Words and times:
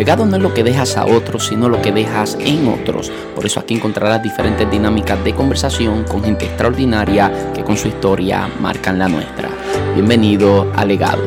Legado 0.00 0.24
no 0.24 0.36
es 0.36 0.42
lo 0.42 0.54
que 0.54 0.64
dejas 0.64 0.96
a 0.96 1.04
otros, 1.04 1.48
sino 1.48 1.68
lo 1.68 1.82
que 1.82 1.92
dejas 1.92 2.34
en 2.40 2.66
otros. 2.68 3.12
Por 3.36 3.44
eso 3.44 3.60
aquí 3.60 3.74
encontrarás 3.74 4.22
diferentes 4.22 4.70
dinámicas 4.70 5.22
de 5.22 5.34
conversación 5.34 6.04
con 6.04 6.24
gente 6.24 6.46
extraordinaria 6.46 7.52
que 7.52 7.62
con 7.62 7.76
su 7.76 7.88
historia 7.88 8.48
marcan 8.60 8.98
la 8.98 9.08
nuestra. 9.08 9.50
Bienvenido 9.94 10.72
a 10.74 10.86
Legado. 10.86 11.20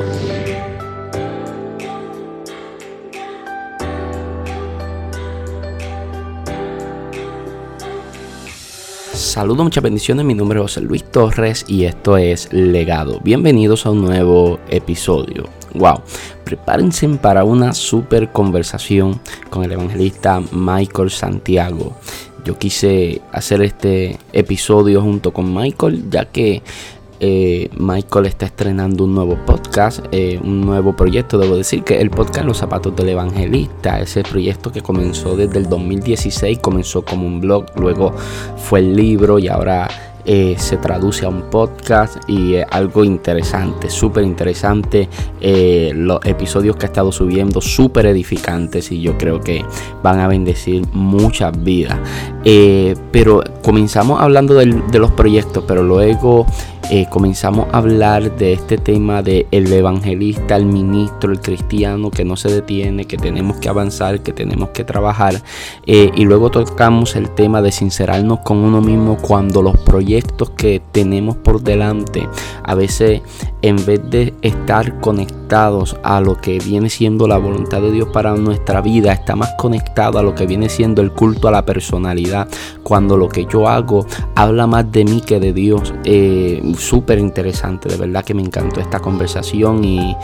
Saludos, 9.34 9.64
muchas 9.64 9.84
bendiciones. 9.84 10.28
Mi 10.28 10.36
nombre 10.36 10.60
es 10.60 10.62
José 10.62 10.82
Luis 10.82 11.04
Torres 11.06 11.66
y 11.68 11.86
esto 11.86 12.18
es 12.18 12.54
Legado. 12.54 13.20
Bienvenidos 13.24 13.88
a 13.88 13.90
un 13.90 14.04
nuevo 14.04 14.60
episodio. 14.70 15.46
Wow, 15.74 16.02
prepárense 16.44 17.10
para 17.10 17.44
una 17.44 17.74
super 17.74 18.32
conversación 18.32 19.20
con 19.50 19.64
el 19.64 19.72
evangelista 19.72 20.40
Michael 20.52 21.10
Santiago. 21.10 21.96
Yo 22.46 22.60
quise 22.60 23.24
hacer 23.32 23.64
este 23.64 24.20
episodio 24.34 25.02
junto 25.02 25.34
con 25.34 25.52
Michael, 25.52 26.12
ya 26.12 26.26
que 26.26 26.62
eh, 27.26 27.70
Michael 27.78 28.26
está 28.26 28.48
estrenando 28.48 29.06
un 29.06 29.16
nuevo 29.16 29.38
podcast, 29.46 30.06
eh, 30.12 30.38
un 30.44 30.60
nuevo 30.60 30.94
proyecto. 30.94 31.38
Debo 31.38 31.56
decir 31.56 31.86
que 31.86 32.02
el 32.02 32.10
podcast 32.10 32.46
Los 32.46 32.58
Zapatos 32.58 32.94
del 32.98 33.08
Evangelista, 33.08 34.02
ese 34.02 34.24
proyecto 34.24 34.74
que 34.74 34.82
comenzó 34.82 35.38
desde 35.38 35.60
el 35.60 35.70
2016, 35.70 36.60
comenzó 36.60 37.06
como 37.06 37.26
un 37.26 37.40
blog, 37.40 37.68
luego 37.78 38.14
fue 38.58 38.80
el 38.80 38.94
libro 38.94 39.40
y 39.40 39.48
ahora 39.48 39.88
eh, 40.26 40.56
se 40.58 40.78
traduce 40.78 41.26
a 41.26 41.30
un 41.30 41.50
podcast 41.50 42.18
y 42.30 42.56
es 42.56 42.66
algo 42.72 43.04
interesante, 43.04 43.90
súper 43.90 44.24
interesante. 44.24 45.10
Eh, 45.42 45.92
los 45.94 46.24
episodios 46.26 46.78
que 46.78 46.86
ha 46.86 46.88
estado 46.88 47.12
subiendo, 47.12 47.60
súper 47.60 48.06
edificantes 48.06 48.92
y 48.92 49.02
yo 49.02 49.18
creo 49.18 49.42
que 49.42 49.66
van 50.02 50.20
a 50.20 50.28
bendecir 50.30 50.86
muchas 50.94 51.62
vidas. 51.62 52.00
Eh, 52.46 52.96
pero 53.12 53.44
comenzamos 53.62 54.22
hablando 54.22 54.54
de 54.56 55.00
los 55.00 55.12
proyectos, 55.12 55.64
pero 55.68 55.84
luego 55.84 56.46
eh, 56.90 57.08
comenzamos 57.10 57.68
a 57.72 57.78
hablar 57.78 58.36
de 58.36 58.54
este 58.54 58.78
tema 58.78 59.24
de 59.24 59.48
el 59.52 59.72
evangelista, 59.72 60.58
el 60.58 60.66
ministro, 60.66 61.32
el 61.32 61.40
cristiano 61.40 62.12
que 62.12 62.26
no 62.26 62.36
se 62.36 62.50
detiene, 62.50 63.06
que 63.06 63.18
tenemos 63.18 63.58
que 63.58 63.70
avanzar, 63.70 64.22
que 64.22 64.34
tenemos 64.34 64.70
que 64.70 64.84
trabajar. 64.84 65.42
Eh, 65.86 66.12
y 66.14 66.26
luego 66.26 66.52
tocamos 66.52 67.16
el 67.16 67.30
tema 67.30 67.62
de 67.62 67.72
sincerarnos 67.72 68.40
con 68.40 68.58
uno 68.58 68.82
mismo 68.82 69.18
cuando 69.18 69.62
los 69.62 69.78
proyectos 69.78 70.50
que 70.52 70.82
tenemos 70.92 71.38
por 71.38 71.62
delante, 71.62 72.28
a 72.64 72.76
veces 72.76 73.22
en 73.64 73.78
vez 73.86 74.02
de 74.10 74.34
estar 74.42 75.00
conectados 75.00 75.96
a 76.04 76.20
lo 76.20 76.36
que 76.36 76.60
viene 76.60 76.90
siendo 76.90 77.30
la 77.30 77.38
voluntad 77.38 77.82
de 77.82 77.92
Dios 77.92 78.10
para 78.12 78.36
nuestra 78.36 78.82
vida, 78.82 79.14
está 79.14 79.38
más 79.38 79.54
conectado 79.58 80.20
a 80.20 80.24
lo 80.24 80.36
que 80.36 80.46
viene 80.46 80.68
siendo 80.68 81.02
el 81.02 81.14
culto 81.14 81.48
a 81.48 81.52
la 81.52 81.66
personalidad, 81.66 82.50
cuando 82.84 83.16
lo 83.16 83.30
que 83.30 83.46
yo 83.46 83.70
hago 83.70 84.06
habla 84.36 84.68
más 84.68 84.92
de 84.92 85.06
mí 85.06 85.22
que 85.22 85.40
de 85.40 85.54
Dios. 85.54 85.94
Eh, 86.04 86.62
súper 86.78 87.20
interesante, 87.20 87.88
de 87.88 87.96
verdad 87.96 88.26
que 88.26 88.34
me 88.34 88.42
encantó 88.42 88.82
esta 88.82 89.00
conversación 89.00 89.84
y, 89.84 90.16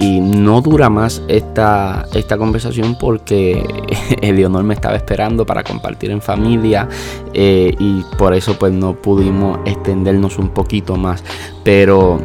no 0.00 0.60
dura 0.60 0.90
más 0.90 1.22
esta, 1.28 2.06
esta 2.12 2.36
conversación 2.36 2.96
porque 2.98 3.64
Eleonor 4.20 4.64
me 4.64 4.74
estaba 4.74 4.96
esperando 4.96 5.46
para 5.46 5.62
compartir 5.62 6.10
en 6.10 6.20
familia 6.20 6.88
eh, 7.32 7.72
y 7.78 8.02
por 8.18 8.34
eso 8.34 8.58
pues 8.58 8.72
no 8.72 8.94
pudimos 8.94 9.60
extendernos 9.64 10.38
un 10.38 10.48
poquito 10.48 10.96
más, 10.96 11.22
pero 11.62 12.18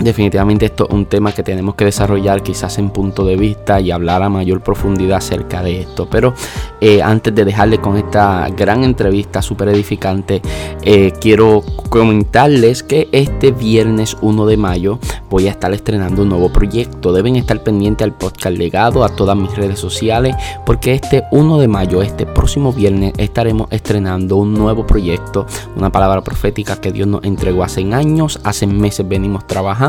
Definitivamente 0.00 0.66
esto 0.66 0.86
es 0.88 0.94
un 0.94 1.06
tema 1.06 1.32
que 1.32 1.42
tenemos 1.42 1.74
que 1.74 1.86
desarrollar 1.86 2.42
quizás 2.42 2.76
en 2.76 2.90
punto 2.90 3.24
de 3.24 3.36
vista 3.36 3.80
y 3.80 3.90
hablar 3.90 4.22
a 4.22 4.28
mayor 4.28 4.60
profundidad 4.60 5.18
acerca 5.18 5.62
de 5.62 5.80
esto. 5.80 6.06
Pero 6.10 6.34
eh, 6.82 7.00
antes 7.02 7.34
de 7.34 7.46
dejarle 7.46 7.78
con 7.78 7.96
esta 7.96 8.46
gran 8.54 8.84
entrevista 8.84 9.40
súper 9.40 9.68
edificante, 9.68 10.42
eh, 10.82 11.12
quiero 11.18 11.62
comentarles 11.88 12.82
que 12.82 13.08
este 13.10 13.52
viernes 13.52 14.18
1 14.20 14.46
de 14.46 14.56
mayo 14.58 14.98
voy 15.30 15.48
a 15.48 15.52
estar 15.52 15.72
estrenando 15.72 16.22
un 16.22 16.28
nuevo 16.28 16.52
proyecto. 16.52 17.14
Deben 17.14 17.36
estar 17.36 17.62
pendientes 17.62 18.04
al 18.04 18.12
podcast 18.12 18.56
legado, 18.56 19.02
a 19.02 19.08
todas 19.08 19.36
mis 19.36 19.54
redes 19.56 19.78
sociales, 19.78 20.36
porque 20.66 20.92
este 20.92 21.24
1 21.30 21.58
de 21.58 21.68
mayo, 21.68 22.02
este 22.02 22.26
próximo 22.26 22.70
viernes, 22.70 23.14
estaremos 23.16 23.68
estrenando 23.70 24.36
un 24.36 24.52
nuevo 24.52 24.86
proyecto, 24.86 25.46
una 25.74 25.90
palabra 25.90 26.20
profética 26.20 26.76
que 26.76 26.92
Dios 26.92 27.08
nos 27.08 27.24
entregó 27.24 27.64
hace 27.64 27.82
años, 27.94 28.40
hace 28.44 28.66
meses 28.66 29.08
venimos 29.08 29.46
trabajando 29.46 29.85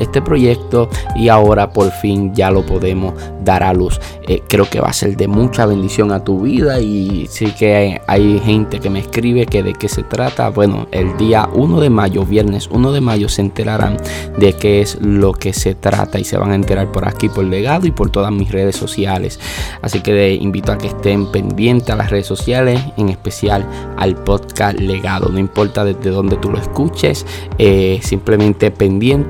este 0.00 0.22
proyecto 0.22 0.88
y 1.16 1.28
ahora 1.28 1.70
por 1.72 1.90
fin 1.90 2.34
ya 2.34 2.50
lo 2.50 2.64
podemos 2.64 3.14
dar 3.44 3.62
a 3.62 3.72
luz. 3.72 4.00
Eh, 4.26 4.42
creo 4.48 4.68
que 4.68 4.80
va 4.80 4.88
a 4.88 4.92
ser 4.92 5.16
de 5.16 5.28
mucha 5.28 5.66
bendición 5.66 6.12
a 6.12 6.24
tu 6.24 6.40
vida 6.40 6.80
y 6.80 7.26
sí 7.28 7.52
que 7.58 8.00
hay, 8.06 8.40
gente 8.44 8.80
que 8.80 8.90
me 8.90 9.00
escribe 9.00 9.46
que 9.46 9.62
de 9.62 9.74
qué 9.74 9.88
se 9.88 10.02
trata. 10.02 10.48
Bueno, 10.48 10.86
el 10.92 11.16
día 11.16 11.48
1 11.52 11.80
de 11.80 11.90
mayo, 11.90 12.24
viernes 12.24 12.68
1 12.70 12.92
de 12.92 13.00
mayo, 13.00 13.28
se 13.28 13.42
enterarán 13.42 13.96
de 14.38 14.54
qué 14.54 14.80
es 14.80 14.98
lo 15.00 15.32
que 15.32 15.52
se 15.52 15.74
trata 15.74 16.18
y 16.18 16.24
se 16.24 16.38
van 16.38 16.52
a 16.52 16.54
enterar 16.54 16.90
por 16.90 17.06
aquí, 17.06 17.28
por 17.28 17.44
legado 17.44 17.86
y 17.86 17.90
por 17.90 18.10
todas 18.10 18.32
mis 18.32 18.50
redes 18.50 18.76
sociales. 18.76 19.38
Así 19.82 20.00
que 20.00 20.34
invito 20.34 20.72
a 20.72 20.78
que 20.78 20.88
estén 20.88 21.30
pendientes 21.30 21.90
a 21.90 21.96
las 21.96 22.10
redes 22.10 22.26
sociales, 22.26 22.80
en 22.96 23.08
especial 23.08 23.66
al 23.96 24.14
podcast 24.14 24.78
legado. 24.78 25.28
No 25.28 25.38
importa 25.38 25.84
desde 25.84 26.10
dónde 26.10 26.36
tú 26.36 26.50
lo 26.50 26.58
escuches, 26.58 27.26
eh, 27.58 28.00
simplemente 28.02 28.70
pendiente 28.70 29.23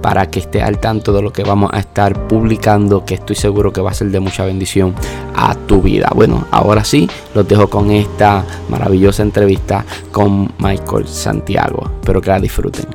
para 0.00 0.30
que 0.30 0.40
esté 0.40 0.62
al 0.62 0.78
tanto 0.78 1.12
de 1.12 1.22
lo 1.22 1.32
que 1.32 1.42
vamos 1.42 1.70
a 1.72 1.80
estar 1.80 2.26
publicando, 2.26 3.04
que 3.04 3.14
estoy 3.14 3.36
seguro 3.36 3.72
que 3.72 3.80
va 3.80 3.90
a 3.90 3.94
ser 3.94 4.10
de 4.10 4.20
mucha 4.20 4.44
bendición 4.44 4.94
a 5.34 5.54
tu 5.54 5.82
vida. 5.82 6.10
Bueno, 6.14 6.46
ahora 6.50 6.84
sí, 6.84 7.08
los 7.34 7.46
dejo 7.46 7.68
con 7.68 7.90
esta 7.90 8.44
maravillosa 8.68 9.22
entrevista 9.22 9.84
con 10.12 10.52
Michael 10.58 11.06
Santiago. 11.06 11.90
Espero 12.00 12.20
que 12.20 12.30
la 12.30 12.40
disfruten. 12.40 12.86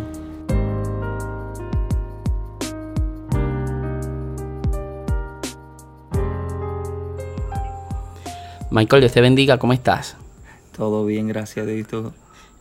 Michael, 8.71 9.01
Dios 9.01 9.11
te 9.11 9.19
bendiga, 9.19 9.57
¿cómo 9.57 9.73
estás? 9.73 10.15
Todo 10.75 11.05
bien, 11.05 11.27
gracias 11.27 11.67
a 11.67 11.69
Dios. 11.69 12.13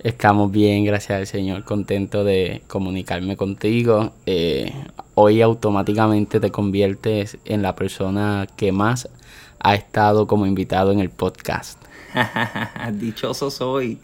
Estamos 0.03 0.51
bien, 0.51 0.87
gracias 0.87 1.19
al 1.19 1.27
Señor, 1.27 1.65
contento 1.65 2.25
de 2.25 2.63
comunicarme 2.69 3.37
contigo. 3.37 4.15
Eh, 4.25 4.73
hoy 5.15 5.43
automáticamente 5.43 6.41
te 6.41 6.51
conviertes 6.51 7.37
en 7.45 7.61
la 7.61 7.77
persona 7.77 8.47
que 8.57 8.73
más 8.73 9.11
ha 9.59 9.75
estado 9.75 10.27
como 10.27 10.47
invitado 10.47 10.91
en 10.93 11.01
el 11.01 11.11
podcast. 11.11 11.85
Dichoso 12.95 13.51
soy. 13.51 13.99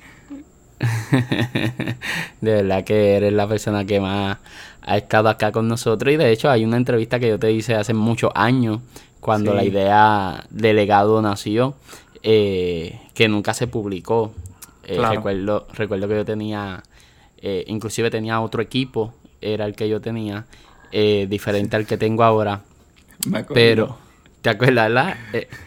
de 2.42 2.52
verdad 2.52 2.84
que 2.84 3.16
eres 3.16 3.32
la 3.32 3.48
persona 3.48 3.86
que 3.86 3.98
más 3.98 4.36
ha 4.82 4.96
estado 4.98 5.30
acá 5.30 5.50
con 5.50 5.66
nosotros 5.66 6.12
y 6.12 6.18
de 6.18 6.30
hecho 6.30 6.50
hay 6.50 6.66
una 6.66 6.76
entrevista 6.76 7.18
que 7.18 7.28
yo 7.28 7.38
te 7.38 7.50
hice 7.52 7.74
hace 7.74 7.94
muchos 7.94 8.32
años 8.34 8.80
cuando 9.20 9.54
la 9.54 9.64
idea 9.64 10.44
de 10.50 10.74
legado 10.74 11.22
nació 11.22 11.74
eh, 12.22 13.00
que 13.14 13.28
nunca 13.28 13.54
se 13.54 13.66
publicó 13.66 14.34
eh, 14.86 14.98
recuerdo, 14.98 15.66
recuerdo 15.74 16.08
que 16.08 16.14
yo 16.14 16.24
tenía, 16.24 16.82
eh, 17.38 17.64
inclusive 17.66 18.10
tenía 18.10 18.40
otro 18.40 18.62
equipo, 18.62 19.14
era 19.40 19.66
el 19.66 19.74
que 19.74 19.88
yo 19.88 20.00
tenía, 20.00 20.46
eh, 20.92 21.26
diferente 21.28 21.76
al 21.76 21.86
que 21.86 21.96
tengo 21.96 22.22
ahora. 22.22 22.62
Pero, 23.52 23.98
¿te 24.42 24.50
acuerdas? 24.50 24.90
La? 24.90 25.16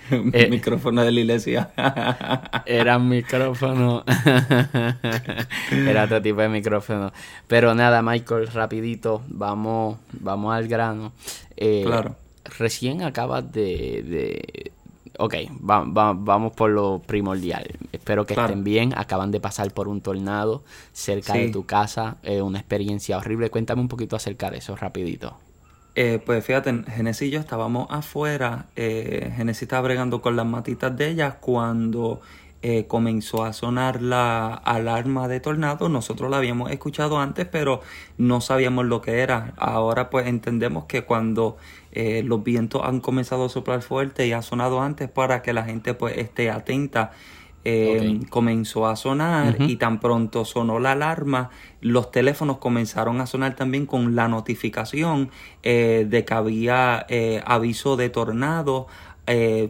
micrófono 0.50 1.04
de 1.04 1.12
la 1.12 1.20
iglesia. 1.20 1.70
era 2.66 2.98
micrófono. 2.98 4.06
era 5.72 6.06
otro 6.06 6.22
tipo 6.22 6.40
de 6.40 6.50
micrófono. 6.50 7.12
Pero 7.48 7.76
nada, 7.76 8.02
Michael, 8.02 8.48
rapidito, 8.48 9.22
vamos, 9.28 9.98
vamos 10.14 10.56
al 10.56 10.68
grano. 10.68 11.12
claro. 11.58 12.16
Recién 12.58 13.04
acabas 13.04 13.52
de 13.52 14.72
ok, 15.20 15.36
vamos 15.60 16.54
por 16.54 16.72
lo 16.72 17.00
primordial. 17.06 17.68
Espero 18.10 18.26
que 18.26 18.34
estén 18.34 18.64
bien. 18.64 18.94
Acaban 18.98 19.30
de 19.30 19.40
pasar 19.40 19.72
por 19.72 19.88
un 19.88 20.02
tornado 20.02 20.64
cerca 20.94 21.34
de 21.34 21.50
tu 21.50 21.68
casa. 21.68 22.18
una 22.42 22.58
experiencia 22.58 23.18
horrible. 23.18 23.52
Cuéntame 23.52 23.82
un 23.82 23.88
poquito 23.88 24.16
acerca 24.16 24.50
de 24.50 24.58
eso, 24.58 24.76
rapidito. 24.76 25.38
Eh, 25.94 26.20
pues 26.26 26.44
fíjate, 26.44 26.84
Genesis 26.88 27.28
y 27.28 27.32
yo 27.32 27.40
estábamos 27.40 27.86
afuera. 27.92 28.66
Eh, 28.76 29.32
Genesis 29.36 29.64
estaba 29.64 29.84
bregando 29.84 30.22
con 30.24 30.36
las 30.36 30.48
matitas 30.48 30.98
de 30.98 31.10
ella 31.10 31.38
cuando 31.40 32.22
eh, 32.62 32.88
comenzó 32.88 33.46
a 33.46 33.54
sonar 33.54 34.02
la 34.02 34.54
alarma 34.54 35.28
de 35.28 35.40
tornado. 35.40 35.88
Nosotros 35.88 36.30
la 36.30 36.38
habíamos 36.38 36.72
escuchado 36.72 37.20
antes, 37.20 37.46
pero 37.46 37.82
no 38.18 38.42
sabíamos 38.42 38.86
lo 38.86 39.02
que 39.02 39.20
era. 39.20 39.54
Ahora 39.56 40.10
pues 40.10 40.28
entendemos 40.28 40.86
que 40.86 41.04
cuando 41.04 41.58
eh, 41.92 42.22
los 42.26 42.44
vientos 42.44 42.82
han 42.84 43.00
comenzado 43.00 43.46
a 43.46 43.50
soplar 43.50 43.82
fuerte 43.82 44.28
y 44.28 44.34
ha 44.34 44.42
sonado 44.42 44.82
antes 44.82 45.10
para 45.10 45.42
que 45.42 45.54
la 45.54 45.64
gente 45.64 45.94
pues 45.94 46.18
esté 46.18 46.50
atenta. 46.52 47.12
Eh, 47.66 48.22
comenzó 48.30 48.88
a 48.88 48.96
sonar 48.96 49.58
y 49.60 49.76
tan 49.76 50.00
pronto 50.00 50.46
sonó 50.46 50.80
la 50.80 50.94
alarma, 50.94 51.50
los 51.82 52.10
teléfonos 52.10 52.58
comenzaron 52.58 53.20
a 53.20 53.26
sonar 53.26 53.56
también 53.56 53.86
con 53.86 54.16
la 54.16 54.30
notificación 54.30 55.30
eh, 55.64 56.06
de 56.10 56.24
que 56.24 56.34
había 56.34 57.06
aviso 57.46 57.98
de 57.98 58.10
tornado, 58.10 58.88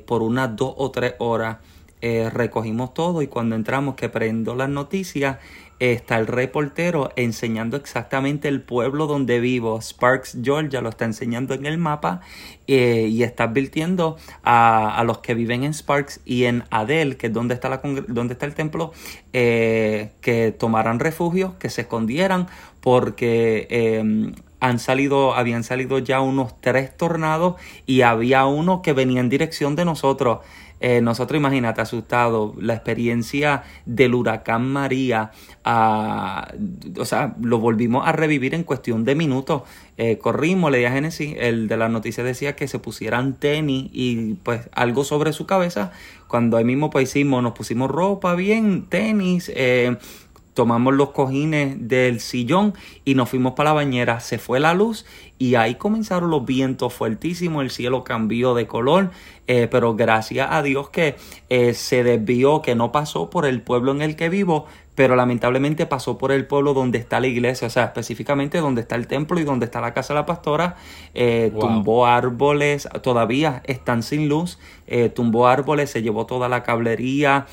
por 0.06 0.22
unas 0.22 0.56
dos 0.56 0.74
o 0.78 0.92
tres 0.92 1.16
horas. 1.20 1.58
recogimos 2.02 2.94
todo 2.94 3.22
y 3.22 3.28
cuando 3.28 3.56
entramos 3.56 3.96
que 3.96 4.08
prendo 4.08 4.56
las 4.56 4.70
noticias 4.70 5.38
está 5.80 6.18
el 6.18 6.28
reportero 6.28 7.12
enseñando 7.16 7.78
exactamente 7.78 8.48
el 8.48 8.62
pueblo 8.62 9.08
donde 9.08 9.40
vivo. 9.40 9.82
Sparks, 9.82 10.38
Georgia, 10.44 10.82
lo 10.82 10.90
está 10.90 11.06
enseñando 11.06 11.54
en 11.54 11.66
el 11.66 11.78
mapa 11.78 12.22
eh, 12.68 13.08
y 13.10 13.24
está 13.24 13.46
advirtiendo 13.46 14.18
a, 14.44 15.02
los 15.06 15.20
que 15.20 15.34
viven 15.34 15.64
en 15.64 15.74
Sparks 15.74 16.22
y 16.26 16.44
en 16.44 16.64
Adel, 16.70 17.18
que 17.18 17.28
es 17.28 17.34
donde 17.34 17.54
está, 17.54 17.70
la, 17.70 17.82
donde 18.08 18.34
está 18.34 18.46
el 18.46 18.54
templo, 18.54 18.92
eh, 19.34 20.12
que 20.22 20.52
tomaran 20.52 21.00
refugio, 21.00 21.58
que 21.60 21.70
se 21.70 21.82
escondieran, 21.82 22.48
porque 22.82 23.68
eh, 23.70 24.34
han 24.60 24.80
salido, 24.80 25.34
habían 25.36 25.64
salido 25.64 26.00
ya 26.00 26.20
unos 26.22 26.60
tres 26.60 26.96
tornados 26.96 27.56
y 27.86 28.02
había 28.02 28.46
uno 28.46 28.82
que 28.82 28.94
venía 28.94 29.22
en 29.22 29.30
dirección 29.30 29.76
de 29.76 29.86
nosotros. 29.86 30.40
Eh, 30.82 31.02
nosotros, 31.02 31.38
imagínate, 31.40 31.82
asustado, 31.82 32.56
la 32.60 32.74
experiencia 32.74 33.64
del 33.86 34.16
huracán 34.16 34.68
María, 34.68 35.32
ah, 35.64 36.54
o 36.98 37.06
sea, 37.06 37.36
lo 37.42 37.60
volvimos 37.60 38.08
a 38.08 38.12
revivir 38.12 38.56
en 38.56 38.64
cuestión 38.64 39.04
de 39.04 39.16
minutos. 39.16 39.64
Eh, 39.98 40.18
corrimos, 40.18 40.74
a 40.74 40.92
Genesis, 40.92 41.36
el 41.38 41.68
de 41.68 41.78
la 41.78 41.90
noticia 41.90 42.24
decía 42.24 42.56
que 42.56 42.68
se 42.68 42.80
pusieran 42.80 43.34
tenis 43.34 43.90
y 43.92 44.36
pues 44.36 44.70
algo 44.72 45.04
sobre 45.04 45.34
su 45.34 45.46
cabeza. 45.46 45.92
Cuando 46.28 46.58
ahí 46.58 46.64
mismo 46.64 46.90
pues 46.90 47.10
hicimos, 47.10 47.44
nos 47.44 47.54
pusimos 47.54 47.90
ropa 47.90 48.36
bien, 48.36 48.86
tenis, 48.88 49.52
eh, 49.54 49.98
tomamos 50.54 50.94
los 50.94 51.12
cojines 51.12 51.88
del 51.88 52.20
sillón 52.20 52.74
y 53.06 53.16
nos 53.16 53.30
fuimos 53.30 53.54
para 53.54 53.70
la 53.70 53.76
bañera. 53.76 54.20
Se 54.20 54.38
fue 54.38 54.60
la 54.60 54.74
luz 54.74 55.06
y 55.38 55.56
ahí 55.56 55.76
comenzaron 55.76 56.30
los 56.30 56.46
vientos 56.46 56.94
fuertísimos, 56.94 57.64
el 57.64 57.72
cielo 57.72 58.04
cambió 58.04 58.54
de 58.54 58.68
color, 58.68 59.12
eh, 59.52 59.68
pero 59.68 59.96
gracias 59.96 60.48
a 60.52 60.62
Dios 60.62 60.92
que 60.92 61.16
eh, 61.50 61.74
se 61.74 62.04
desvió, 62.04 62.62
que 62.62 62.76
no 62.76 62.92
pasó 62.92 63.32
por 63.32 63.48
el 63.48 63.64
pueblo 63.64 63.92
en 63.92 64.04
el 64.04 64.16
que 64.16 64.30
vivo, 64.30 64.68
pero 64.94 65.16
lamentablemente 65.16 65.88
pasó 65.88 66.20
por 66.20 66.32
el 66.32 66.46
pueblo 66.46 66.76
donde 66.76 67.00
está 67.00 67.20
la 67.20 67.26
iglesia, 67.26 67.66
o 67.66 67.72
sea, 67.72 67.86
específicamente 67.86 68.60
donde 68.60 68.82
está 68.82 68.96
el 68.96 69.08
templo 69.08 69.40
y 69.40 69.44
donde 69.46 69.66
está 69.66 69.82
la 69.82 69.92
casa 69.92 70.14
de 70.14 70.20
la 70.20 70.28
pastora, 70.28 70.76
eh, 71.16 71.52
tumbó 71.60 72.06
árboles, 72.06 72.88
todavía 73.02 73.64
están 73.66 74.04
sin 74.04 74.30
luz, 74.30 74.60
tumbó 75.16 75.48
árboles, 75.48 75.90
se 75.90 76.04
llevó 76.04 76.28
toda 76.28 76.48
la 76.48 76.62
cablería, 76.62 77.48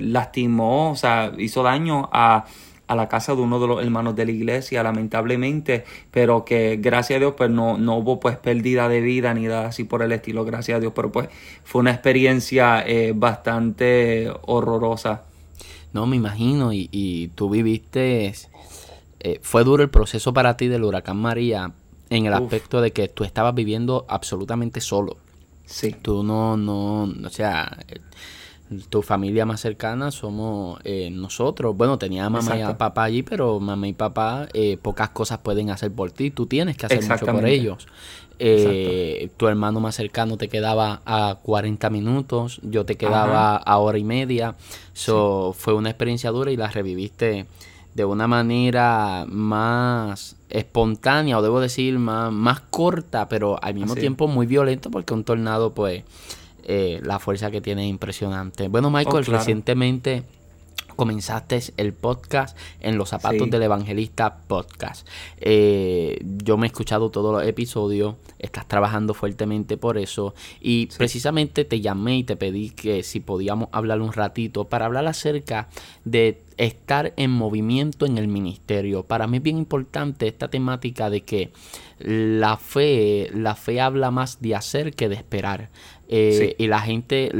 lastimó, 0.00 0.92
o 0.92 0.96
sea, 0.96 1.32
hizo 1.38 1.64
daño 1.64 2.08
a 2.12 2.44
a 2.86 2.94
la 2.94 3.08
casa 3.08 3.34
de 3.34 3.42
uno 3.42 3.60
de 3.60 3.66
los 3.66 3.82
hermanos 3.82 4.14
de 4.16 4.26
la 4.26 4.32
iglesia, 4.32 4.82
lamentablemente, 4.82 5.84
pero 6.10 6.44
que 6.44 6.76
gracias 6.80 7.16
a 7.16 7.20
Dios 7.20 7.34
pues 7.36 7.50
no, 7.50 7.78
no 7.78 7.96
hubo 7.96 8.20
pues 8.20 8.36
pérdida 8.36 8.88
de 8.88 9.00
vida 9.00 9.32
ni 9.34 9.42
nada 9.42 9.68
así 9.68 9.84
por 9.84 10.02
el 10.02 10.12
estilo, 10.12 10.44
gracias 10.44 10.76
a 10.76 10.80
Dios, 10.80 10.92
pero 10.94 11.10
pues 11.10 11.28
fue 11.64 11.80
una 11.80 11.92
experiencia 11.92 12.84
eh, 12.86 13.12
bastante 13.14 14.30
horrorosa. 14.42 15.22
No, 15.92 16.06
me 16.06 16.16
imagino, 16.16 16.72
y, 16.72 16.88
y 16.90 17.28
tú 17.28 17.48
viviste, 17.48 18.34
eh, 19.20 19.38
fue 19.42 19.64
duro 19.64 19.82
el 19.82 19.90
proceso 19.90 20.34
para 20.34 20.56
ti 20.56 20.68
del 20.68 20.84
huracán 20.84 21.16
María 21.16 21.72
en 22.10 22.26
el 22.26 22.34
aspecto 22.34 22.80
de 22.80 22.92
que 22.92 23.08
tú 23.08 23.24
estabas 23.24 23.54
viviendo 23.54 24.04
absolutamente 24.08 24.80
solo. 24.80 25.16
Sí. 25.64 25.94
Tú 26.02 26.22
no, 26.22 26.56
no, 26.56 27.04
o 27.04 27.30
sea 27.30 27.78
tu 28.88 29.02
familia 29.02 29.46
más 29.46 29.60
cercana 29.60 30.10
somos 30.10 30.80
eh, 30.84 31.10
nosotros. 31.10 31.76
Bueno, 31.76 31.98
tenía 31.98 32.28
mamá 32.28 32.58
y 32.58 32.74
papá 32.74 33.04
allí, 33.04 33.22
pero 33.22 33.60
mamá 33.60 33.88
y 33.88 33.92
papá 33.92 34.48
eh, 34.52 34.78
pocas 34.80 35.10
cosas 35.10 35.38
pueden 35.38 35.70
hacer 35.70 35.92
por 35.92 36.10
ti. 36.10 36.30
Tú 36.30 36.46
tienes 36.46 36.76
que 36.76 36.86
hacer 36.86 37.02
mucho 37.02 37.26
por 37.26 37.46
ellos. 37.46 37.86
Eh, 38.38 39.30
tu 39.36 39.46
hermano 39.46 39.80
más 39.80 39.94
cercano 39.94 40.36
te 40.36 40.48
quedaba 40.48 41.02
a 41.04 41.38
40 41.42 41.88
minutos, 41.90 42.60
yo 42.62 42.84
te 42.84 42.96
quedaba 42.96 43.56
a 43.56 43.78
hora 43.78 43.98
y 43.98 44.04
media. 44.04 44.56
So, 44.92 45.54
Fue 45.56 45.74
una 45.74 45.90
experiencia 45.90 46.30
dura 46.30 46.50
y 46.50 46.56
la 46.56 46.68
reviviste 46.68 47.46
de 47.94 48.04
una 48.04 48.26
manera 48.26 49.24
más 49.28 50.36
espontánea, 50.50 51.38
o 51.38 51.42
debo 51.42 51.60
decir, 51.60 51.98
más, 51.98 52.32
más 52.32 52.60
corta, 52.60 53.28
pero 53.28 53.62
al 53.62 53.74
mismo 53.74 53.94
tiempo 53.94 54.26
muy 54.26 54.46
violento 54.46 54.90
porque 54.90 55.14
un 55.14 55.24
tornado 55.24 55.74
pues 55.74 56.02
eh, 56.64 57.00
la 57.02 57.18
fuerza 57.18 57.50
que 57.50 57.60
tiene 57.60 57.84
es 57.84 57.90
impresionante. 57.90 58.68
Bueno, 58.68 58.90
Michael, 58.90 59.24
oh, 59.28 59.32
recientemente 59.32 60.24
comenzaste 60.94 61.60
el 61.76 61.92
podcast 61.92 62.56
en 62.80 62.96
los 62.96 63.10
zapatos 63.10 63.50
del 63.50 63.62
evangelista 63.62 64.38
podcast. 64.46 65.06
Eh, 65.40 66.20
yo 66.42 66.56
me 66.56 66.66
he 66.66 66.68
escuchado 66.68 67.10
todos 67.10 67.32
los 67.32 67.48
episodios, 67.48 68.14
estás 68.38 68.66
trabajando 68.66 69.14
fuertemente 69.14 69.76
por 69.76 69.98
eso 69.98 70.34
y 70.60 70.86
precisamente 70.86 71.64
te 71.64 71.80
llamé 71.80 72.18
y 72.18 72.24
te 72.24 72.36
pedí 72.36 72.70
que 72.70 73.02
si 73.02 73.20
podíamos 73.20 73.68
hablar 73.72 74.00
un 74.00 74.12
ratito 74.12 74.64
para 74.64 74.86
hablar 74.86 75.06
acerca 75.06 75.68
de 76.04 76.40
estar 76.56 77.12
en 77.16 77.30
movimiento 77.30 78.06
en 78.06 78.18
el 78.18 78.28
ministerio. 78.28 79.02
Para 79.02 79.26
mí 79.26 79.38
es 79.38 79.42
bien 79.42 79.58
importante 79.58 80.28
esta 80.28 80.48
temática 80.48 81.10
de 81.10 81.22
que 81.22 81.52
la 81.98 82.56
fe, 82.56 83.30
la 83.32 83.54
fe 83.54 83.80
habla 83.80 84.10
más 84.10 84.40
de 84.40 84.54
hacer 84.54 84.94
que 84.94 85.08
de 85.08 85.16
esperar. 85.16 85.70
Eh, 86.08 86.54
y 86.58 86.66
la 86.66 86.80
gente, 86.80 87.30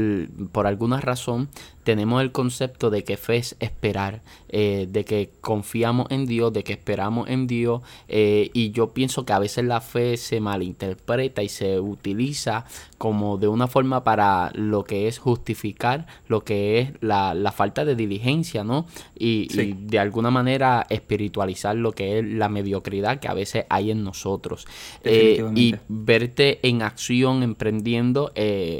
por 0.51 0.67
alguna 0.67 0.99
razón, 1.01 1.49
tenemos 1.85 2.21
el 2.23 2.31
concepto 2.31 2.89
de 2.89 3.03
que 3.03 3.15
fe 3.15 3.37
es 3.37 3.55
esperar, 3.59 4.21
eh, 4.49 4.87
de 4.89 5.05
que 5.05 5.29
confiamos 5.39 6.07
en 6.09 6.25
Dios, 6.25 6.51
de 6.51 6.63
que 6.63 6.73
esperamos 6.73 7.29
en 7.29 7.45
Dios. 7.45 7.83
Eh, 8.07 8.49
y 8.53 8.71
yo 8.71 8.91
pienso 8.91 9.23
que 9.23 9.33
a 9.33 9.39
veces 9.39 9.65
la 9.65 9.81
fe 9.81 10.17
se 10.17 10.39
malinterpreta 10.41 11.43
y 11.43 11.49
se 11.49 11.79
utiliza 11.79 12.65
como 12.97 13.37
de 13.37 13.47
una 13.47 13.67
forma 13.67 14.03
para 14.03 14.51
lo 14.55 14.83
que 14.83 15.07
es 15.07 15.19
justificar 15.19 16.07
lo 16.27 16.43
que 16.43 16.79
es 16.79 16.89
la, 17.01 17.53
falta 17.55 17.85
de 17.85 17.95
diligencia, 17.95 18.63
¿no? 18.63 18.87
Y, 19.15 19.47
y, 19.53 19.73
de 19.73 19.99
alguna 19.99 20.31
manera 20.31 20.87
espiritualizar 20.89 21.75
lo 21.75 21.91
que 21.91 22.17
es 22.17 22.25
la 22.25 22.49
mediocridad 22.49 23.19
que 23.19 23.27
a 23.27 23.35
veces 23.35 23.65
hay 23.69 23.91
en 23.91 24.03
nosotros. 24.03 24.65
y 25.03 25.75
verte 25.87 26.67
en 26.67 26.81
acción, 26.81 27.43
emprendiendo, 27.43 28.33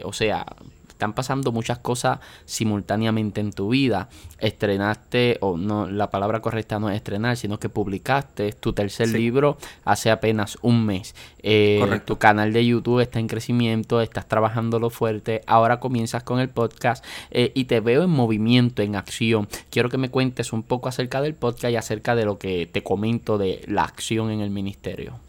o 0.03 0.13
sea, 0.13 0.47
están 0.95 1.11
pasando 1.11 1.51
muchas 1.51 1.79
cosas 1.79 2.19
simultáneamente 2.45 3.41
en 3.41 3.51
tu 3.51 3.69
vida. 3.69 4.07
Estrenaste, 4.39 5.37
o 5.41 5.57
no, 5.57 5.89
la 5.89 6.09
palabra 6.09 6.39
correcta 6.39 6.79
no 6.79 6.89
es 6.89 6.95
estrenar, 6.95 7.35
sino 7.35 7.59
que 7.59 7.67
publicaste 7.67 8.53
tu 8.53 8.71
tercer 8.71 9.09
libro 9.09 9.57
hace 9.83 10.09
apenas 10.09 10.57
un 10.61 10.85
mes. 10.85 11.13
Eh, 11.43 11.99
tu 12.05 12.17
canal 12.17 12.53
de 12.53 12.65
YouTube 12.65 13.01
está 13.01 13.19
en 13.19 13.27
crecimiento, 13.27 13.99
estás 13.99 14.25
trabajando 14.27 14.79
lo 14.79 14.89
fuerte, 14.89 15.41
ahora 15.47 15.81
comienzas 15.81 16.23
con 16.23 16.39
el 16.39 16.47
podcast 16.47 17.03
eh, 17.29 17.51
y 17.53 17.65
te 17.65 17.81
veo 17.81 18.03
en 18.03 18.09
movimiento, 18.09 18.81
en 18.81 18.95
acción. 18.95 19.49
Quiero 19.69 19.89
que 19.89 19.97
me 19.97 20.09
cuentes 20.09 20.53
un 20.53 20.63
poco 20.63 20.87
acerca 20.87 21.21
del 21.21 21.33
podcast 21.33 21.73
y 21.73 21.75
acerca 21.75 22.15
de 22.15 22.23
lo 22.23 22.39
que 22.39 22.69
te 22.71 22.83
comento 22.83 23.37
de 23.37 23.65
la 23.67 23.83
acción 23.83 24.31
en 24.31 24.39
el 24.39 24.49
ministerio. 24.49 25.19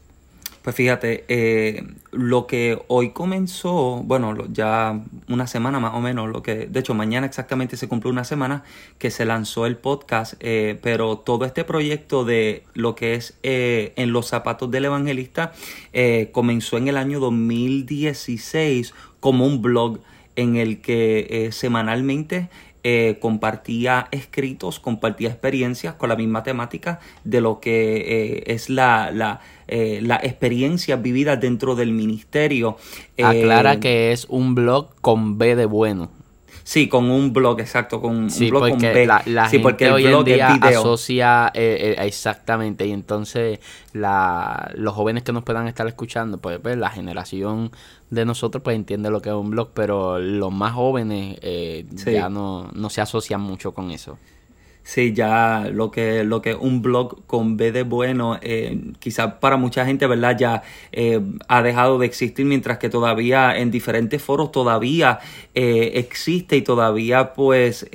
Pues 0.67 0.75
fíjate, 0.75 1.25
eh, 1.29 1.85
lo 2.11 2.49
que 2.49 2.77
hoy 2.89 3.11
comenzó, 3.11 4.03
bueno, 4.03 4.37
ya 4.53 5.01
una 5.29 5.47
semana 5.47 5.79
más 5.79 5.95
o 5.95 6.01
menos, 6.01 6.29
lo 6.29 6.43
que, 6.43 6.67
de 6.67 6.81
hecho, 6.81 6.93
mañana 6.93 7.25
exactamente 7.25 7.77
se 7.77 7.87
cumple 7.87 8.11
una 8.11 8.25
semana 8.25 8.65
que 8.99 9.13
se 9.13 9.25
lanzó 9.25 9.67
el 9.67 9.77
podcast, 9.77 10.35
eh, 10.41 10.77
pero 10.83 11.19
todo 11.19 11.45
este 11.45 11.63
proyecto 11.63 12.25
de 12.25 12.65
lo 12.75 12.97
que 12.97 13.15
es 13.15 13.39
eh, 13.45 13.93
en 13.95 14.11
los 14.11 14.27
zapatos 14.27 14.69
del 14.69 14.87
evangelista 14.87 15.53
comenzó 16.33 16.79
en 16.79 16.89
el 16.89 16.97
año 16.97 17.21
2016 17.21 18.93
como 19.21 19.47
un 19.47 19.63
blog 19.63 20.01
en 20.35 20.57
el 20.57 20.81
que 20.81 21.49
semanalmente 21.53 22.49
compartía 23.21 24.09
escritos, 24.11 24.79
compartía 24.79 25.29
experiencias 25.29 25.95
con 25.95 26.09
la 26.09 26.17
misma 26.17 26.43
temática 26.43 27.01
de 27.25 27.41
lo 27.41 27.59
que 27.59 28.45
es 28.47 28.69
la, 28.69 29.11
la 29.13 29.41
eh, 29.69 30.01
las 30.03 30.23
experiencias 30.25 31.01
vividas 31.03 31.41
dentro 31.41 31.75
del 31.75 31.93
ministerio. 31.93 32.77
Aclara 33.23 33.75
eh, 33.75 33.81
que 33.81 34.13
es 34.13 34.27
un 34.29 34.55
blog 34.55 34.95
con 35.01 35.39
B 35.39 35.57
de 35.57 35.67
bueno. 35.67 36.11
Sí, 36.63 36.89
con 36.89 37.11
un 37.11 37.33
blog, 37.33 37.61
exacto, 37.61 38.01
con 38.01 38.17
un 38.17 38.29
blog 38.49 38.71
con 38.71 38.79
B. 38.79 39.07
La, 39.07 39.23
la 39.27 39.49
sí, 39.49 39.61
porque 39.61 39.89
hoy 39.91 40.05
en 40.07 40.25
día 40.25 40.55
asocia 40.55 41.53
eh, 41.55 41.95
exactamente, 42.01 42.87
y 42.87 42.91
entonces 42.91 43.61
la, 43.93 44.73
los 44.75 44.93
jóvenes 44.95 45.23
que 45.23 45.33
nos 45.33 45.45
puedan 45.45 45.69
estar 45.69 45.87
escuchando, 45.87 46.39
pues, 46.39 46.59
pues, 46.59 46.77
la 46.77 46.91
generación 46.91 47.71
de 48.11 48.25
nosotros 48.25 48.63
pues 48.65 48.75
entiende 48.75 49.11
lo 49.11 49.23
que 49.23 49.29
es 49.29 49.35
un 49.37 49.51
blog, 49.51 49.71
pero 49.75 50.19
los 50.19 50.53
más 50.53 50.73
jóvenes 50.73 51.39
ya 51.93 52.29
no, 52.29 52.69
no 52.73 52.91
se 52.91 53.01
asocian 53.01 53.41
mucho 53.41 53.73
con 53.73 53.93
eso. 53.93 54.19
Sí, 54.87 55.13
ya 55.13 55.69
lo 55.73 55.91
que, 55.91 56.23
lo 56.23 56.41
que 56.41 56.55
un 56.55 56.81
blog 56.81 57.27
con 57.27 57.57
B 57.57 57.73
de 57.73 57.83
bueno, 57.83 58.39
eh, 58.41 58.79
quizás 59.01 59.35
para 59.41 59.57
mucha 59.57 59.85
gente, 59.85 60.07
¿verdad? 60.07 60.39
Ya 60.39 60.63
eh, 60.93 61.21
ha 61.49 61.61
dejado 61.65 61.99
de 61.99 62.07
existir, 62.07 62.47
mientras 62.47 62.79
que 62.79 62.89
todavía 62.89 63.59
en 63.59 63.73
diferentes 63.73 64.23
foros 64.23 64.53
todavía 64.53 65.19
eh, 65.57 65.95
existe 65.95 66.57
y 66.57 66.63
todavía 66.63 67.35
pues 67.35 67.91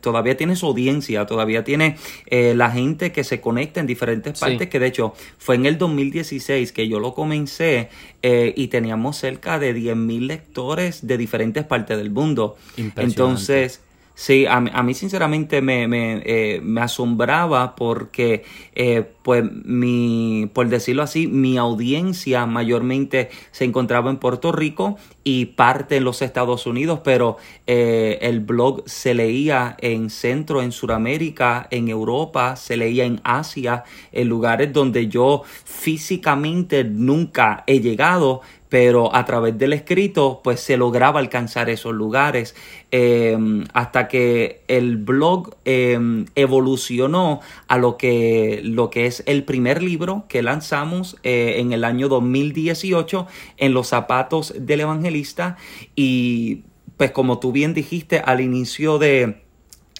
todavía 0.00 0.34
tiene 0.34 0.56
su 0.56 0.64
audiencia, 0.64 1.26
todavía 1.26 1.62
tiene 1.62 1.98
la 2.30 2.70
gente 2.70 3.12
que 3.12 3.22
se 3.22 3.42
conecta 3.42 3.80
en 3.80 3.86
diferentes 3.86 4.40
partes, 4.40 4.70
que 4.70 4.78
de 4.78 4.86
hecho 4.86 5.12
fue 5.36 5.56
en 5.56 5.66
el 5.66 5.76
2016 5.76 6.72
que 6.72 6.88
yo 6.88 7.00
lo 7.00 7.12
comencé 7.12 7.90
y 8.22 8.68
teníamos 8.68 9.18
cerca 9.18 9.58
de 9.58 9.76
10.000 9.76 10.26
lectores 10.26 11.06
de 11.06 11.18
diferentes 11.18 11.64
partes 11.64 11.98
del 11.98 12.10
mundo. 12.10 12.56
Entonces 12.96 13.82
Sí, 14.14 14.44
a, 14.46 14.60
mí 14.60 14.94
sinceramente 14.94 15.62
me, 15.62 15.88
me, 15.88 16.22
eh, 16.26 16.60
me 16.62 16.82
asombraba 16.82 17.74
porque, 17.74 18.44
eh, 18.74 19.10
pues, 19.22 19.42
mi, 19.64 20.50
por 20.52 20.68
decirlo 20.68 21.02
así, 21.02 21.26
mi 21.26 21.56
audiencia 21.56 22.44
mayormente 22.44 23.30
se 23.52 23.64
encontraba 23.64 24.10
en 24.10 24.18
Puerto 24.18 24.52
Rico 24.52 24.98
y 25.24 25.46
parte 25.46 25.96
en 25.96 26.04
los 26.04 26.20
Estados 26.20 26.66
Unidos, 26.66 27.00
pero 27.02 27.38
eh, 27.66 28.18
el 28.20 28.40
blog 28.40 28.82
se 28.86 29.14
leía 29.14 29.76
en 29.80 30.10
Centro, 30.10 30.60
en 30.60 30.72
Sudamérica, 30.72 31.66
en 31.70 31.88
Europa, 31.88 32.56
se 32.56 32.76
leía 32.76 33.04
en 33.04 33.20
Asia, 33.24 33.84
en 34.12 34.28
lugares 34.28 34.72
donde 34.74 35.08
yo 35.08 35.42
físicamente 35.64 36.84
nunca 36.84 37.64
he 37.66 37.80
llegado, 37.80 38.42
pero 38.72 39.14
a 39.14 39.26
través 39.26 39.58
del 39.58 39.74
escrito 39.74 40.40
pues 40.42 40.60
se 40.60 40.78
lograba 40.78 41.20
alcanzar 41.20 41.68
esos 41.68 41.92
lugares 41.92 42.56
em, 42.90 43.64
hasta 43.74 44.08
que 44.08 44.62
el 44.66 44.96
blog 44.96 45.56
em, 45.66 46.24
evolucionó 46.36 47.40
a 47.68 47.76
lo 47.76 47.98
que, 47.98 48.62
lo 48.64 48.88
que 48.88 49.04
es 49.04 49.24
el 49.26 49.44
primer 49.44 49.82
libro 49.82 50.24
que 50.26 50.40
lanzamos 50.40 51.18
eh, 51.22 51.56
en 51.58 51.72
el 51.72 51.84
año 51.84 52.08
2018 52.08 53.26
en 53.58 53.74
los 53.74 53.88
zapatos 53.88 54.54
del 54.58 54.80
evangelista. 54.80 55.58
Y 55.94 56.62
pues 56.96 57.10
como 57.10 57.40
tú 57.40 57.52
bien 57.52 57.74
dijiste 57.74 58.20
al 58.20 58.40
inicio 58.40 58.96
de, 58.98 59.41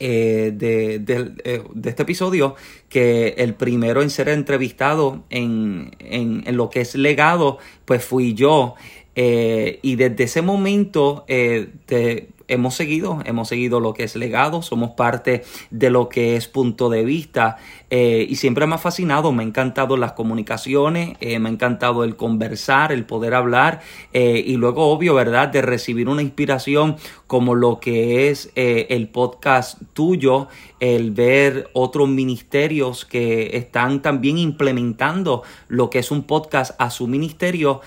eh, 0.05 0.51
de, 0.53 0.97
eh, 0.97 1.63
de, 1.75 1.91
este 1.91 2.03
episodio, 2.03 2.57
que 2.89 3.35
el 3.39 3.55
primero 3.55 4.03
en 4.03 4.11
ser 4.11 4.29
entrevistado 4.31 5.23
en, 5.31 5.93
en, 6.01 6.43
en 6.45 6.57
lo 6.57 6.71
que 6.71 6.81
es 6.81 6.97
legado, 6.97 7.59
pues 7.85 8.05
fui 8.05 8.35
yo. 8.35 8.75
Eh, 9.15 9.79
y 9.83 9.95
desde 9.95 10.25
ese 10.25 10.43
momento 10.43 11.25
te, 11.29 12.31
hemos 12.53 12.75
seguido, 12.75 13.21
hemos 13.25 13.49
seguido 13.49 13.81
lo 13.81 13.95
que 13.95 14.05
es 14.05 14.17
legado, 14.17 14.63
somos 14.63 14.91
parte 14.91 15.45
de 15.71 15.91
lo 15.91 16.09
que 16.09 16.37
es 16.37 16.49
punto 16.49 16.91
de 16.91 17.05
vista 17.05 17.57
eh, 17.91 18.27
y 18.29 18.37
siempre 18.37 18.67
me 18.67 18.75
ha 18.75 18.79
fascinado, 18.79 19.33
me 19.33 19.43
ha 19.43 19.47
encantado 19.47 19.97
las 19.97 20.13
comunicaciones, 20.13 21.17
eh, 21.21 21.39
me 21.39 21.49
ha 21.49 21.53
encantado 21.53 22.05
el 22.05 22.17
conversar, 22.17 22.93
el 22.93 23.05
poder 23.05 23.35
hablar 23.35 23.81
eh, 24.13 24.43
y 24.47 24.57
luego 24.57 24.89
obvio, 24.91 25.15
¿verdad?, 25.15 25.49
de 25.49 25.63
recibir 25.63 26.09
una 26.09 26.23
inspiración 26.23 26.97
como 27.27 27.55
lo 27.55 27.81
que 27.81 28.29
es 28.29 28.51
el 28.55 29.09
podcast 29.09 29.81
tuyo, 29.95 30.49
el 30.81 31.13
ver 31.13 31.71
otros 31.73 32.07
ministerios 32.09 33.07
que 33.07 33.57
están 33.57 34.03
también 34.03 34.37
implementando 34.37 35.43
lo 35.69 35.89
que 35.89 36.01
es 36.01 36.11
un 36.11 36.25
podcast 36.25 36.73
a 36.79 36.91
su 36.91 37.07
ministerio, 37.07 37.81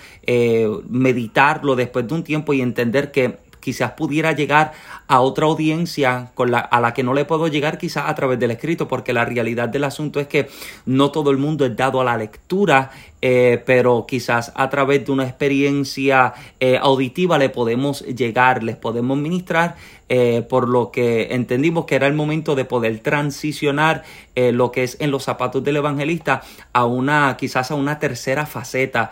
meditarlo 0.88 1.76
después 1.76 2.08
de 2.08 2.14
un 2.14 2.24
tiempo 2.24 2.54
y 2.54 2.60
entender 2.60 3.12
que 3.12 3.45
quizás 3.66 3.90
pudiera 3.94 4.30
llegar 4.30 4.74
a 5.08 5.20
otra 5.20 5.46
audiencia 5.46 6.30
a 6.36 6.80
la 6.80 6.94
que 6.94 7.02
no 7.02 7.14
le 7.14 7.24
puedo 7.24 7.48
llegar 7.48 7.78
quizás 7.78 8.04
a 8.06 8.14
través 8.14 8.38
del 8.38 8.52
escrito, 8.52 8.86
porque 8.86 9.12
la 9.12 9.24
realidad 9.24 9.68
del 9.68 9.82
asunto 9.82 10.20
es 10.20 10.28
que 10.28 10.48
no 10.84 11.10
todo 11.10 11.32
el 11.32 11.36
mundo 11.36 11.66
es 11.66 11.74
dado 11.74 12.00
a 12.00 12.04
la 12.04 12.16
lectura, 12.16 12.92
eh, 13.28 13.60
pero 13.66 14.06
quizás 14.06 14.52
a 14.54 14.70
través 14.70 15.04
de 15.04 15.10
una 15.10 15.24
experiencia 15.24 16.32
eh, 16.60 16.78
auditiva 16.80 17.38
le 17.38 17.48
podemos 17.48 18.02
llegar, 18.02 18.62
les 18.62 18.76
podemos 18.76 19.18
ministrar, 19.18 19.74
eh, 20.08 20.46
por 20.48 20.68
lo 20.68 20.92
que 20.92 21.34
entendimos 21.34 21.86
que 21.86 21.96
era 21.96 22.06
el 22.06 22.14
momento 22.14 22.54
de 22.54 22.64
poder 22.64 23.00
transicionar 23.00 24.04
lo 24.36 24.70
que 24.70 24.84
es 24.84 24.98
en 25.00 25.10
los 25.10 25.24
zapatos 25.24 25.64
del 25.64 25.78
evangelista 25.78 26.42
a 26.74 26.84
una, 26.84 27.38
quizás 27.38 27.70
a 27.70 27.74
una 27.74 27.98
tercera 27.98 28.44
faceta 28.44 29.10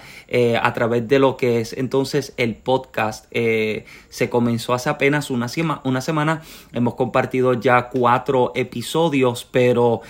a 0.61 0.73
través 0.75 1.09
de 1.09 1.19
lo 1.19 1.39
que 1.39 1.61
es 1.61 1.73
entonces 1.73 2.35
el 2.37 2.55
podcast. 2.57 3.25
se 3.33 4.29
comenzó 4.29 4.75
hace 4.75 4.91
apenas 4.91 5.31
una, 5.31 5.47
una 5.83 6.01
semana, 6.03 6.43
hemos 6.75 6.95
compartido 6.95 7.55
ya 7.55 7.89
cuatro 7.89 8.53
episodios, 8.55 9.49
pero 9.51 10.03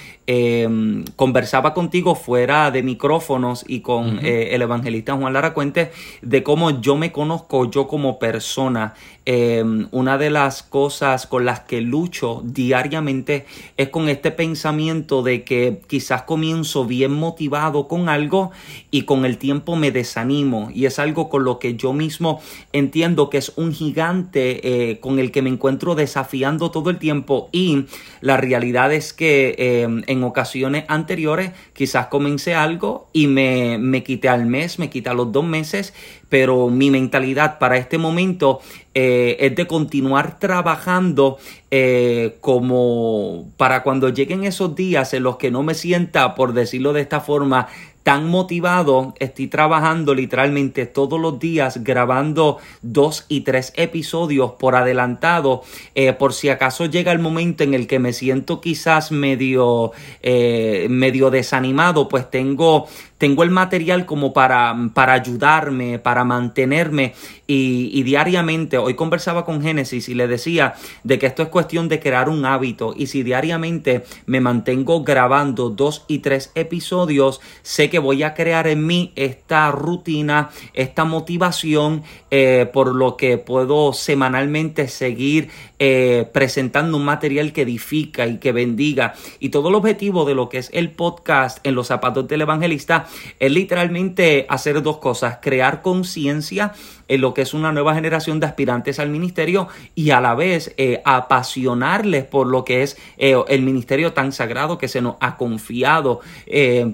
conversaba 1.16 1.74
contigo 1.74 2.14
fuera 2.14 2.70
de 2.70 2.82
micrófonos 2.82 3.64
y 3.68 3.80
con 3.80 4.24
eh, 4.24 4.54
el 4.54 4.62
evangelista 4.62 5.14
Juan 5.14 5.34
Lara 5.34 5.52
Cuente 5.52 5.92
de 6.22 6.42
cómo 6.42 6.80
yo 6.80 6.96
me 6.96 7.12
conozco 7.12 7.70
yo 7.70 7.86
como 7.86 8.18
persona. 8.18 8.94
Em, 9.26 9.88
una 9.90 10.18
de 10.18 10.28
las 10.28 10.62
cosas 10.62 11.26
con 11.26 11.46
las 11.46 11.60
que 11.60 11.80
lucho 11.80 12.42
diariamente 12.44 13.46
es 13.78 13.88
con 13.88 14.10
este 14.10 14.30
pensamiento 14.30 15.22
de 15.22 15.44
que 15.44 15.80
quizás 15.86 16.22
comienzo 16.24 16.84
bien 16.84 17.12
motivado 17.12 17.88
con 17.88 18.10
algo 18.10 18.50
y 18.90 19.02
con 19.02 19.24
el 19.24 19.38
tiempo 19.38 19.76
me 19.76 19.92
desanimo 19.92 20.68
y 20.74 20.84
es 20.84 20.98
algo 20.98 21.30
con 21.30 21.42
lo 21.42 21.58
que 21.58 21.74
yo 21.74 21.94
mismo 21.94 22.42
entiendo 22.74 23.30
que 23.30 23.38
es 23.38 23.54
un 23.56 23.72
gigante 23.72 24.90
eh, 24.90 25.00
con 25.00 25.18
el 25.18 25.30
que 25.30 25.40
me 25.40 25.48
encuentro 25.48 25.94
desafiando 25.94 26.70
todo 26.70 26.90
el 26.90 26.98
tiempo 26.98 27.48
y 27.50 27.86
la 28.20 28.36
realidad 28.36 28.92
es 28.92 29.14
que 29.14 29.54
em, 29.58 30.02
en 30.14 30.24
ocasiones 30.24 30.84
anteriores 30.88 31.52
quizás 31.74 32.06
comencé 32.06 32.54
algo 32.54 33.08
y 33.12 33.26
me, 33.26 33.76
me 33.78 34.02
quité 34.02 34.28
al 34.28 34.46
mes, 34.46 34.78
me 34.78 34.88
quité 34.88 35.10
a 35.10 35.14
los 35.14 35.30
dos 35.30 35.44
meses, 35.44 35.92
pero 36.28 36.70
mi 36.70 36.90
mentalidad 36.90 37.58
para 37.58 37.76
este 37.76 37.98
momento 37.98 38.60
eh, 38.94 39.36
es 39.40 39.54
de 39.54 39.66
continuar 39.66 40.38
trabajando 40.38 41.38
eh, 41.70 42.36
como 42.40 43.48
para 43.56 43.82
cuando 43.82 44.08
lleguen 44.08 44.44
esos 44.44 44.74
días 44.74 45.12
en 45.14 45.24
los 45.24 45.36
que 45.36 45.50
no 45.50 45.62
me 45.62 45.74
sienta, 45.74 46.34
por 46.34 46.52
decirlo 46.52 46.92
de 46.92 47.00
esta 47.00 47.20
forma, 47.20 47.68
tan 48.04 48.28
motivado, 48.28 49.14
estoy 49.18 49.46
trabajando 49.46 50.14
literalmente 50.14 50.84
todos 50.84 51.18
los 51.18 51.38
días 51.38 51.82
grabando 51.82 52.58
dos 52.82 53.24
y 53.28 53.40
tres 53.40 53.72
episodios 53.76 54.52
por 54.52 54.76
adelantado, 54.76 55.62
eh, 55.94 56.12
por 56.12 56.34
si 56.34 56.50
acaso 56.50 56.84
llega 56.84 57.12
el 57.12 57.18
momento 57.18 57.64
en 57.64 57.72
el 57.72 57.86
que 57.86 57.98
me 57.98 58.12
siento 58.12 58.60
quizás 58.60 59.10
medio, 59.10 59.92
eh, 60.22 60.86
medio 60.90 61.30
desanimado, 61.30 62.06
pues 62.06 62.30
tengo 62.30 62.86
tengo 63.24 63.42
el 63.42 63.50
material 63.50 64.04
como 64.04 64.34
para, 64.34 64.76
para 64.92 65.14
ayudarme, 65.14 65.98
para 65.98 66.24
mantenerme. 66.24 67.14
Y, 67.46 68.02
diariamente, 68.02 68.78
hoy 68.78 68.94
conversaba 68.94 69.44
con 69.44 69.62
Génesis 69.62 70.08
y 70.08 70.14
le 70.14 70.26
decía 70.26 70.74
de 71.04 71.18
que 71.18 71.26
esto 71.26 71.42
es 71.42 71.48
cuestión 71.48 71.88
de 71.88 72.00
crear 72.00 72.28
un 72.28 72.44
hábito. 72.44 72.94
Y 72.96 73.06
si 73.06 73.22
diariamente 73.22 74.04
me 74.26 74.40
mantengo 74.40 75.04
grabando 75.04 75.70
dos 75.70 76.04
y 76.08 76.18
tres 76.18 76.52
episodios, 76.54 77.40
sé 77.62 77.88
que 77.88 77.93
voy 77.98 78.22
a 78.22 78.34
crear 78.34 78.66
en 78.66 78.86
mí 78.86 79.12
esta 79.16 79.70
rutina, 79.70 80.50
esta 80.72 81.04
motivación, 81.04 82.02
eh, 82.30 82.68
por 82.72 82.94
lo 82.94 83.16
que 83.16 83.38
puedo 83.38 83.92
semanalmente 83.92 84.88
seguir 84.88 85.48
eh, 85.78 86.28
presentando 86.32 86.96
un 86.96 87.04
material 87.04 87.52
que 87.52 87.62
edifica 87.62 88.26
y 88.26 88.38
que 88.38 88.52
bendiga. 88.52 89.14
Y 89.38 89.50
todo 89.50 89.68
el 89.68 89.74
objetivo 89.74 90.24
de 90.24 90.34
lo 90.34 90.48
que 90.48 90.58
es 90.58 90.70
el 90.72 90.90
podcast 90.90 91.58
en 91.66 91.74
los 91.74 91.88
zapatos 91.88 92.26
del 92.28 92.42
evangelista 92.42 93.06
es 93.38 93.52
literalmente 93.52 94.46
hacer 94.48 94.82
dos 94.82 94.98
cosas, 94.98 95.38
crear 95.40 95.82
conciencia 95.82 96.72
en 97.08 97.20
lo 97.20 97.34
que 97.34 97.42
es 97.42 97.54
una 97.54 97.72
nueva 97.72 97.94
generación 97.94 98.40
de 98.40 98.46
aspirantes 98.46 98.98
al 98.98 99.10
ministerio 99.10 99.68
y 99.94 100.10
a 100.10 100.20
la 100.20 100.34
vez 100.34 100.74
eh, 100.76 101.00
apasionarles 101.04 102.24
por 102.24 102.46
lo 102.46 102.64
que 102.64 102.82
es 102.82 102.96
eh, 103.16 103.36
el 103.48 103.62
ministerio 103.62 104.12
tan 104.12 104.32
sagrado 104.32 104.78
que 104.78 104.88
se 104.88 105.00
nos 105.00 105.16
ha 105.20 105.36
confiado, 105.36 106.20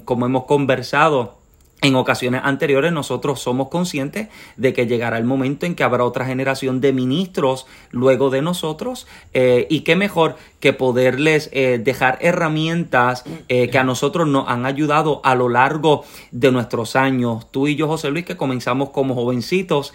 como 0.05 0.27
hemos 0.27 0.45
conversado 0.45 1.40
en 1.83 1.95
ocasiones 1.95 2.43
anteriores 2.45 2.93
nosotros 2.93 3.41
somos 3.41 3.69
conscientes 3.69 4.29
de 4.57 4.73
que 4.73 4.87
llegará 4.87 5.17
el 5.19 5.25
momento 5.25 5.67
en 5.67 5.75
que 5.75 5.83
habrá 5.83 6.05
otra 6.05 6.27
generación 6.27 6.81
de 6.81 6.93
ministros 6.93 7.67
luego 7.91 8.31
de 8.31 8.43
nosotros 8.43 9.07
eh, 9.33 9.67
y 9.71 9.81
qué 9.81 9.97
mejor 9.97 10.37
que 10.61 10.75
poderles 10.75 11.49
eh, 11.53 11.81
dejar 11.83 12.19
herramientas 12.21 13.25
eh, 13.49 13.71
que 13.71 13.79
a 13.79 13.85
nosotros 13.85 14.29
nos 14.29 14.47
han 14.49 14.67
ayudado 14.67 15.23
a 15.25 15.35
lo 15.35 15.49
largo 15.49 16.05
de 16.33 16.53
nuestros 16.53 16.97
años. 16.97 17.51
Tú 17.51 17.67
y 17.67 17.77
yo, 17.77 17.89
José 17.89 18.11
Luis, 18.11 18.27
que 18.27 18.37
comenzamos 18.37 18.91
como 18.91 19.15
jovencitos, 19.15 19.95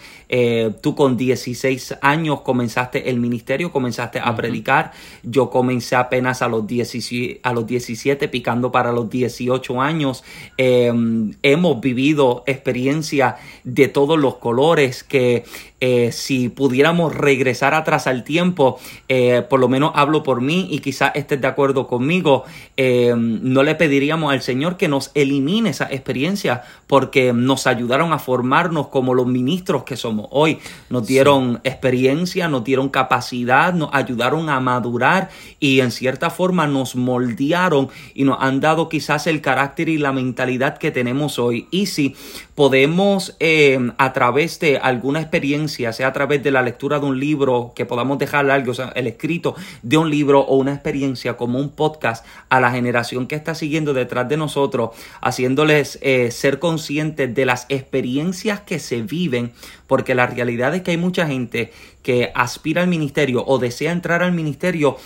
tú 0.81 0.95
con 0.95 1.17
16 1.17 1.97
años 2.01 2.41
comenzaste 2.41 3.11
el 3.11 3.19
ministerio, 3.19 3.71
comenzaste 3.71 4.19
a 4.19 4.35
predicar, 4.35 4.91
yo 5.21 5.51
comencé 5.51 5.95
apenas 5.95 6.41
a 6.41 6.47
los, 6.47 6.65
17, 6.65 7.41
a 7.43 7.53
los 7.53 7.67
17, 7.67 8.27
picando 8.27 8.71
para 8.71 8.91
los 8.91 9.07
18 9.09 9.81
años. 9.81 10.23
hemos 10.57 11.74
vivido 11.81 12.43
experiencias 12.45 13.35
de 13.63 13.87
todos 13.87 14.17
los 14.17 14.35
colores 14.35 15.03
que 15.03 15.43
eh, 15.87 16.11
si 16.11 16.49
pudiéramos 16.49 17.13
regresar 17.13 17.75
atrás 17.75 18.07
al 18.07 18.23
tiempo, 18.23 18.79
eh, 19.07 19.43
por 19.47 19.59
lo 19.59 19.67
menos 19.67 19.91
hablo 19.93 20.23
por 20.23 20.41
mí 20.41 20.67
y 20.71 20.79
quizás 20.79 21.11
estés 21.13 21.39
de 21.39 21.45
acuerdo 21.45 21.85
conmigo, 21.85 22.43
eh, 22.75 23.13
no 23.15 23.61
le 23.61 23.75
pediríamos 23.75 24.33
al 24.33 24.41
Señor 24.41 24.77
que 24.77 24.87
nos 24.87 25.11
elimine 25.13 25.69
esa 25.69 25.85
experiencia 25.91 26.63
porque 26.87 27.33
nos 27.33 27.67
ayudaron 27.67 28.13
a 28.13 28.17
formarnos 28.17 28.87
como 28.87 29.13
los 29.13 29.27
ministros 29.27 29.83
que 29.83 29.95
somos 29.95 30.25
hoy. 30.31 30.57
Nos 30.89 31.05
dieron 31.05 31.61
experiencia, 31.63 32.47
nos 32.47 32.63
dieron 32.63 32.89
capacidad, 32.89 33.71
nos 33.71 33.89
ayudaron 33.93 34.49
a 34.49 34.59
madurar 34.59 35.29
y 35.59 35.81
en 35.81 35.91
cierta 35.91 36.31
forma 36.31 36.65
nos 36.65 36.95
moldearon 36.95 37.89
y 38.15 38.23
nos 38.23 38.41
han 38.41 38.59
dado 38.59 38.89
quizás 38.89 39.27
el 39.27 39.39
carácter 39.39 39.89
y 39.89 39.99
la 39.99 40.11
mentalidad 40.11 40.79
que 40.79 40.89
tenemos 40.89 41.37
hoy. 41.37 41.67
Y 41.69 41.85
si 41.85 42.15
podemos 42.55 43.35
a 43.97 44.13
través 44.13 44.59
de 44.59 44.77
alguna 44.77 45.19
experiencia, 45.19 45.91
sea 45.93 46.07
a 46.07 46.13
través 46.13 46.41
de 46.41 46.51
la 46.51 46.61
lectura 46.61 46.99
de 46.99 47.05
un 47.05 47.19
libro, 47.19 47.73
que 47.75 47.85
podamos 47.85 48.17
dejar 48.17 48.49
algo, 48.49 48.71
o 48.71 48.73
sea, 48.73 48.91
el 48.95 49.07
escrito 49.07 49.55
de 49.83 49.97
un 49.97 50.09
libro 50.09 50.39
o 50.39 50.55
una 50.55 50.73
experiencia 50.73 51.35
como 51.35 51.59
un 51.59 51.69
podcast 51.69 52.25
a 52.49 52.61
la 52.61 52.71
generación 52.71 53.27
que 53.27 53.35
está 53.35 53.55
siguiendo 53.55 53.93
detrás 53.93 54.29
de 54.29 54.37
nosotros, 54.37 54.91
haciéndoles 55.21 55.99
eh, 56.01 56.31
ser 56.31 56.59
conscientes 56.59 57.35
de 57.35 57.45
las 57.45 57.65
experiencias 57.69 58.61
que 58.61 58.79
se 58.79 59.01
viven, 59.01 59.51
porque 59.87 60.15
la 60.15 60.25
realidad 60.25 60.73
es 60.75 60.81
que 60.81 60.91
hay 60.91 60.97
mucha 60.97 61.27
gente 61.27 61.71
que 62.03 62.31
aspira 62.35 62.83
al 62.83 62.87
ministerio 62.87 63.43
o 63.45 63.59
desea 63.59 63.91
entrar 63.91 64.23
al 64.23 64.31
ministerio 64.31 64.97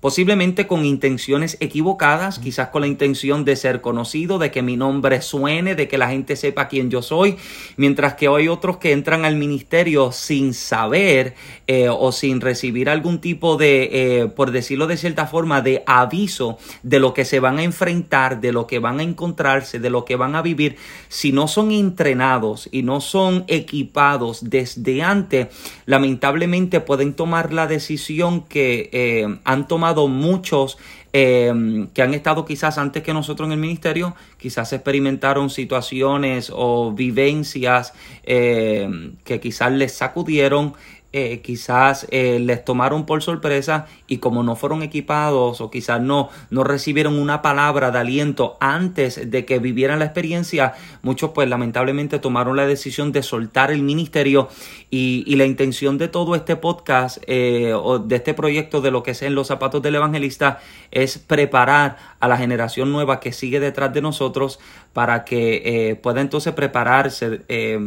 posiblemente 0.00 0.66
con 0.66 0.84
intenciones 0.84 1.56
equivocadas, 1.60 2.38
quizás 2.38 2.68
con 2.68 2.82
la 2.82 2.86
intención 2.86 3.44
de 3.44 3.56
ser 3.56 3.80
conocido, 3.80 4.38
de 4.38 4.50
que 4.50 4.62
mi 4.62 4.76
nombre 4.76 5.20
suene, 5.22 5.74
de 5.74 5.88
que 5.88 5.98
la 5.98 6.08
gente 6.08 6.36
sepa 6.36 6.68
quién 6.68 6.90
yo 6.90 7.02
soy, 7.02 7.36
mientras 7.76 8.14
que 8.14 8.28
hay 8.28 8.48
otros 8.48 8.76
que 8.76 8.92
entran 8.92 9.24
al 9.24 9.36
ministerio 9.36 10.12
sin 10.12 10.54
saber 10.54 11.34
eh, 11.66 11.88
o 11.88 12.12
sin 12.12 12.40
recibir 12.40 12.88
algún 12.88 13.20
tipo 13.20 13.56
de, 13.56 13.88
eh, 13.92 14.26
por 14.28 14.52
decirlo 14.52 14.86
de 14.86 14.96
cierta 14.96 15.26
forma, 15.26 15.62
de 15.62 15.82
aviso 15.86 16.58
de 16.82 17.00
lo 17.00 17.12
que 17.12 17.24
se 17.24 17.40
van 17.40 17.58
a 17.58 17.64
enfrentar, 17.64 18.40
de 18.40 18.52
lo 18.52 18.66
que 18.66 18.78
van 18.78 19.00
a 19.00 19.02
encontrarse, 19.02 19.80
de 19.80 19.90
lo 19.90 20.04
que 20.04 20.16
van 20.16 20.36
a 20.36 20.42
vivir, 20.42 20.76
si 21.08 21.32
no 21.32 21.48
son 21.48 21.72
entrenados 21.72 22.68
y 22.70 22.82
no 22.82 23.00
son 23.00 23.44
equipados 23.48 24.48
desde 24.48 25.02
antes, 25.02 25.48
lamentablemente 25.86 26.80
pueden 26.80 27.14
tomar 27.14 27.52
la 27.52 27.66
decisión 27.66 28.42
que 28.42 28.90
eh, 28.92 29.38
han 29.44 29.66
tomado 29.66 29.87
muchos 29.96 30.76
eh, 31.12 31.86
que 31.94 32.02
han 32.02 32.12
estado 32.12 32.44
quizás 32.44 32.76
antes 32.76 33.02
que 33.02 33.14
nosotros 33.14 33.46
en 33.46 33.52
el 33.52 33.58
ministerio, 33.58 34.14
quizás 34.36 34.72
experimentaron 34.74 35.48
situaciones 35.48 36.52
o 36.54 36.92
vivencias 36.92 37.94
eh, 38.24 39.14
que 39.24 39.40
quizás 39.40 39.72
les 39.72 39.94
sacudieron 39.94 40.74
eh, 41.10 41.40
quizás 41.40 42.06
eh, 42.10 42.38
les 42.38 42.62
tomaron 42.66 43.06
por 43.06 43.22
sorpresa 43.22 43.86
y 44.06 44.18
como 44.18 44.42
no 44.42 44.56
fueron 44.56 44.82
equipados 44.82 45.62
o 45.62 45.70
quizás 45.70 46.02
no, 46.02 46.28
no 46.50 46.64
recibieron 46.64 47.18
una 47.18 47.40
palabra 47.40 47.90
de 47.90 47.98
aliento 47.98 48.58
antes 48.60 49.30
de 49.30 49.46
que 49.46 49.58
vivieran 49.58 50.00
la 50.00 50.04
experiencia, 50.04 50.74
muchos 51.00 51.30
pues 51.30 51.48
lamentablemente 51.48 52.18
tomaron 52.18 52.56
la 52.58 52.66
decisión 52.66 53.10
de 53.10 53.22
soltar 53.22 53.70
el 53.70 53.82
ministerio 53.82 54.50
y, 54.90 55.34
la 55.36 55.46
intención 55.46 55.96
de 55.96 56.08
todo 56.08 56.34
este 56.34 56.56
podcast 56.56 57.18
eh, 57.26 57.72
o 57.72 57.98
de 58.00 58.16
este 58.16 58.34
proyecto 58.34 58.80
de 58.80 58.90
lo 58.90 59.02
que 59.02 59.12
es 59.12 59.22
en 59.22 59.34
los 59.34 59.46
zapatos 59.46 59.80
del 59.80 59.94
evangelista 59.94 60.60
es 60.90 61.16
preparar 61.16 61.96
a 62.20 62.28
la 62.28 62.36
generación 62.36 62.92
nueva 62.92 63.20
que 63.20 63.32
sigue 63.32 63.60
detrás 63.60 63.92
de 63.92 64.02
nosotros 64.02 64.58
para 64.92 65.24
que 65.24 65.98
pueda 66.02 66.20
entonces 66.20 66.52
prepararse 66.52 67.42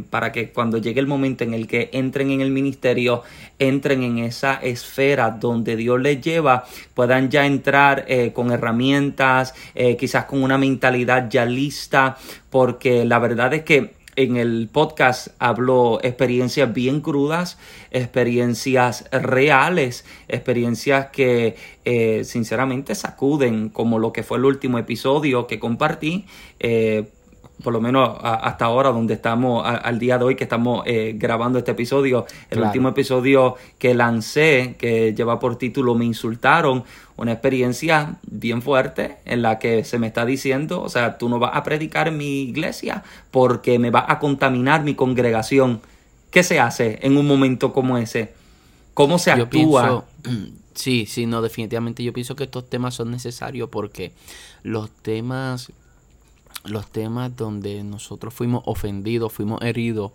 para 0.09 0.31
que 0.31 0.51
cuando 0.51 0.77
llegue 0.77 0.99
el 0.99 1.07
momento 1.07 1.43
en 1.43 1.53
el 1.53 1.67
que 1.67 1.89
entren 1.91 2.31
en 2.31 2.41
el 2.41 2.51
ministerio 2.51 3.23
entren 3.59 4.03
en 4.03 4.17
esa 4.19 4.55
esfera 4.55 5.31
donde 5.31 5.75
Dios 5.75 5.99
les 6.01 6.21
lleva, 6.21 6.65
puedan 6.93 7.29
ya 7.29 7.45
entrar 7.45 8.05
eh, 8.07 8.31
con 8.33 8.51
herramientas, 8.51 9.53
eh, 9.75 9.95
quizás 9.97 10.25
con 10.25 10.43
una 10.43 10.57
mentalidad 10.57 11.29
ya 11.29 11.45
lista, 11.45 12.17
porque 12.49 13.05
la 13.05 13.19
verdad 13.19 13.53
es 13.53 13.63
que 13.63 14.00
en 14.15 14.37
el 14.37 14.69
podcast 14.71 15.29
hablo 15.39 15.99
experiencias 16.03 16.73
bien 16.73 17.01
crudas, 17.01 17.57
experiencias 17.91 19.05
reales, 19.11 20.05
experiencias 20.27 21.07
que 21.11 21.55
eh, 21.85 22.23
sinceramente 22.23 22.95
sacuden, 22.95 23.69
como 23.69 23.99
lo 23.99 24.11
que 24.11 24.23
fue 24.23 24.37
el 24.37 24.45
último 24.45 24.77
episodio 24.77 25.47
que 25.47 25.59
compartí 25.59 26.25
por 27.63 27.73
lo 27.73 27.81
menos 27.81 28.17
hasta 28.21 28.65
ahora, 28.65 28.89
donde 28.89 29.13
estamos, 29.13 29.65
al 29.65 29.99
día 29.99 30.17
de 30.17 30.25
hoy 30.25 30.35
que 30.35 30.43
estamos 30.43 30.83
eh, 30.85 31.13
grabando 31.17 31.59
este 31.59 31.71
episodio, 31.71 32.25
el 32.49 32.61
último 32.61 32.89
episodio 32.89 33.55
que 33.77 33.93
lancé, 33.93 34.75
que 34.77 35.13
lleva 35.13 35.39
por 35.39 35.57
título 35.57 35.95
Me 35.95 36.05
insultaron, 36.05 36.83
una 37.17 37.33
experiencia 37.33 38.15
bien 38.23 38.61
fuerte 38.61 39.17
en 39.25 39.41
la 39.41 39.59
que 39.59 39.83
se 39.83 39.99
me 39.99 40.07
está 40.07 40.25
diciendo, 40.25 40.81
o 40.81 40.89
sea, 40.89 41.17
tú 41.17 41.29
no 41.29 41.39
vas 41.39 41.51
a 41.53 41.63
predicar 41.63 42.07
en 42.07 42.17
mi 42.17 42.41
iglesia 42.41 43.03
porque 43.29 43.77
me 43.77 43.91
va 43.91 44.05
a 44.07 44.17
contaminar 44.19 44.83
mi 44.83 44.95
congregación. 44.95 45.81
¿Qué 46.31 46.43
se 46.43 46.59
hace 46.59 46.99
en 47.03 47.17
un 47.17 47.27
momento 47.27 47.73
como 47.73 47.97
ese? 47.97 48.33
¿Cómo 48.93 49.19
se 49.19 49.31
actúa? 49.31 50.05
sí, 50.73 51.05
sí, 51.05 51.25
no, 51.25 51.41
definitivamente 51.41 52.03
yo 52.03 52.13
pienso 52.13 52.35
que 52.35 52.45
estos 52.45 52.69
temas 52.69 52.95
son 52.95 53.11
necesarios 53.11 53.69
porque 53.69 54.13
los 54.63 54.89
temas 54.89 55.71
los 56.65 56.87
temas 56.87 57.35
donde 57.35 57.83
nosotros 57.83 58.33
fuimos 58.33 58.63
ofendidos, 58.65 59.33
fuimos 59.33 59.61
heridos 59.61 60.11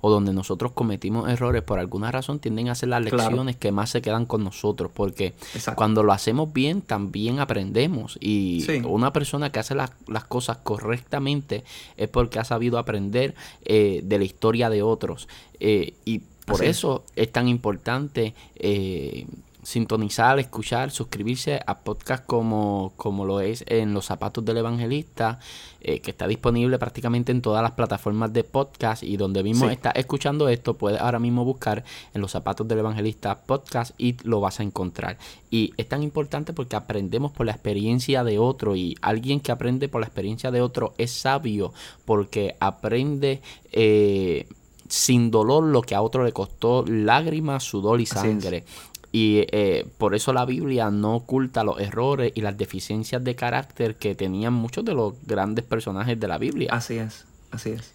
o 0.00 0.10
donde 0.10 0.32
nosotros 0.32 0.72
cometimos 0.72 1.28
errores 1.28 1.62
por 1.62 1.78
alguna 1.78 2.10
razón 2.10 2.38
tienden 2.38 2.68
a 2.68 2.74
ser 2.74 2.88
las 2.88 3.02
lecciones 3.02 3.56
que 3.56 3.70
más 3.70 3.90
se 3.90 4.00
quedan 4.00 4.24
con 4.24 4.42
nosotros 4.42 4.90
porque 4.94 5.34
cuando 5.74 6.02
lo 6.02 6.12
hacemos 6.12 6.52
bien 6.52 6.80
también 6.80 7.38
aprendemos. 7.38 8.16
Y 8.20 8.66
una 8.84 9.12
persona 9.12 9.52
que 9.52 9.58
hace 9.58 9.74
las, 9.74 9.90
cosas 10.28 10.58
correctamente 10.58 11.64
es 11.96 12.08
porque 12.08 12.38
ha 12.38 12.44
sabido 12.44 12.78
aprender 12.78 13.34
eh, 13.64 14.00
de 14.02 14.18
la 14.18 14.24
historia 14.24 14.70
de 14.70 14.82
otros. 14.82 15.28
Eh, 15.58 15.94
y 16.04 16.22
por 16.46 16.64
eso 16.64 17.04
es. 17.16 17.30
tan 17.30 17.46
importante 17.48 18.34
eh, 18.56 19.26
sintonizar, 19.62 20.38
escuchar, 20.38 20.90
suscribirse 20.90 21.60
a 21.66 21.78
podcast 21.78 22.24
como, 22.26 22.92
como 22.96 23.24
lo 23.24 23.40
es 23.40 23.64
en 23.66 23.94
Los 23.94 24.06
Zapatos 24.06 24.44
del 24.44 24.58
Evangelista, 24.58 25.38
eh, 25.80 26.00
que 26.00 26.10
está 26.10 26.26
disponible 26.26 26.78
prácticamente 26.78 27.32
en 27.32 27.42
todas 27.42 27.62
las 27.62 27.72
plataformas 27.72 28.32
de 28.32 28.44
podcast 28.44 29.02
y 29.02 29.16
donde 29.16 29.42
mismo 29.42 29.68
está 29.70 29.90
escuchando 29.90 30.48
esto, 30.48 30.74
puedes 30.74 31.00
ahora 31.00 31.18
mismo 31.18 31.44
buscar 31.44 31.84
en 32.14 32.20
Los 32.20 32.32
Zapatos 32.32 32.66
del 32.68 32.78
Evangelista 32.78 33.40
podcast 33.42 33.92
y 33.98 34.16
lo 34.22 34.40
vas 34.40 34.60
a 34.60 34.62
encontrar. 34.62 35.18
Y 35.50 35.72
es 35.76 35.88
tan 35.88 36.02
importante 36.02 36.52
porque 36.52 36.76
aprendemos 36.76 37.32
por 37.32 37.46
la 37.46 37.52
experiencia 37.52 38.24
de 38.24 38.38
otro 38.38 38.76
y 38.76 38.96
alguien 39.02 39.40
que 39.40 39.52
aprende 39.52 39.88
por 39.88 40.00
la 40.00 40.06
experiencia 40.06 40.50
de 40.50 40.60
otro 40.62 40.94
es 40.98 41.10
sabio 41.10 41.72
porque 42.04 42.56
aprende... 42.60 43.42
Eh, 43.72 44.46
sin 44.90 45.30
dolor 45.30 45.62
lo 45.62 45.82
que 45.82 45.94
a 45.94 46.02
otro 46.02 46.24
le 46.24 46.32
costó 46.32 46.84
lágrimas, 46.86 47.62
sudor 47.62 48.00
y 48.00 48.06
sangre. 48.06 48.64
Y 49.12 49.44
eh, 49.50 49.86
por 49.98 50.14
eso 50.14 50.32
la 50.32 50.44
Biblia 50.44 50.90
no 50.90 51.16
oculta 51.16 51.64
los 51.64 51.80
errores 51.80 52.32
y 52.34 52.42
las 52.42 52.56
deficiencias 52.56 53.24
de 53.24 53.34
carácter 53.34 53.96
que 53.96 54.14
tenían 54.14 54.52
muchos 54.52 54.84
de 54.84 54.94
los 54.94 55.14
grandes 55.26 55.64
personajes 55.64 56.18
de 56.18 56.28
la 56.28 56.38
Biblia. 56.38 56.70
Así 56.72 56.96
es, 56.96 57.26
así 57.50 57.70
es. 57.70 57.92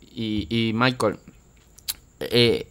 Y, 0.00 0.48
y 0.50 0.72
Michael, 0.72 1.18
eh, 2.18 2.66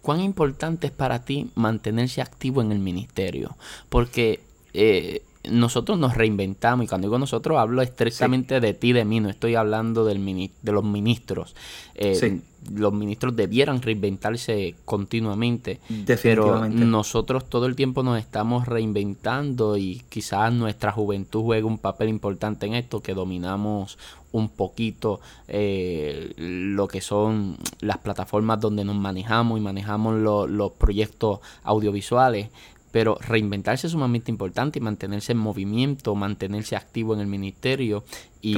¿cuán 0.00 0.20
importante 0.20 0.86
es 0.86 0.92
para 0.92 1.24
ti 1.24 1.50
mantenerse 1.54 2.22
activo 2.22 2.62
en 2.62 2.72
el 2.72 2.78
ministerio? 2.78 3.56
Porque 3.90 4.40
eh, 4.72 5.22
nosotros 5.50 5.98
nos 5.98 6.14
reinventamos 6.14 6.84
y 6.84 6.88
cuando 6.88 7.08
digo 7.08 7.18
nosotros 7.18 7.58
hablo 7.58 7.82
estrictamente 7.82 8.60
de 8.60 8.74
ti, 8.74 8.92
de 8.92 9.04
mí, 9.04 9.20
no 9.20 9.28
estoy 9.28 9.54
hablando 9.54 10.04
del 10.04 10.26
de 10.62 10.72
los 10.72 10.84
ministros. 10.84 11.54
Eh, 11.94 12.40
los 12.74 12.92
ministros 12.92 13.36
debieran 13.36 13.80
reinventarse 13.80 14.74
continuamente, 14.84 15.80
pero 16.22 16.68
nosotros 16.68 17.48
todo 17.48 17.66
el 17.66 17.76
tiempo 17.76 18.02
nos 18.02 18.18
estamos 18.18 18.66
reinventando 18.66 19.76
y 19.76 20.02
quizás 20.08 20.52
nuestra 20.52 20.90
juventud 20.90 21.42
juega 21.42 21.66
un 21.66 21.78
papel 21.78 22.08
importante 22.08 22.66
en 22.66 22.74
esto, 22.74 23.00
que 23.00 23.14
dominamos 23.14 23.98
un 24.32 24.48
poquito 24.48 25.20
eh, 25.48 26.34
lo 26.36 26.88
que 26.88 27.00
son 27.00 27.56
las 27.80 27.98
plataformas 27.98 28.60
donde 28.60 28.84
nos 28.84 28.96
manejamos 28.96 29.58
y 29.58 29.62
manejamos 29.62 30.48
los 30.50 30.72
proyectos 30.72 31.40
audiovisuales 31.62 32.48
pero 32.96 33.18
reinventarse 33.20 33.88
es 33.88 33.92
sumamente 33.92 34.30
importante 34.30 34.78
y 34.78 34.80
mantenerse 34.80 35.32
en 35.32 35.36
movimiento, 35.36 36.14
mantenerse 36.14 36.76
activo 36.76 37.12
en 37.12 37.20
el 37.20 37.26
ministerio. 37.26 38.04
Y 38.40 38.56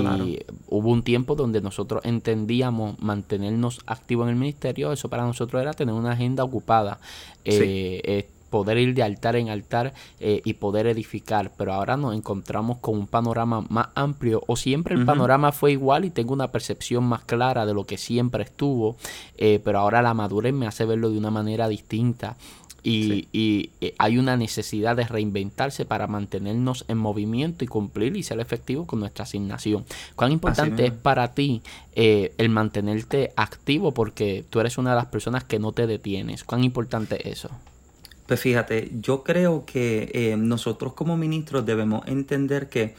hubo 0.69 0.91
un 0.91 1.03
tiempo 1.03 1.35
donde 1.35 1.61
nosotros 1.61 2.05
entendíamos 2.05 3.01
mantenernos 3.01 3.81
activos 3.85 4.27
en 4.27 4.35
el 4.35 4.37
ministerio, 4.37 4.93
eso 4.93 5.09
para 5.09 5.25
nosotros 5.25 5.61
era 5.61 5.73
tener 5.73 5.93
una 5.93 6.13
agenda 6.13 6.45
ocupada. 6.45 7.01
Eh, 7.45 8.29
poder 8.49 8.79
ir 8.79 8.95
de 8.95 9.03
altar 9.03 9.35
en 9.35 9.49
altar 9.49 9.93
eh, 10.21 10.41
y 10.45 10.55
poder 10.55 10.87
edificar, 10.87 11.51
pero 11.59 11.73
ahora 11.73 11.97
nos 11.97 12.15
encontramos 12.15 12.79
con 12.79 12.97
un 12.97 13.09
panorama 13.09 13.67
más 13.69 13.89
amplio 13.97 14.45
o 14.47 14.55
siempre 14.55 14.95
el 14.95 15.05
panorama 15.05 15.51
fue 15.51 15.73
igual 15.73 16.05
y 16.05 16.11
tengo 16.11 16.33
una 16.33 16.53
percepción 16.53 17.03
más 17.03 17.25
clara 17.25 17.67
de 17.67 17.75
lo 17.75 17.85
que 17.85 17.99
siempre 17.99 18.45
estuvo, 18.45 18.97
eh, 19.37 19.61
pero 19.65 19.81
ahora 19.81 20.01
la 20.01 20.15
madurez 20.15 20.55
me 20.55 20.69
hace 20.69 20.85
verlo 20.85 21.11
de 21.11 21.19
una 21.19 21.33
manera 21.33 21.69
distinta. 21.69 22.37
Y, 22.83 23.29
y, 23.33 23.71
eh, 23.81 23.95
hay 23.99 24.19
una 24.19 24.37
necesidad 24.37 24.97
de 24.97 25.05
reinventarse 25.05 25.85
para 25.85 26.07
mantenernos 26.07 26.85
en 26.89 26.99
movimiento 26.99 27.65
y 27.65 27.67
cumplir 27.67 28.17
y 28.17 28.23
ser 28.23 28.41
efectivo 28.41 28.87
con 28.87 29.01
nuestra 29.01 29.25
asignación. 29.25 29.85
¿Cuán 30.15 30.33
importante 30.33 30.87
es 30.87 30.93
para 30.93 31.35
ti 31.35 31.63
eh, 31.95 32.33
el 32.39 32.51
mantenerte 32.51 33.33
activo? 33.37 33.93
Porque 33.93 34.45
tú 34.49 34.61
eres 34.61 34.79
una 34.79 34.91
de 34.91 34.97
las 34.97 35.07
personas 35.07 35.45
que 35.45 35.59
no 35.59 35.73
te 35.73 35.87
detienes. 35.87 36.45
¿Cuán 36.45 36.63
importante 36.63 37.29
es 37.29 37.39
eso? 37.39 37.51
Pues 38.27 38.41
fíjate, 38.41 38.91
yo 39.01 39.25
creo 39.25 39.65
que 39.65 40.11
eh, 40.13 40.37
nosotros 40.37 40.93
como 40.93 41.17
ministros 41.17 41.67
debemos 41.67 42.07
entender 42.07 42.69
que 42.69 42.95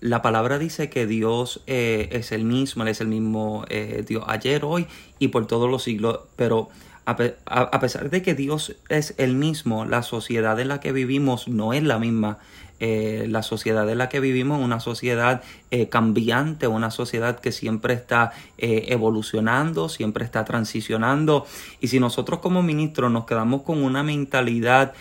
la 0.00 0.22
palabra 0.22 0.58
dice 0.58 0.88
que 0.88 1.06
Dios 1.06 1.60
es 1.66 2.32
el 2.32 2.44
mismo, 2.44 2.82
Él 2.82 2.88
es 2.88 3.02
el 3.02 3.08
mismo 3.08 3.66
Dios 4.08 4.24
ayer, 4.26 4.64
hoy 4.64 4.86
y 5.18 5.28
por 5.28 5.46
todos 5.46 5.70
los 5.70 5.82
siglos, 5.82 6.20
pero 6.34 6.70
a, 7.06 7.80
pesar 7.80 8.10
de 8.10 8.22
que 8.22 8.34
Dios 8.34 8.76
es 8.88 9.14
el 9.18 9.34
mismo, 9.34 9.84
la 9.84 10.02
sociedad 10.02 10.58
en 10.58 10.68
la 10.68 10.80
que 10.80 10.92
vivimos 10.92 11.48
no 11.48 11.72
es 11.72 11.82
la 11.82 11.98
misma. 11.98 12.38
Eh, 12.80 13.26
la 13.28 13.42
sociedad 13.42 13.88
en 13.88 13.98
la 13.98 14.08
que 14.08 14.18
vivimos 14.18 14.58
es 14.58 14.64
una 14.64 14.80
sociedad 14.80 15.42
eh, 15.70 15.88
cambiante, 15.88 16.66
una 16.66 16.90
sociedad 16.90 17.38
que 17.38 17.52
siempre 17.52 17.94
está 17.94 18.32
eh, 18.58 18.86
evolucionando, 18.88 19.88
siempre 19.88 20.24
está 20.24 20.44
transicionando. 20.44 21.46
Y 21.80 21.88
si 21.88 22.00
nosotros 22.00 22.40
como 22.40 22.62
ministros 22.62 23.12
nos 23.12 23.26
quedamos 23.26 23.62
con 23.62 23.82
una 23.82 24.02
mentalidad 24.02 24.92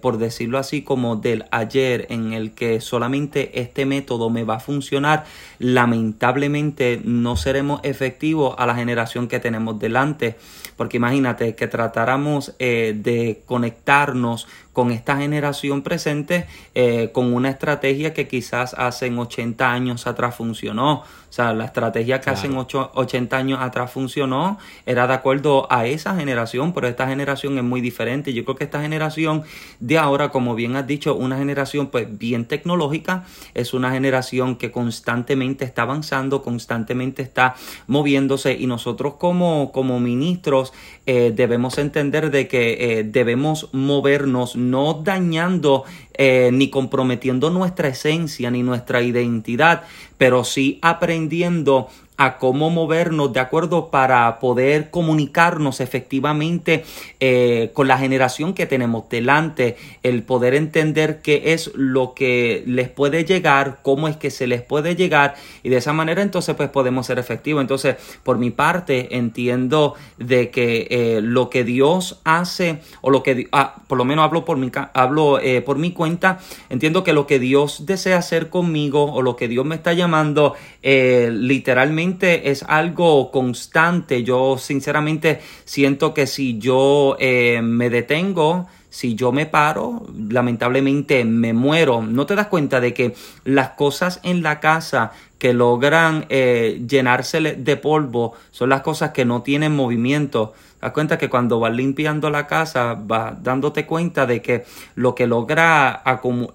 por 0.00 0.18
decirlo 0.18 0.58
así, 0.58 0.82
como 0.82 1.16
del 1.16 1.44
ayer, 1.50 2.06
en 2.10 2.32
el 2.32 2.52
que 2.52 2.80
solamente 2.80 3.60
este 3.60 3.86
método 3.86 4.30
me 4.30 4.44
va 4.44 4.56
a 4.56 4.60
funcionar, 4.60 5.24
lamentablemente 5.58 7.00
no 7.04 7.36
seremos 7.36 7.80
efectivos 7.84 8.54
a 8.58 8.66
la 8.66 8.74
generación 8.74 9.28
que 9.28 9.40
tenemos 9.40 9.78
delante. 9.78 10.36
Porque 10.76 10.96
imagínate 10.96 11.54
que 11.54 11.68
tratáramos 11.68 12.54
eh, 12.58 12.94
de 12.96 13.42
conectarnos 13.46 14.48
con 14.74 14.90
esta 14.90 15.16
generación 15.16 15.82
presente 15.82 16.46
eh, 16.74 17.10
con 17.14 17.32
una 17.32 17.48
estrategia 17.48 18.12
que 18.12 18.28
quizás 18.28 18.74
hace 18.74 19.10
80 19.10 19.72
años 19.72 20.06
atrás 20.06 20.34
funcionó. 20.34 21.04
O 21.34 21.36
sea, 21.36 21.52
la 21.52 21.64
estrategia 21.64 22.20
que 22.20 22.30
hace 22.30 22.48
80 22.48 23.36
años 23.36 23.58
atrás 23.60 23.90
funcionó 23.90 24.56
era 24.86 25.08
de 25.08 25.14
acuerdo 25.14 25.66
a 25.68 25.84
esa 25.84 26.14
generación, 26.14 26.72
pero 26.72 26.86
esta 26.86 27.08
generación 27.08 27.58
es 27.58 27.64
muy 27.64 27.80
diferente. 27.80 28.32
Yo 28.32 28.44
creo 28.44 28.54
que 28.54 28.62
esta 28.62 28.80
generación 28.80 29.42
de 29.80 29.98
ahora, 29.98 30.28
como 30.28 30.54
bien 30.54 30.76
has 30.76 30.86
dicho, 30.86 31.16
una 31.16 31.36
generación 31.36 31.88
pues 31.88 32.06
bien 32.18 32.44
tecnológica, 32.44 33.24
es 33.52 33.74
una 33.74 33.90
generación 33.90 34.54
que 34.54 34.70
constantemente 34.70 35.64
está 35.64 35.82
avanzando, 35.82 36.40
constantemente 36.40 37.22
está 37.22 37.56
moviéndose 37.88 38.52
y 38.52 38.68
nosotros 38.68 39.14
como, 39.14 39.72
como 39.72 39.98
ministros 39.98 40.72
eh, 41.06 41.32
debemos 41.34 41.78
entender 41.78 42.30
de 42.30 42.46
que 42.46 42.98
eh, 42.98 43.02
debemos 43.02 43.70
movernos 43.72 44.54
no 44.70 45.02
dañando 45.04 45.84
eh, 46.14 46.50
ni 46.52 46.70
comprometiendo 46.70 47.50
nuestra 47.50 47.88
esencia 47.88 48.50
ni 48.50 48.62
nuestra 48.62 49.02
identidad, 49.02 49.82
pero 50.18 50.44
sí 50.44 50.78
aprendiendo 50.82 51.88
a 52.16 52.38
cómo 52.38 52.70
movernos 52.70 53.32
de 53.32 53.40
acuerdo 53.40 53.90
para 53.90 54.38
poder 54.38 54.90
comunicarnos 54.90 55.80
efectivamente 55.80 56.84
eh, 57.18 57.70
con 57.74 57.88
la 57.88 57.98
generación 57.98 58.54
que 58.54 58.66
tenemos 58.66 59.08
delante, 59.08 59.76
el 60.04 60.22
poder 60.22 60.54
entender 60.54 61.22
qué 61.22 61.54
es 61.54 61.72
lo 61.74 62.14
que 62.14 62.62
les 62.66 62.88
puede 62.88 63.24
llegar, 63.24 63.78
cómo 63.82 64.06
es 64.06 64.16
que 64.16 64.30
se 64.30 64.46
les 64.46 64.62
puede 64.62 64.94
llegar 64.94 65.34
y 65.64 65.70
de 65.70 65.78
esa 65.78 65.92
manera 65.92 66.22
entonces 66.22 66.54
pues 66.54 66.68
podemos 66.68 67.06
ser 67.06 67.18
efectivos. 67.18 67.60
Entonces, 67.60 67.96
por 68.22 68.38
mi 68.38 68.50
parte 68.50 69.16
entiendo 69.16 69.94
de 70.18 70.50
que 70.50 70.86
eh, 70.90 71.20
lo 71.20 71.50
que 71.50 71.64
Dios 71.64 72.20
hace 72.22 72.80
o 73.00 73.10
lo 73.10 73.24
que 73.24 73.48
ah, 73.50 73.74
por 73.88 73.98
lo 73.98 74.04
menos 74.04 74.24
hablo 74.24 74.44
por 74.44 74.56
mi 74.56 74.70
hablo 74.92 75.40
eh, 75.40 75.62
por 75.62 75.78
mi 75.78 75.90
cuenta, 75.90 76.38
entiendo 76.70 77.02
que 77.02 77.12
lo 77.12 77.26
que 77.26 77.40
Dios 77.40 77.86
desea 77.86 78.18
hacer 78.18 78.50
conmigo 78.50 79.12
o 79.12 79.20
lo 79.20 79.34
que 79.34 79.48
Dios 79.48 79.66
me 79.66 79.74
está 79.74 79.92
llamando 79.94 80.54
literalmente 80.82 82.03
es 82.50 82.62
algo 82.64 83.30
constante. 83.30 84.22
Yo 84.22 84.58
sinceramente 84.58 85.40
siento 85.64 86.14
que 86.14 86.26
si 86.26 86.58
yo 86.58 87.16
eh, 87.18 87.60
me 87.62 87.90
detengo, 87.90 88.66
si 88.90 89.16
yo 89.16 89.32
me 89.32 89.46
paro, 89.46 90.06
lamentablemente 90.28 91.24
me 91.24 91.52
muero. 91.52 92.02
¿No 92.02 92.26
te 92.26 92.36
das 92.36 92.46
cuenta 92.46 92.80
de 92.80 92.94
que 92.94 93.14
las 93.44 93.70
cosas 93.70 94.20
en 94.22 94.42
la 94.42 94.60
casa 94.60 95.12
que 95.38 95.52
logran 95.52 96.26
eh, 96.28 96.80
llenarse 96.88 97.40
de 97.40 97.76
polvo 97.76 98.34
son 98.52 98.68
las 98.68 98.82
cosas 98.82 99.10
que 99.10 99.24
no 99.24 99.42
tienen 99.42 99.74
movimiento? 99.74 100.54
das 100.80 100.92
cuenta 100.92 101.16
que 101.16 101.30
cuando 101.30 101.58
vas 101.58 101.72
limpiando 101.72 102.28
la 102.28 102.46
casa, 102.46 102.94
vas 102.94 103.42
dándote 103.42 103.86
cuenta 103.86 104.26
de 104.26 104.42
que 104.42 104.64
lo 104.94 105.14
que 105.14 105.26
logra, 105.26 106.02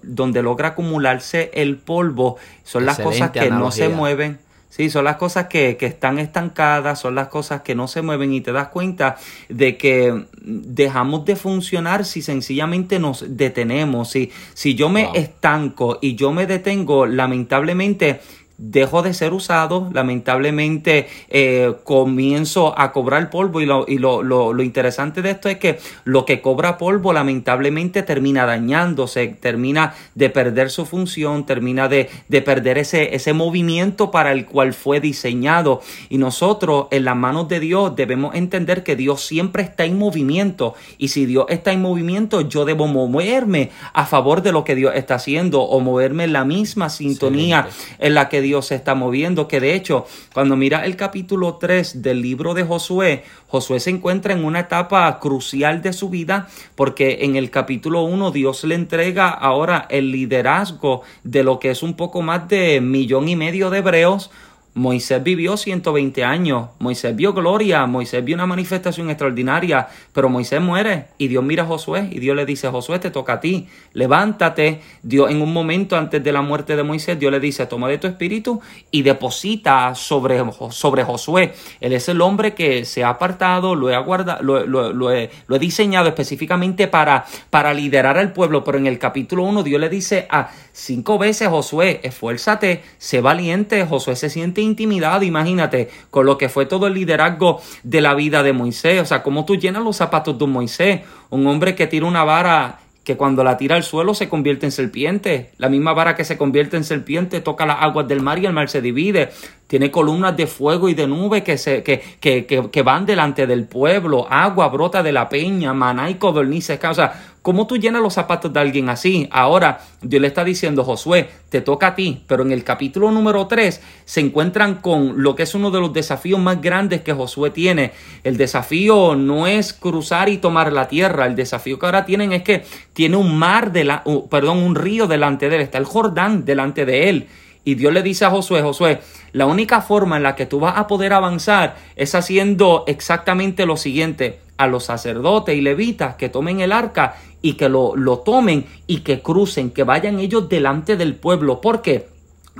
donde 0.02 0.42
logra 0.42 0.68
acumularse 0.68 1.50
el 1.52 1.78
polvo 1.78 2.36
son 2.62 2.86
las 2.86 3.00
cosas 3.00 3.32
que 3.32 3.50
no 3.50 3.72
se 3.72 3.88
mueven 3.88 4.38
Sí, 4.70 4.88
son 4.88 5.04
las 5.04 5.16
cosas 5.16 5.48
que, 5.48 5.76
que, 5.76 5.86
están 5.86 6.20
estancadas, 6.20 7.00
son 7.00 7.16
las 7.16 7.26
cosas 7.26 7.62
que 7.62 7.74
no 7.74 7.88
se 7.88 8.02
mueven 8.02 8.32
y 8.32 8.40
te 8.40 8.52
das 8.52 8.68
cuenta 8.68 9.16
de 9.48 9.76
que 9.76 10.26
dejamos 10.40 11.24
de 11.24 11.34
funcionar 11.34 12.04
si 12.04 12.22
sencillamente 12.22 13.00
nos 13.00 13.36
detenemos. 13.36 14.10
Si, 14.10 14.30
si 14.54 14.76
yo 14.76 14.88
me 14.88 15.10
estanco 15.14 15.98
y 16.00 16.14
yo 16.14 16.30
me 16.32 16.46
detengo, 16.46 17.06
lamentablemente 17.06 18.20
dejo 18.60 19.02
de 19.02 19.14
ser 19.14 19.32
usado, 19.32 19.88
lamentablemente 19.92 21.08
eh, 21.30 21.72
comienzo 21.84 22.78
a 22.78 22.92
cobrar 22.92 23.30
polvo. 23.30 23.60
Y, 23.60 23.66
lo, 23.66 23.86
y 23.88 23.98
lo, 23.98 24.22
lo, 24.22 24.52
lo, 24.52 24.62
interesante 24.62 25.22
de 25.22 25.30
esto 25.30 25.48
es 25.48 25.58
que 25.58 25.78
lo 26.04 26.26
que 26.26 26.42
cobra 26.42 26.76
polvo 26.76 27.12
lamentablemente 27.12 28.02
termina 28.02 28.44
dañándose, 28.44 29.28
termina 29.28 29.94
de 30.14 30.28
perder 30.28 30.70
su 30.70 30.84
función, 30.84 31.46
termina 31.46 31.88
de, 31.88 32.10
de 32.28 32.42
perder 32.42 32.76
ese, 32.76 33.14
ese 33.14 33.32
movimiento 33.32 34.10
para 34.10 34.32
el 34.32 34.44
cual 34.44 34.74
fue 34.74 35.00
diseñado. 35.00 35.80
Y 36.10 36.18
nosotros 36.18 36.88
en 36.90 37.06
las 37.06 37.16
manos 37.16 37.48
de 37.48 37.60
Dios 37.60 37.96
debemos 37.96 38.34
entender 38.34 38.84
que 38.84 38.94
Dios 38.94 39.24
siempre 39.24 39.62
está 39.62 39.84
en 39.84 39.98
movimiento. 39.98 40.74
Y 40.98 41.08
si 41.08 41.24
Dios 41.24 41.46
está 41.48 41.72
en 41.72 41.80
movimiento 41.80 42.42
yo 42.42 42.64
debo 42.64 42.86
moverme 42.86 43.70
a 43.92 44.04
favor 44.04 44.42
de 44.42 44.52
lo 44.52 44.64
que 44.64 44.74
Dios 44.74 44.92
está 44.94 45.14
haciendo 45.14 45.62
o 45.62 45.80
moverme 45.80 46.24
en 46.24 46.32
la 46.32 46.44
misma 46.44 46.90
sintonía 46.90 47.68
en 47.98 48.14
la 48.14 48.28
que 48.28 48.40
Dios 48.40 48.49
Dios 48.50 48.66
se 48.66 48.74
está 48.74 48.96
moviendo, 48.96 49.46
que 49.46 49.60
de 49.60 49.74
hecho, 49.76 50.06
cuando 50.34 50.56
mira 50.56 50.84
el 50.84 50.96
capítulo 50.96 51.58
3 51.58 52.02
del 52.02 52.20
libro 52.20 52.52
de 52.52 52.64
Josué, 52.64 53.22
Josué 53.46 53.78
se 53.78 53.90
encuentra 53.90 54.32
en 54.32 54.44
una 54.44 54.58
etapa 54.58 55.20
crucial 55.20 55.82
de 55.82 55.92
su 55.92 56.10
vida, 56.10 56.48
porque 56.74 57.18
en 57.20 57.36
el 57.36 57.52
capítulo 57.52 58.02
1 58.02 58.32
Dios 58.32 58.64
le 58.64 58.74
entrega 58.74 59.28
ahora 59.28 59.86
el 59.88 60.10
liderazgo 60.10 61.02
de 61.22 61.44
lo 61.44 61.60
que 61.60 61.70
es 61.70 61.84
un 61.84 61.94
poco 61.94 62.22
más 62.22 62.48
de 62.48 62.80
millón 62.80 63.28
y 63.28 63.36
medio 63.36 63.70
de 63.70 63.78
hebreos, 63.78 64.32
Moisés 64.74 65.20
vivió 65.22 65.56
120 65.56 66.22
años, 66.22 66.68
Moisés 66.78 67.16
vio 67.16 67.32
gloria, 67.32 67.86
Moisés 67.86 68.24
vio 68.24 68.36
una 68.36 68.46
manifestación 68.46 69.10
extraordinaria, 69.10 69.88
pero 70.12 70.28
Moisés 70.28 70.60
muere 70.60 71.06
y 71.18 71.26
Dios 71.26 71.42
mira 71.42 71.64
a 71.64 71.66
Josué 71.66 72.08
y 72.12 72.20
Dios 72.20 72.36
le 72.36 72.46
dice, 72.46 72.68
Josué 72.68 73.00
te 73.00 73.10
toca 73.10 73.34
a 73.34 73.40
ti, 73.40 73.66
levántate. 73.94 74.80
Dios 75.02 75.30
en 75.30 75.42
un 75.42 75.52
momento 75.52 75.96
antes 75.96 76.22
de 76.22 76.32
la 76.32 76.40
muerte 76.40 76.76
de 76.76 76.84
Moisés, 76.84 77.18
Dios 77.18 77.32
le 77.32 77.40
dice, 77.40 77.66
toma 77.66 77.88
de 77.88 77.98
tu 77.98 78.06
espíritu 78.06 78.60
y 78.92 79.02
deposita 79.02 79.94
sobre, 79.96 80.40
sobre 80.70 81.02
Josué. 81.02 81.52
Él 81.80 81.92
es 81.92 82.08
el 82.08 82.20
hombre 82.20 82.54
que 82.54 82.84
se 82.84 83.02
ha 83.02 83.08
apartado, 83.08 83.74
lo 83.74 83.90
he, 83.90 83.94
aguardado, 83.96 84.42
lo, 84.42 85.12
he, 85.12 85.30
diseñado 85.58 86.08
específicamente 86.08 86.86
para, 86.86 87.24
para 87.50 87.74
liderar 87.74 88.18
al 88.18 88.32
pueblo, 88.32 88.62
pero 88.62 88.78
en 88.78 88.86
el 88.86 88.98
capítulo 88.98 89.42
1 89.42 89.64
Dios 89.64 89.80
le 89.80 89.88
dice 89.88 90.28
a 90.30 90.50
cinco 90.72 91.18
veces, 91.18 91.48
Josué, 91.48 92.00
esfuérzate, 92.04 92.82
sé 92.98 93.20
valiente, 93.20 93.84
Josué 93.84 94.14
se 94.14 94.30
siente 94.30 94.59
intimidad, 94.62 95.22
imagínate, 95.22 95.90
con 96.10 96.26
lo 96.26 96.38
que 96.38 96.48
fue 96.48 96.66
todo 96.66 96.86
el 96.86 96.94
liderazgo 96.94 97.60
de 97.82 98.00
la 98.00 98.14
vida 98.14 98.42
de 98.42 98.52
Moisés. 98.52 99.00
O 99.00 99.04
sea, 99.04 99.22
cómo 99.22 99.44
tú 99.44 99.56
llenas 99.56 99.82
los 99.82 99.96
zapatos 99.96 100.38
de 100.38 100.46
Moisés, 100.46 101.00
un 101.30 101.46
hombre 101.46 101.74
que 101.74 101.86
tira 101.86 102.06
una 102.06 102.24
vara 102.24 102.80
que 103.04 103.16
cuando 103.16 103.42
la 103.42 103.56
tira 103.56 103.76
al 103.76 103.82
suelo 103.82 104.14
se 104.14 104.28
convierte 104.28 104.66
en 104.66 104.72
serpiente. 104.72 105.50
La 105.58 105.68
misma 105.68 105.92
vara 105.92 106.14
que 106.14 106.24
se 106.24 106.36
convierte 106.36 106.76
en 106.76 106.84
serpiente 106.84 107.40
toca 107.40 107.66
las 107.66 107.78
aguas 107.80 108.06
del 108.06 108.20
mar 108.20 108.38
y 108.38 108.46
el 108.46 108.52
mar 108.52 108.68
se 108.68 108.82
divide. 108.82 109.30
Tiene 109.70 109.92
columnas 109.92 110.36
de 110.36 110.48
fuego 110.48 110.88
y 110.88 110.94
de 110.94 111.06
nube 111.06 111.44
que, 111.44 111.56
se, 111.56 111.84
que, 111.84 112.02
que, 112.18 112.44
que, 112.44 112.82
van 112.82 113.06
delante 113.06 113.46
del 113.46 113.66
pueblo, 113.66 114.26
agua 114.28 114.66
brota 114.66 115.00
de 115.00 115.12
la 115.12 115.28
peña, 115.28 115.72
maná 115.72 116.10
y 116.10 116.16
codornices. 116.16 116.80
O 116.82 116.92
sea, 116.92 117.36
¿cómo 117.40 117.68
tú 117.68 117.76
llenas 117.76 118.02
los 118.02 118.14
zapatos 118.14 118.52
de 118.52 118.58
alguien 118.58 118.88
así? 118.88 119.28
Ahora, 119.30 119.78
Dios 120.02 120.20
le 120.20 120.26
está 120.26 120.42
diciendo, 120.42 120.82
Josué, 120.82 121.30
te 121.50 121.60
toca 121.60 121.86
a 121.86 121.94
ti, 121.94 122.24
pero 122.26 122.42
en 122.42 122.50
el 122.50 122.64
capítulo 122.64 123.12
número 123.12 123.46
3 123.46 123.80
se 124.04 124.18
encuentran 124.18 124.80
con 124.80 125.22
lo 125.22 125.36
que 125.36 125.44
es 125.44 125.54
uno 125.54 125.70
de 125.70 125.78
los 125.78 125.92
desafíos 125.92 126.40
más 126.40 126.60
grandes 126.60 127.02
que 127.02 127.12
Josué 127.12 127.50
tiene. 127.50 127.92
El 128.24 128.38
desafío 128.38 129.14
no 129.14 129.46
es 129.46 129.72
cruzar 129.72 130.28
y 130.30 130.38
tomar 130.38 130.72
la 130.72 130.88
tierra, 130.88 131.26
el 131.26 131.36
desafío 131.36 131.78
que 131.78 131.86
ahora 131.86 132.04
tienen 132.04 132.32
es 132.32 132.42
que 132.42 132.64
tiene 132.92 133.16
un 133.16 133.38
mar, 133.38 133.70
de 133.70 133.84
la, 133.84 134.02
perdón, 134.28 134.58
un 134.58 134.74
río 134.74 135.06
delante 135.06 135.48
de 135.48 135.54
él, 135.54 135.62
está 135.62 135.78
el 135.78 135.84
Jordán 135.84 136.44
delante 136.44 136.84
de 136.84 137.08
él. 137.08 137.28
Y 137.64 137.74
Dios 137.74 137.92
le 137.92 138.02
dice 138.02 138.24
a 138.24 138.30
Josué, 138.30 138.62
Josué, 138.62 139.00
la 139.32 139.46
única 139.46 139.82
forma 139.82 140.16
en 140.16 140.22
la 140.22 140.34
que 140.34 140.46
tú 140.46 140.60
vas 140.60 140.78
a 140.78 140.86
poder 140.86 141.12
avanzar 141.12 141.76
es 141.96 142.14
haciendo 142.14 142.84
exactamente 142.86 143.66
lo 143.66 143.76
siguiente. 143.76 144.40
A 144.56 144.66
los 144.66 144.84
sacerdotes 144.84 145.56
y 145.56 145.62
levitas 145.62 146.16
que 146.16 146.28
tomen 146.28 146.60
el 146.60 146.72
arca 146.72 147.16
y 147.40 147.54
que 147.54 147.70
lo, 147.70 147.96
lo 147.96 148.18
tomen 148.18 148.66
y 148.86 148.98
que 148.98 149.22
crucen, 149.22 149.70
que 149.70 149.84
vayan 149.84 150.20
ellos 150.20 150.50
delante 150.50 150.96
del 150.96 151.14
pueblo. 151.14 151.62
¿Por 151.62 151.80
qué? 151.80 152.08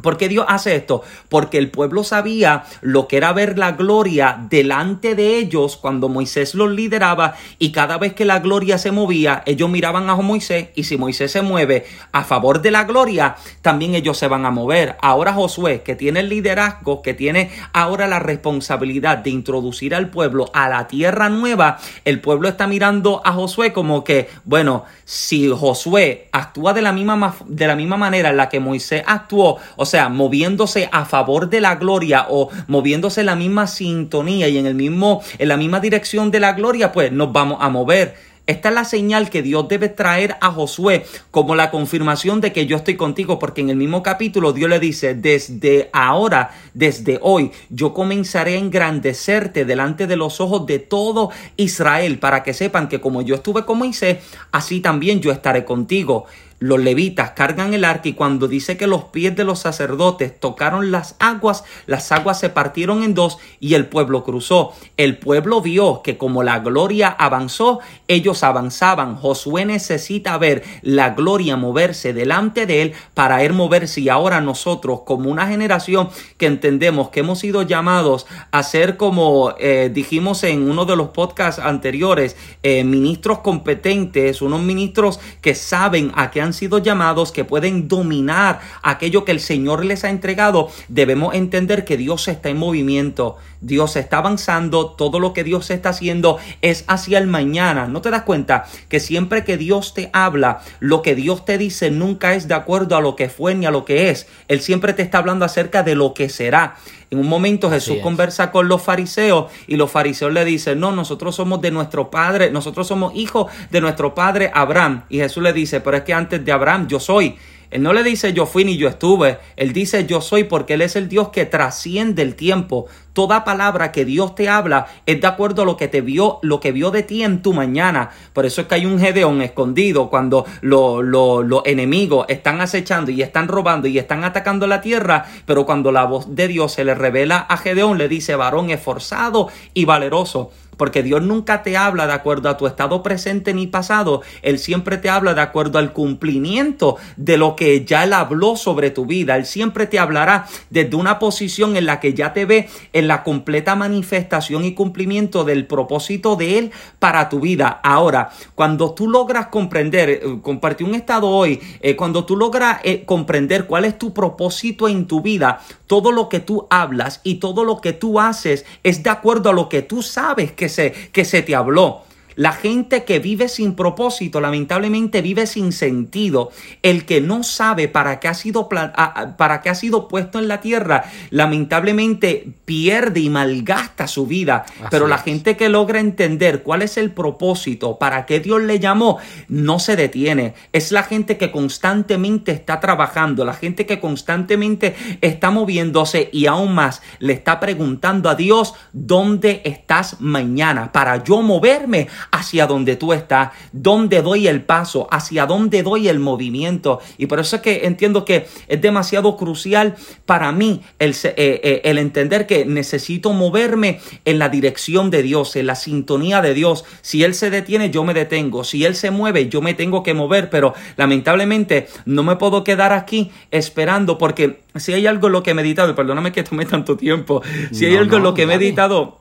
¿Por 0.02 0.16
qué 0.16 0.28
Dios 0.28 0.46
hace 0.48 0.76
esto? 0.76 1.02
Porque 1.28 1.58
el 1.58 1.70
pueblo 1.70 2.04
sabía 2.04 2.64
lo 2.80 3.08
que 3.08 3.16
era 3.16 3.32
ver 3.32 3.58
la 3.58 3.72
gloria 3.72 4.38
delante 4.48 5.14
de 5.14 5.38
ellos 5.38 5.76
cuando 5.76 6.08
Moisés 6.08 6.54
los 6.54 6.70
lideraba 6.70 7.34
y 7.58 7.72
cada 7.72 7.98
vez 7.98 8.14
que 8.14 8.24
la 8.24 8.38
gloria 8.38 8.78
se 8.78 8.92
movía, 8.92 9.42
ellos 9.46 9.68
miraban 9.68 10.08
a 10.08 10.16
Moisés 10.16 10.68
y 10.74 10.84
si 10.84 10.96
Moisés 10.96 11.32
se 11.32 11.42
mueve 11.42 11.84
a 12.12 12.24
favor 12.24 12.62
de 12.62 12.70
la 12.70 12.84
gloria, 12.84 13.36
también 13.62 13.94
ellos 13.94 14.18
se 14.18 14.28
van 14.28 14.46
a 14.46 14.50
mover. 14.50 14.96
Ahora 15.00 15.32
Josué, 15.32 15.82
que 15.82 15.96
tiene 15.96 16.20
el 16.20 16.28
liderazgo, 16.28 17.02
que 17.02 17.14
tiene 17.14 17.50
ahora 17.72 18.06
la 18.06 18.18
responsabilidad 18.18 19.18
de 19.18 19.30
introducir 19.30 19.94
al 19.94 20.10
pueblo 20.10 20.50
a 20.52 20.68
la 20.68 20.86
tierra 20.86 21.28
nueva, 21.28 21.78
el 22.04 22.20
pueblo 22.20 22.48
está 22.48 22.66
mirando 22.66 23.22
a 23.24 23.32
Josué 23.32 23.72
como 23.72 24.04
que, 24.04 24.28
bueno, 24.44 24.84
si 25.04 25.48
Josué 25.48 26.28
actúa 26.32 26.72
de 26.72 26.82
la 26.82 26.92
misma, 26.92 27.34
de 27.46 27.66
la 27.66 27.76
misma 27.76 27.96
manera 27.96 28.30
en 28.30 28.36
la 28.36 28.48
que 28.48 28.60
Moisés 28.60 29.02
actuó, 29.06 29.58
o 29.76 29.84
sea, 29.90 30.08
moviéndose 30.08 30.88
a 30.92 31.04
favor 31.04 31.50
de 31.50 31.60
la 31.60 31.76
gloria 31.76 32.26
o 32.28 32.48
moviéndose 32.68 33.20
en 33.20 33.26
la 33.26 33.36
misma 33.36 33.66
sintonía 33.66 34.48
y 34.48 34.58
en 34.58 34.66
el 34.66 34.74
mismo 34.74 35.22
en 35.38 35.48
la 35.48 35.56
misma 35.56 35.80
dirección 35.80 36.30
de 36.30 36.40
la 36.40 36.52
gloria, 36.52 36.92
pues 36.92 37.12
nos 37.12 37.32
vamos 37.32 37.58
a 37.60 37.68
mover. 37.68 38.30
Esta 38.50 38.70
es 38.70 38.74
la 38.74 38.84
señal 38.84 39.30
que 39.30 39.42
Dios 39.42 39.68
debe 39.68 39.88
traer 39.88 40.36
a 40.40 40.50
Josué 40.50 41.06
como 41.30 41.54
la 41.54 41.70
confirmación 41.70 42.40
de 42.40 42.52
que 42.52 42.66
yo 42.66 42.76
estoy 42.76 42.96
contigo, 42.96 43.38
porque 43.38 43.60
en 43.60 43.70
el 43.70 43.76
mismo 43.76 44.02
capítulo 44.02 44.52
Dios 44.52 44.68
le 44.68 44.80
dice, 44.80 45.14
desde 45.14 45.88
ahora, 45.92 46.50
desde 46.74 47.20
hoy, 47.22 47.52
yo 47.68 47.94
comenzaré 47.94 48.54
a 48.54 48.58
engrandecerte 48.58 49.64
delante 49.64 50.08
de 50.08 50.16
los 50.16 50.40
ojos 50.40 50.66
de 50.66 50.80
todo 50.80 51.30
Israel, 51.56 52.18
para 52.18 52.42
que 52.42 52.52
sepan 52.52 52.88
que 52.88 53.00
como 53.00 53.22
yo 53.22 53.36
estuve 53.36 53.64
con 53.64 53.78
Moisés, 53.78 54.18
así 54.50 54.80
también 54.80 55.20
yo 55.20 55.30
estaré 55.30 55.64
contigo 55.64 56.26
los 56.60 56.78
levitas 56.78 57.30
cargan 57.30 57.72
el 57.72 57.86
arca 57.86 58.10
y 58.10 58.12
cuando 58.12 58.46
dice 58.46 58.76
que 58.76 58.86
los 58.86 59.04
pies 59.04 59.34
de 59.34 59.44
los 59.44 59.60
sacerdotes 59.60 60.38
tocaron 60.38 60.92
las 60.92 61.16
aguas, 61.18 61.64
las 61.86 62.12
aguas 62.12 62.38
se 62.38 62.50
partieron 62.50 63.02
en 63.02 63.14
dos 63.14 63.38
y 63.58 63.74
el 63.74 63.86
pueblo 63.86 64.24
cruzó. 64.24 64.74
El 64.98 65.18
pueblo 65.18 65.62
vio 65.62 66.02
que 66.02 66.18
como 66.18 66.42
la 66.42 66.58
gloria 66.58 67.08
avanzó, 67.08 67.80
ellos 68.08 68.44
avanzaban. 68.44 69.16
Josué 69.16 69.64
necesita 69.64 70.36
ver 70.36 70.62
la 70.82 71.10
gloria 71.10 71.56
moverse 71.56 72.12
delante 72.12 72.66
de 72.66 72.82
él 72.82 72.92
para 73.14 73.42
él 73.42 73.54
moverse 73.54 74.02
y 74.02 74.10
ahora 74.10 74.42
nosotros 74.42 75.00
como 75.06 75.30
una 75.30 75.46
generación 75.46 76.10
que 76.36 76.46
entendemos 76.46 77.08
que 77.08 77.20
hemos 77.20 77.38
sido 77.38 77.62
llamados 77.62 78.26
a 78.50 78.62
ser 78.62 78.98
como 78.98 79.54
eh, 79.58 79.90
dijimos 79.92 80.44
en 80.44 80.70
uno 80.70 80.84
de 80.84 80.96
los 80.96 81.08
podcasts 81.08 81.60
anteriores, 81.62 82.36
eh, 82.62 82.84
ministros 82.84 83.38
competentes, 83.38 84.42
unos 84.42 84.60
ministros 84.60 85.20
que 85.40 85.54
saben 85.54 86.12
a 86.14 86.30
qué 86.30 86.42
han 86.42 86.49
sido 86.52 86.78
llamados, 86.78 87.32
que 87.32 87.44
pueden 87.44 87.88
dominar 87.88 88.60
aquello 88.82 89.24
que 89.24 89.32
el 89.32 89.40
Señor 89.40 89.84
les 89.84 90.04
ha 90.04 90.10
entregado, 90.10 90.70
debemos 90.88 91.34
entender 91.34 91.84
que 91.84 91.96
Dios 91.96 92.28
está 92.28 92.48
en 92.48 92.58
movimiento, 92.58 93.36
Dios 93.60 93.96
está 93.96 94.18
avanzando, 94.18 94.90
todo 94.90 95.20
lo 95.20 95.32
que 95.32 95.44
Dios 95.44 95.70
está 95.70 95.90
haciendo 95.90 96.38
es 96.62 96.84
hacia 96.86 97.18
el 97.18 97.26
mañana. 97.26 97.86
¿No 97.86 98.00
te 98.00 98.10
das 98.10 98.22
cuenta 98.22 98.66
que 98.88 99.00
siempre 99.00 99.44
que 99.44 99.56
Dios 99.56 99.94
te 99.94 100.10
habla, 100.12 100.60
lo 100.78 101.02
que 101.02 101.14
Dios 101.14 101.44
te 101.44 101.58
dice 101.58 101.90
nunca 101.90 102.34
es 102.34 102.48
de 102.48 102.54
acuerdo 102.54 102.96
a 102.96 103.00
lo 103.00 103.16
que 103.16 103.28
fue 103.28 103.54
ni 103.54 103.66
a 103.66 103.70
lo 103.70 103.84
que 103.84 104.10
es? 104.10 104.26
Él 104.48 104.60
siempre 104.60 104.92
te 104.92 105.02
está 105.02 105.18
hablando 105.18 105.44
acerca 105.44 105.82
de 105.82 105.94
lo 105.94 106.14
que 106.14 106.28
será. 106.28 106.76
En 107.10 107.18
un 107.18 107.26
momento 107.26 107.68
Jesús 107.70 107.98
conversa 108.02 108.52
con 108.52 108.68
los 108.68 108.82
fariseos 108.82 109.50
y 109.66 109.76
los 109.76 109.90
fariseos 109.90 110.32
le 110.32 110.44
dicen, 110.44 110.78
no, 110.78 110.92
nosotros 110.92 111.34
somos 111.34 111.60
de 111.60 111.72
nuestro 111.72 112.08
padre, 112.08 112.52
nosotros 112.52 112.86
somos 112.86 113.14
hijos 113.16 113.50
de 113.70 113.80
nuestro 113.80 114.14
padre 114.14 114.50
Abraham. 114.54 115.04
Y 115.08 115.18
Jesús 115.18 115.42
le 115.42 115.52
dice, 115.52 115.80
pero 115.80 115.96
es 115.96 116.04
que 116.04 116.14
antes 116.14 116.44
de 116.44 116.52
Abraham 116.52 116.86
yo 116.86 117.00
soy. 117.00 117.36
Él 117.70 117.82
no 117.82 117.92
le 117.92 118.02
dice 118.02 118.32
yo 118.32 118.46
fui 118.46 118.64
ni 118.64 118.76
yo 118.76 118.88
estuve. 118.88 119.38
Él 119.56 119.72
dice 119.72 120.06
yo 120.06 120.20
soy 120.20 120.44
porque 120.44 120.74
Él 120.74 120.82
es 120.82 120.96
el 120.96 121.08
Dios 121.08 121.28
que 121.28 121.46
trasciende 121.46 122.22
el 122.22 122.34
tiempo. 122.34 122.86
Toda 123.12 123.44
palabra 123.44 123.92
que 123.92 124.04
Dios 124.04 124.34
te 124.34 124.48
habla 124.48 124.86
es 125.06 125.20
de 125.20 125.26
acuerdo 125.26 125.62
a 125.62 125.64
lo 125.64 125.76
que 125.76 125.88
te 125.88 126.00
vio, 126.00 126.38
lo 126.42 126.60
que 126.60 126.72
vio 126.72 126.90
de 126.90 127.02
ti 127.02 127.22
en 127.22 127.42
tu 127.42 127.52
mañana. 127.52 128.10
Por 128.32 128.46
eso 128.46 128.60
es 128.60 128.66
que 128.66 128.76
hay 128.76 128.86
un 128.86 128.98
Gedeón 128.98 129.42
escondido 129.42 130.10
cuando 130.10 130.46
los 130.62 131.62
enemigos 131.64 132.26
están 132.28 132.60
acechando 132.60 133.10
y 133.10 133.22
están 133.22 133.48
robando 133.48 133.88
y 133.88 133.98
están 133.98 134.24
atacando 134.24 134.66
la 134.66 134.80
tierra. 134.80 135.26
Pero 135.46 135.66
cuando 135.66 135.92
la 135.92 136.04
voz 136.04 136.34
de 136.34 136.48
Dios 136.48 136.72
se 136.72 136.84
le 136.84 136.94
revela 136.94 137.38
a 137.38 137.56
Gedeón, 137.56 137.98
le 137.98 138.08
dice 138.08 138.36
varón 138.36 138.70
esforzado 138.70 139.48
y 139.74 139.84
valeroso 139.84 140.50
porque 140.80 141.02
Dios 141.02 141.20
nunca 141.20 141.62
te 141.62 141.76
habla 141.76 142.06
de 142.06 142.14
acuerdo 142.14 142.48
a 142.48 142.56
tu 142.56 142.66
estado 142.66 143.02
presente 143.02 143.52
ni 143.52 143.66
pasado, 143.66 144.22
Él 144.40 144.58
siempre 144.58 144.96
te 144.96 145.10
habla 145.10 145.34
de 145.34 145.42
acuerdo 145.42 145.78
al 145.78 145.92
cumplimiento 145.92 146.96
de 147.18 147.36
lo 147.36 147.54
que 147.54 147.84
ya 147.84 148.04
Él 148.04 148.14
habló 148.14 148.56
sobre 148.56 148.88
tu 148.88 149.04
vida, 149.04 149.36
Él 149.36 149.44
siempre 149.44 149.86
te 149.86 149.98
hablará 149.98 150.46
desde 150.70 150.96
una 150.96 151.18
posición 151.18 151.76
en 151.76 151.84
la 151.84 152.00
que 152.00 152.14
ya 152.14 152.32
te 152.32 152.46
ve 152.46 152.70
en 152.94 153.08
la 153.08 153.24
completa 153.24 153.76
manifestación 153.76 154.64
y 154.64 154.72
cumplimiento 154.72 155.44
del 155.44 155.66
propósito 155.66 156.34
de 156.36 156.56
Él 156.56 156.70
para 156.98 157.28
tu 157.28 157.40
vida. 157.40 157.78
Ahora, 157.82 158.30
cuando 158.54 158.94
tú 158.94 159.06
logras 159.06 159.48
comprender, 159.48 160.08
eh, 160.08 160.22
compartí 160.40 160.82
un 160.82 160.94
estado 160.94 161.28
hoy, 161.28 161.60
eh, 161.82 161.94
cuando 161.94 162.24
tú 162.24 162.38
logras 162.38 162.80
eh, 162.84 163.04
comprender 163.04 163.66
cuál 163.66 163.84
es 163.84 163.98
tu 163.98 164.14
propósito 164.14 164.88
en 164.88 165.06
tu 165.06 165.20
vida, 165.20 165.60
todo 165.86 166.10
lo 166.10 166.30
que 166.30 166.40
tú 166.40 166.66
hablas 166.70 167.20
y 167.22 167.34
todo 167.34 167.64
lo 167.64 167.82
que 167.82 167.92
tú 167.92 168.18
haces 168.18 168.64
es 168.82 169.02
de 169.02 169.10
acuerdo 169.10 169.50
a 169.50 169.52
lo 169.52 169.68
que 169.68 169.82
tú 169.82 170.00
sabes 170.00 170.52
que 170.52 170.69
se, 170.70 170.92
que 171.12 171.26
se 171.26 171.42
te 171.42 171.54
habló. 171.54 172.04
La 172.36 172.52
gente 172.52 173.04
que 173.04 173.18
vive 173.18 173.48
sin 173.48 173.74
propósito, 173.74 174.40
lamentablemente 174.40 175.22
vive 175.22 175.46
sin 175.46 175.72
sentido. 175.72 176.50
El 176.82 177.04
que 177.04 177.20
no 177.20 177.42
sabe 177.42 177.88
para 177.88 178.20
qué 178.20 178.28
ha 178.28 178.34
sido, 178.34 178.68
para 178.68 179.60
qué 179.62 179.70
ha 179.70 179.74
sido 179.74 180.08
puesto 180.08 180.38
en 180.38 180.48
la 180.48 180.60
tierra, 180.60 181.04
lamentablemente 181.30 182.52
pierde 182.64 183.20
y 183.20 183.30
malgasta 183.30 184.06
su 184.06 184.26
vida. 184.26 184.64
Pero 184.90 185.06
la 185.06 185.18
gente 185.18 185.56
que 185.56 185.68
logra 185.68 186.00
entender 186.00 186.62
cuál 186.62 186.82
es 186.82 186.96
el 186.96 187.10
propósito, 187.10 187.98
para 187.98 188.26
qué 188.26 188.40
Dios 188.40 188.62
le 188.62 188.78
llamó, 188.78 189.18
no 189.48 189.78
se 189.78 189.96
detiene. 189.96 190.54
Es 190.72 190.92
la 190.92 191.02
gente 191.02 191.36
que 191.36 191.50
constantemente 191.50 192.52
está 192.52 192.80
trabajando, 192.80 193.44
la 193.44 193.54
gente 193.54 193.86
que 193.86 194.00
constantemente 194.00 194.94
está 195.20 195.50
moviéndose 195.50 196.30
y 196.32 196.46
aún 196.46 196.74
más 196.74 197.02
le 197.18 197.32
está 197.32 197.60
preguntando 197.60 198.28
a 198.28 198.34
Dios, 198.34 198.74
¿dónde 198.92 199.62
estás 199.64 200.20
mañana? 200.20 200.92
Para 200.92 201.22
yo 201.22 201.42
moverme 201.42 202.08
hacia 202.30 202.66
donde 202.66 202.96
tú 202.96 203.12
estás, 203.12 203.50
dónde 203.72 204.22
doy 204.22 204.48
el 204.48 204.62
paso, 204.62 205.08
hacia 205.10 205.46
dónde 205.46 205.82
doy 205.82 206.08
el 206.08 206.18
movimiento. 206.18 207.00
Y 207.18 207.26
por 207.26 207.40
eso 207.40 207.56
es 207.56 207.62
que 207.62 207.86
entiendo 207.86 208.24
que 208.24 208.46
es 208.68 208.80
demasiado 208.80 209.36
crucial 209.36 209.96
para 210.26 210.52
mí 210.52 210.82
el, 210.98 211.10
eh, 211.10 211.34
eh, 211.36 211.80
el 211.84 211.98
entender 211.98 212.46
que 212.46 212.64
necesito 212.64 213.32
moverme 213.32 214.00
en 214.24 214.38
la 214.38 214.48
dirección 214.48 215.10
de 215.10 215.22
Dios, 215.22 215.56
en 215.56 215.66
la 215.66 215.74
sintonía 215.74 216.40
de 216.40 216.54
Dios. 216.54 216.84
Si 217.02 217.24
Él 217.24 217.34
se 217.34 217.50
detiene, 217.50 217.90
yo 217.90 218.04
me 218.04 218.14
detengo. 218.14 218.64
Si 218.64 218.84
Él 218.84 218.94
se 218.94 219.10
mueve, 219.10 219.48
yo 219.48 219.60
me 219.60 219.74
tengo 219.74 220.02
que 220.02 220.14
mover. 220.14 220.50
Pero 220.50 220.74
lamentablemente 220.96 221.88
no 222.04 222.22
me 222.22 222.36
puedo 222.36 222.64
quedar 222.64 222.92
aquí 222.92 223.30
esperando 223.50 224.18
porque 224.18 224.60
si 224.76 224.92
hay 224.92 225.06
algo 225.06 225.26
en 225.26 225.32
lo 225.32 225.42
que 225.42 225.50
he 225.50 225.54
meditado, 225.54 225.90
y 225.90 225.94
perdóname 225.94 226.32
que 226.32 226.42
tome 226.42 226.66
tanto 226.66 226.96
tiempo, 226.96 227.42
si 227.72 227.86
hay 227.86 227.96
algo 227.96 228.16
en 228.16 228.22
lo 228.22 228.34
que 228.34 228.42
he 228.42 228.46
meditado 228.46 229.20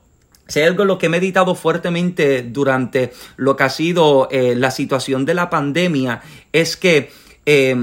si 0.50 0.60
algo 0.60 0.82
en 0.82 0.88
lo 0.88 0.98
que 0.98 1.06
he 1.06 1.08
meditado 1.08 1.54
fuertemente 1.54 2.42
durante 2.42 3.12
lo 3.36 3.56
que 3.56 3.62
ha 3.62 3.70
sido 3.70 4.28
eh, 4.30 4.54
la 4.56 4.72
situación 4.72 5.24
de 5.24 5.34
la 5.34 5.48
pandemia, 5.48 6.22
es 6.52 6.76
que 6.76 7.10
eh, 7.46 7.74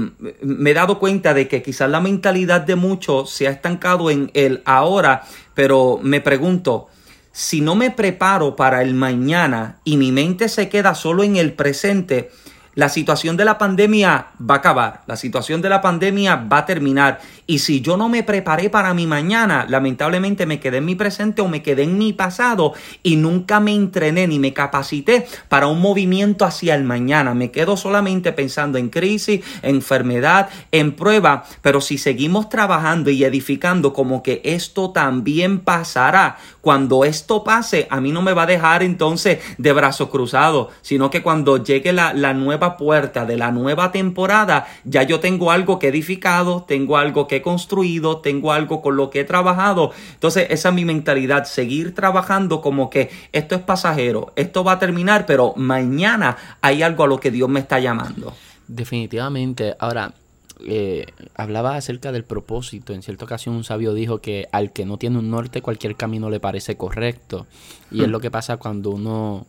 me 0.42 0.70
he 0.70 0.74
dado 0.74 0.98
cuenta 0.98 1.32
de 1.32 1.48
que 1.48 1.62
quizás 1.62 1.88
la 1.88 2.00
mentalidad 2.00 2.60
de 2.60 2.76
muchos 2.76 3.30
se 3.30 3.48
ha 3.48 3.50
estancado 3.50 4.10
en 4.10 4.30
el 4.34 4.60
ahora, 4.66 5.24
pero 5.54 5.98
me 6.02 6.20
pregunto, 6.20 6.88
si 7.32 7.62
no 7.62 7.74
me 7.74 7.90
preparo 7.90 8.54
para 8.54 8.82
el 8.82 8.92
mañana 8.92 9.78
y 9.84 9.96
mi 9.96 10.12
mente 10.12 10.50
se 10.50 10.68
queda 10.68 10.94
solo 10.94 11.22
en 11.22 11.36
el 11.36 11.54
presente, 11.54 12.30
La 12.78 12.88
situación 12.88 13.36
de 13.36 13.44
la 13.44 13.58
pandemia 13.58 14.26
va 14.40 14.54
a 14.54 14.58
acabar, 14.58 15.00
la 15.08 15.16
situación 15.16 15.60
de 15.60 15.68
la 15.68 15.80
pandemia 15.80 16.36
va 16.36 16.58
a 16.58 16.64
terminar. 16.64 17.18
Y 17.44 17.58
si 17.58 17.80
yo 17.80 17.96
no 17.96 18.08
me 18.08 18.22
preparé 18.22 18.70
para 18.70 18.94
mi 18.94 19.04
mañana, 19.04 19.66
lamentablemente 19.68 20.46
me 20.46 20.60
quedé 20.60 20.76
en 20.76 20.84
mi 20.84 20.94
presente 20.94 21.42
o 21.42 21.48
me 21.48 21.60
quedé 21.60 21.82
en 21.82 21.98
mi 21.98 22.12
pasado 22.12 22.74
y 23.02 23.16
nunca 23.16 23.58
me 23.58 23.74
entrené 23.74 24.28
ni 24.28 24.38
me 24.38 24.52
capacité 24.52 25.26
para 25.48 25.66
un 25.66 25.80
movimiento 25.80 26.44
hacia 26.44 26.76
el 26.76 26.84
mañana. 26.84 27.34
Me 27.34 27.50
quedo 27.50 27.76
solamente 27.76 28.30
pensando 28.30 28.78
en 28.78 28.90
crisis, 28.90 29.44
enfermedad, 29.62 30.48
en 30.70 30.92
prueba. 30.92 31.46
Pero 31.62 31.80
si 31.80 31.98
seguimos 31.98 32.48
trabajando 32.48 33.10
y 33.10 33.24
edificando 33.24 33.92
como 33.92 34.22
que 34.22 34.40
esto 34.44 34.90
también 34.90 35.58
pasará, 35.58 36.36
cuando 36.60 37.04
esto 37.04 37.42
pase, 37.42 37.88
a 37.90 38.00
mí 38.00 38.12
no 38.12 38.22
me 38.22 38.34
va 38.34 38.44
a 38.44 38.46
dejar 38.46 38.84
entonces 38.84 39.40
de 39.56 39.72
brazos 39.72 40.10
cruzados, 40.10 40.68
sino 40.82 41.10
que 41.10 41.24
cuando 41.24 41.56
llegue 41.64 41.92
la, 41.92 42.12
la 42.12 42.34
nueva 42.34 42.67
puerta 42.76 43.24
de 43.24 43.36
la 43.36 43.50
nueva 43.50 43.92
temporada, 43.92 44.66
ya 44.84 45.02
yo 45.02 45.20
tengo 45.20 45.50
algo 45.50 45.78
que 45.78 45.88
edificado, 45.88 46.64
tengo 46.66 46.96
algo 46.96 47.26
que 47.26 47.36
he 47.36 47.42
construido, 47.42 48.18
tengo 48.18 48.52
algo 48.52 48.82
con 48.82 48.96
lo 48.96 49.10
que 49.10 49.20
he 49.20 49.24
trabajado. 49.24 49.92
Entonces, 50.14 50.46
esa 50.50 50.68
es 50.68 50.74
mi 50.74 50.84
mentalidad, 50.84 51.44
seguir 51.44 51.94
trabajando 51.94 52.60
como 52.60 52.90
que 52.90 53.10
esto 53.32 53.54
es 53.54 53.62
pasajero, 53.62 54.32
esto 54.36 54.64
va 54.64 54.72
a 54.72 54.78
terminar, 54.78 55.26
pero 55.26 55.54
mañana 55.56 56.36
hay 56.60 56.82
algo 56.82 57.04
a 57.04 57.06
lo 57.06 57.20
que 57.20 57.30
Dios 57.30 57.48
me 57.48 57.60
está 57.60 57.78
llamando. 57.78 58.34
Definitivamente. 58.66 59.74
Ahora, 59.78 60.12
eh, 60.66 61.06
hablaba 61.34 61.76
acerca 61.76 62.12
del 62.12 62.24
propósito. 62.24 62.92
En 62.92 63.02
cierta 63.02 63.24
ocasión 63.24 63.54
un 63.54 63.64
sabio 63.64 63.94
dijo 63.94 64.18
que 64.18 64.48
al 64.52 64.72
que 64.72 64.84
no 64.84 64.98
tiene 64.98 65.18
un 65.18 65.30
norte 65.30 65.62
cualquier 65.62 65.96
camino 65.96 66.30
le 66.30 66.40
parece 66.40 66.76
correcto. 66.76 67.46
Y 67.90 68.02
es 68.02 68.08
hmm. 68.08 68.10
lo 68.10 68.20
que 68.20 68.30
pasa 68.30 68.56
cuando 68.56 68.90
uno 68.90 69.46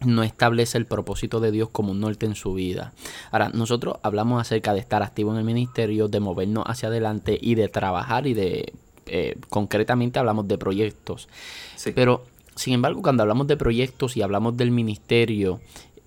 no 0.00 0.22
establece 0.22 0.78
el 0.78 0.86
propósito 0.86 1.40
de 1.40 1.50
Dios 1.50 1.68
como 1.70 1.92
un 1.92 2.00
norte 2.00 2.26
en 2.26 2.34
su 2.34 2.54
vida. 2.54 2.92
Ahora, 3.30 3.50
nosotros 3.50 3.96
hablamos 4.02 4.40
acerca 4.40 4.72
de 4.72 4.80
estar 4.80 5.02
activo 5.02 5.32
en 5.32 5.38
el 5.38 5.44
ministerio, 5.44 6.08
de 6.08 6.20
movernos 6.20 6.64
hacia 6.66 6.88
adelante 6.88 7.38
y 7.40 7.54
de 7.56 7.68
trabajar 7.68 8.26
y 8.26 8.34
de, 8.34 8.72
eh, 9.06 9.36
concretamente 9.48 10.18
hablamos 10.18 10.46
de 10.48 10.58
proyectos. 10.58 11.28
Pero, 11.94 12.24
sin 12.54 12.74
embargo, 12.74 13.02
cuando 13.02 13.22
hablamos 13.22 13.46
de 13.46 13.56
proyectos 13.56 14.16
y 14.16 14.22
hablamos 14.22 14.56
del 14.56 14.70
ministerio, 14.70 15.60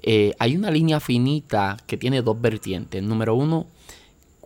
eh, 0.04 0.34
hay 0.40 0.56
una 0.56 0.72
línea 0.72 1.00
finita 1.00 1.78
que 1.86 1.98
tiene 1.98 2.22
dos 2.22 2.40
vertientes. 2.40 3.04
Número 3.04 3.36
uno, 3.36 3.68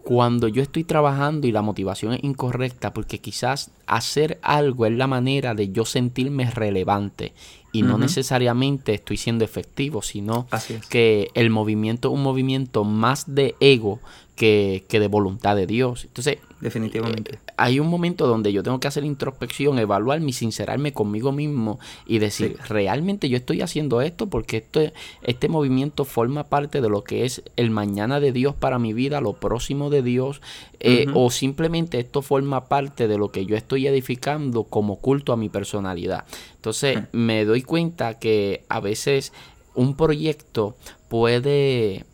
cuando 0.05 0.47
yo 0.47 0.61
estoy 0.61 0.83
trabajando 0.83 1.47
y 1.47 1.51
la 1.51 1.63
motivación 1.63 2.13
es 2.13 2.23
incorrecta, 2.23 2.93
porque 2.93 3.19
quizás 3.19 3.71
hacer 3.87 4.37
algo 4.43 4.85
es 4.85 4.93
la 4.93 5.07
manera 5.07 5.55
de 5.55 5.71
yo 5.71 5.83
sentirme 5.83 6.49
relevante 6.51 7.33
y 7.75 7.81
no 7.81 7.97
necesariamente 7.97 8.93
estoy 8.93 9.17
siendo 9.17 9.43
efectivo, 9.43 10.01
sino 10.01 10.47
que 10.89 11.29
el 11.33 11.49
movimiento 11.49 12.07
es 12.07 12.13
un 12.13 12.23
movimiento 12.23 12.85
más 12.85 13.35
de 13.35 13.55
ego 13.59 13.99
que, 14.35 14.85
de 14.89 15.07
voluntad 15.07 15.55
de 15.55 15.65
Dios. 15.65 16.05
Entonces, 16.05 16.39
definitivamente. 16.59 17.35
Eh, 17.35 17.39
hay 17.57 17.79
un 17.79 17.87
momento 17.87 18.27
donde 18.27 18.51
yo 18.51 18.63
tengo 18.63 18.79
que 18.79 18.87
hacer 18.87 19.05
introspección, 19.05 19.79
evaluarme, 19.79 20.33
sincerarme 20.33 20.93
conmigo 20.93 21.31
mismo 21.31 21.79
y 22.05 22.19
decir, 22.19 22.57
realmente 22.67 23.29
yo 23.29 23.37
estoy 23.37 23.61
haciendo 23.61 24.01
esto 24.01 24.27
porque 24.27 24.57
este, 24.57 24.93
este 25.21 25.47
movimiento 25.47 26.03
forma 26.05 26.45
parte 26.45 26.81
de 26.81 26.89
lo 26.89 27.03
que 27.03 27.25
es 27.25 27.43
el 27.55 27.71
mañana 27.71 28.19
de 28.19 28.31
Dios 28.31 28.55
para 28.55 28.77
mi 28.77 28.93
vida, 28.93 29.21
lo 29.21 29.33
próximo 29.33 29.89
de 29.89 30.01
Dios, 30.01 30.41
eh, 30.79 31.07
o 31.13 31.31
simplemente 31.31 31.99
esto 31.99 32.21
forma 32.21 32.65
parte 32.65 33.07
de 33.07 33.17
lo 33.17 33.31
que 33.31 33.45
yo 33.45 33.55
estoy 33.55 33.87
edificando 33.87 34.63
como 34.63 34.97
culto 34.97 35.31
a 35.31 35.37
mi 35.37 35.49
personalidad. 35.49 36.25
Entonces, 36.65 36.97
me 37.11 37.45
doy 37.45 37.61
cuenta 37.61 38.17
que 38.17 38.65
a 38.69 38.79
veces 38.79 39.33
un 39.75 39.95
proyecto 39.95 40.75
puede 41.09 42.05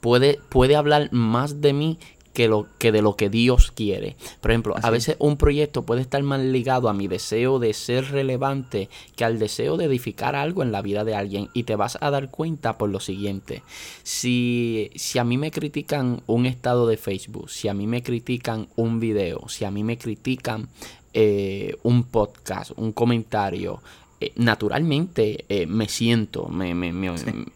puede, 0.00 0.38
puede 0.50 0.76
hablar 0.76 1.10
más 1.10 1.62
de 1.62 1.72
mí 1.72 1.98
que, 2.34 2.48
lo, 2.48 2.66
que 2.78 2.92
de 2.92 3.00
lo 3.00 3.16
que 3.16 3.30
Dios 3.30 3.70
quiere. 3.70 4.16
Por 4.42 4.50
ejemplo, 4.50 4.74
a 4.82 4.90
veces 4.90 5.16
un 5.18 5.38
proyecto 5.38 5.84
puede 5.84 6.02
estar 6.02 6.22
más 6.22 6.40
ligado 6.40 6.90
a 6.90 6.92
mi 6.92 7.08
deseo 7.08 7.58
de 7.58 7.72
ser 7.72 8.10
relevante 8.10 8.90
que 9.16 9.24
al 9.24 9.38
deseo 9.38 9.78
de 9.78 9.86
edificar 9.86 10.34
algo 10.34 10.62
en 10.62 10.72
la 10.72 10.82
vida 10.82 11.04
de 11.04 11.14
alguien. 11.14 11.48
Y 11.54 11.62
te 11.62 11.76
vas 11.76 11.96
a 12.00 12.10
dar 12.10 12.30
cuenta 12.30 12.76
por 12.76 12.90
lo 12.90 13.00
siguiente. 13.00 13.62
Si, 14.02 14.90
si 14.96 15.18
a 15.18 15.24
mí 15.24 15.38
me 15.38 15.50
critican 15.50 16.22
un 16.26 16.44
estado 16.44 16.86
de 16.86 16.98
Facebook, 16.98 17.48
si 17.48 17.68
a 17.68 17.74
mí 17.74 17.86
me 17.86 18.02
critican 18.02 18.68
un 18.76 19.00
video, 19.00 19.48
si 19.48 19.64
a 19.64 19.70
mí 19.70 19.82
me 19.82 19.96
critican 19.96 20.68
eh, 21.14 21.76
un 21.82 22.04
podcast, 22.04 22.72
un 22.76 22.92
comentario, 22.92 23.82
eh, 24.22 24.32
naturalmente 24.36 25.44
eh, 25.48 25.66
me 25.66 25.88
siento, 25.88 26.46
me, 26.46 26.74
me, 26.74 26.92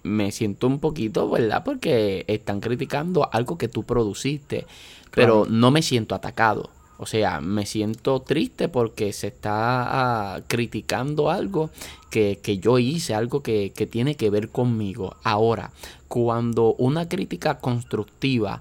me, 0.02 0.32
siento 0.32 0.66
un 0.66 0.80
poquito, 0.80 1.30
¿verdad? 1.30 1.62
Porque 1.64 2.24
están 2.26 2.60
criticando 2.60 3.28
algo 3.32 3.56
que 3.56 3.68
tú 3.68 3.84
produciste, 3.84 4.66
pero 5.12 5.46
no 5.48 5.70
me 5.70 5.80
siento 5.82 6.16
atacado. 6.16 6.70
O 6.98 7.06
sea, 7.06 7.40
me 7.40 7.66
siento 7.66 8.20
triste 8.20 8.68
porque 8.68 9.12
se 9.12 9.28
está 9.28 10.34
ah, 10.34 10.40
criticando 10.48 11.30
algo 11.30 11.70
que, 12.10 12.40
que, 12.42 12.58
yo 12.58 12.78
hice, 12.80 13.14
algo 13.14 13.42
que, 13.42 13.70
que 13.70 13.86
tiene 13.86 14.16
que 14.16 14.30
ver 14.30 14.48
conmigo. 14.48 15.14
Ahora, 15.22 15.70
cuando 16.08 16.74
una 16.74 17.08
crítica 17.08 17.58
constructiva 17.58 18.60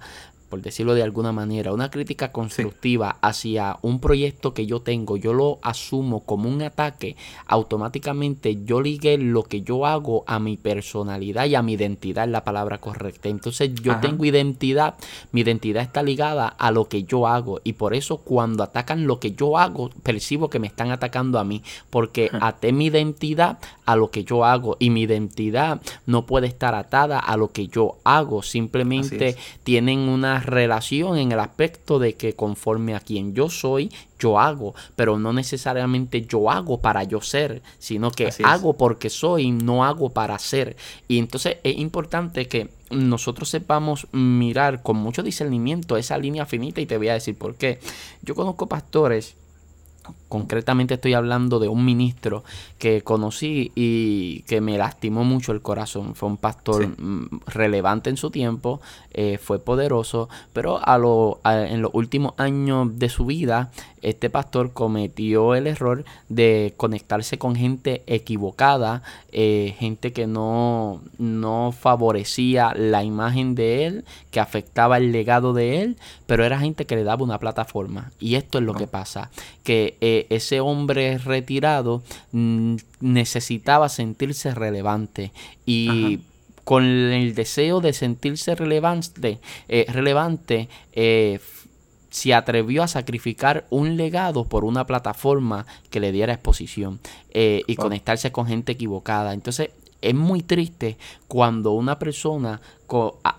por 0.55 0.61
decirlo 0.61 0.93
de 0.93 1.03
alguna 1.03 1.33
manera, 1.33 1.73
una 1.73 1.91
crítica 1.91 2.31
constructiva 2.31 3.17
hacia 3.19 3.77
un 3.81 3.99
proyecto 3.99 4.53
que 4.53 4.65
yo 4.65 4.79
tengo, 4.79 5.17
yo 5.17 5.33
lo 5.33 5.59
asumo 5.61 6.21
como 6.21 6.47
un 6.47 6.61
ataque, 6.61 7.17
automáticamente 7.45 8.63
yo 8.63 8.79
ligué 8.79 9.17
lo 9.17 9.43
que 9.43 9.63
yo 9.63 9.85
hago 9.85 10.23
a 10.27 10.39
mi 10.39 10.55
personalidad 10.55 11.43
y 11.47 11.55
a 11.55 11.61
mi 11.61 11.73
identidad, 11.73 12.23
es 12.23 12.31
la 12.31 12.45
palabra 12.45 12.77
correcta. 12.77 13.27
Entonces 13.27 13.75
yo 13.75 13.99
tengo 13.99 14.23
identidad, 14.23 14.95
mi 15.33 15.41
identidad 15.41 15.83
está 15.83 16.01
ligada 16.01 16.47
a 16.47 16.71
lo 16.71 16.87
que 16.87 17.03
yo 17.03 17.27
hago 17.27 17.59
y 17.65 17.73
por 17.73 17.93
eso 17.93 18.19
cuando 18.19 18.63
atacan 18.63 19.07
lo 19.07 19.19
que 19.19 19.33
yo 19.33 19.57
hago, 19.57 19.89
percibo 20.03 20.49
que 20.49 20.59
me 20.59 20.67
están 20.67 20.89
atacando 20.91 21.37
a 21.37 21.43
mí, 21.43 21.63
porque 21.89 22.31
até 22.39 22.71
mi 22.71 22.85
identidad 22.85 23.59
a 23.85 23.97
lo 23.97 24.09
que 24.09 24.23
yo 24.23 24.45
hago 24.45 24.77
y 24.79 24.89
mi 24.89 25.01
identidad 25.01 25.81
no 26.05 26.25
puede 26.25 26.47
estar 26.47 26.75
atada 26.75 27.19
a 27.19 27.35
lo 27.35 27.51
que 27.51 27.67
yo 27.67 27.97
hago, 28.05 28.41
simplemente 28.41 29.35
tienen 29.65 29.99
una 29.99 30.44
relación 30.45 31.17
en 31.17 31.31
el 31.31 31.39
aspecto 31.39 31.99
de 31.99 32.13
que 32.13 32.33
conforme 32.33 32.95
a 32.95 32.99
quien 32.99 33.33
yo 33.33 33.49
soy, 33.49 33.91
yo 34.19 34.39
hago, 34.39 34.73
pero 34.95 35.19
no 35.19 35.33
necesariamente 35.33 36.25
yo 36.25 36.49
hago 36.49 36.79
para 36.79 37.03
yo 37.03 37.21
ser, 37.21 37.61
sino 37.79 38.11
que 38.11 38.29
hago 38.43 38.73
porque 38.73 39.09
soy, 39.09 39.51
no 39.51 39.83
hago 39.83 40.09
para 40.09 40.39
ser. 40.39 40.77
Y 41.07 41.19
entonces 41.19 41.57
es 41.63 41.77
importante 41.77 42.47
que 42.47 42.69
nosotros 42.89 43.49
sepamos 43.49 44.07
mirar 44.11 44.83
con 44.83 44.97
mucho 44.97 45.23
discernimiento 45.23 45.97
esa 45.97 46.17
línea 46.17 46.45
finita 46.45 46.81
y 46.81 46.85
te 46.85 46.97
voy 46.97 47.09
a 47.09 47.13
decir 47.13 47.37
por 47.37 47.55
qué. 47.55 47.79
Yo 48.21 48.35
conozco 48.35 48.67
pastores 48.67 49.35
concretamente 50.35 50.95
estoy 50.95 51.13
hablando 51.13 51.59
de 51.59 51.69
un 51.69 51.85
ministro 51.85 52.43
que 52.77 53.03
conocí 53.03 53.71
y 53.73 54.41
que 54.41 54.59
me 54.59 54.77
lastimó 54.77 55.23
mucho 55.23 55.53
el 55.53 55.61
corazón. 55.61 56.13
Fue 56.13 56.27
un 56.27 56.35
pastor 56.35 56.87
mm, 56.87 57.39
relevante 57.47 58.09
en 58.09 58.17
su 58.17 58.31
tiempo, 58.31 58.81
eh, 59.13 59.37
fue 59.41 59.59
poderoso, 59.59 60.27
pero 60.51 60.85
a 60.85 60.97
lo, 60.97 61.39
en 61.45 61.81
los 61.81 61.91
últimos 61.93 62.33
años 62.35 62.99
de 62.99 63.07
su 63.07 63.25
vida, 63.25 63.71
este 64.01 64.29
pastor 64.29 64.73
cometió 64.73 65.55
el 65.55 65.67
error 65.67 66.03
de 66.27 66.73
conectarse 66.75 67.37
con 67.37 67.55
gente 67.55 68.03
equivocada, 68.05 69.03
eh, 69.31 69.73
gente 69.79 70.11
que 70.11 70.27
no, 70.27 71.01
no 71.17 71.71
favorecía 71.71 72.73
la 72.75 73.03
imagen 73.03 73.55
de 73.55 73.85
él, 73.85 74.05
que 74.31 74.39
afectaba 74.41 74.97
el 74.97 75.11
legado 75.11 75.53
de 75.53 75.81
él, 75.81 75.97
pero 76.27 76.43
era 76.43 76.59
gente 76.59 76.85
que 76.85 76.95
le 76.95 77.03
daba 77.03 77.23
una 77.23 77.39
plataforma. 77.39 78.11
Y 78.19 78.35
esto 78.35 78.57
es 78.57 78.63
lo 78.63 78.73
que 78.73 78.85
pasa, 78.85 79.31
que 79.63 79.97
eh, 80.01 80.24
ese 80.29 80.59
hombre 80.59 81.17
retirado 81.17 82.03
mm, 82.31 82.75
necesitaba 83.01 83.89
sentirse 83.89 84.53
relevante. 84.53 85.31
Y 85.65 86.21
con 86.63 86.83
el 86.83 87.35
deseo 87.35 87.81
de 87.81 87.93
sentirse 87.93 88.55
relevante, 88.55 89.39
eh, 89.67 89.85
relevante 89.89 90.67
eh, 90.93 91.39
se 92.09 92.33
atrevió 92.33 92.83
a 92.83 92.87
sacrificar 92.87 93.65
un 93.69 93.97
legado 93.97 94.45
por 94.45 94.63
una 94.63 94.87
plataforma 94.87 95.65
que 95.89 95.99
le 95.99 96.11
diera 96.11 96.33
exposición 96.33 96.99
y 97.33 97.75
conectarse 97.75 98.31
con 98.31 98.47
gente 98.47 98.71
equivocada. 98.71 99.33
Entonces 99.33 99.71
es 100.05 100.15
muy 100.15 100.41
triste 100.41 100.97
cuando 101.27 101.71
una 101.71 101.99
persona 101.99 102.61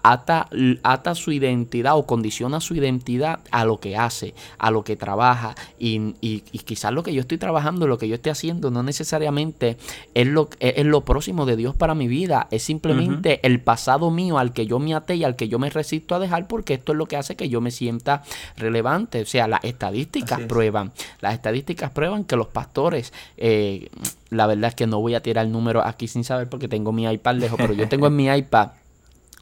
ata, 0.03 0.49
ata 0.83 1.15
su 1.15 1.33
identidad 1.33 1.97
o 1.97 2.07
condiciona 2.07 2.61
su 2.61 2.75
identidad 2.75 3.41
a 3.51 3.65
lo 3.65 3.79
que 3.79 3.97
hace, 3.97 4.35
a 4.59 4.71
lo 4.71 4.83
que 4.83 4.97
trabaja 4.97 5.55
y, 5.79 6.15
y, 6.21 6.41
quizás 6.41 6.93
lo 6.93 7.03
que 7.03 7.15
yo 7.15 7.21
estoy 7.21 7.39
trabajando, 7.39 7.87
lo 7.87 7.97
que 7.97 8.09
yo 8.09 8.17
estoy 8.17 8.33
haciendo 8.33 8.71
no 8.71 8.83
necesariamente 8.83 9.77
es 10.15 10.27
lo, 10.27 10.49
es, 10.59 10.85
lo 10.85 11.03
próximo 11.03 11.47
de 11.47 11.57
Dios 11.57 11.77
para 11.77 11.95
mi 11.95 12.09
vida, 12.09 12.49
es 12.51 12.65
simplemente 12.65 13.41
el 13.47 13.61
pasado 13.61 14.11
mío 14.11 14.39
al 14.39 14.53
que 14.53 14.67
yo 14.67 14.79
me 14.81 14.95
até 14.95 15.15
y 15.15 15.25
al 15.25 15.37
que 15.37 15.49
yo 15.49 15.59
me 15.59 15.71
resisto 15.71 16.15
a 16.15 16.19
dejar 16.19 16.49
porque 16.49 16.75
esto 16.75 16.93
es 16.93 16.99
lo 16.99 17.07
que 17.07 17.17
hace 17.17 17.37
que 17.37 17.49
yo 17.49 17.61
me 17.61 17.71
sienta 17.71 18.23
relevante, 18.57 19.23
o 19.23 19.27
sea, 19.27 19.47
las 19.47 19.63
estadísticas 19.65 20.41
prueban, 20.43 20.93
las 21.21 21.35
estadísticas 21.35 21.91
prueban 21.91 22.25
que 22.25 22.37
los 22.37 22.49
pastores, 22.49 23.13
eh, 23.37 23.89
la 24.31 24.47
verdad 24.47 24.71
es 24.71 24.75
que 24.75 24.87
no 24.87 25.01
voy 25.01 25.15
a 25.15 25.23
tirar 25.23 25.47
el 25.47 25.53
número 25.53 25.85
aquí 25.85 26.09
sin 26.09 26.25
saber 26.25 26.49
porque 26.49 26.67
tengo 26.67 26.91
mi 26.93 27.05
iPad 27.05 27.37
lejos, 27.37 27.59
pero 27.59 27.73
yo 27.75 27.89
tengo 27.89 28.09
en 28.09 28.17
mi 28.17 28.27
iPad 28.27 28.71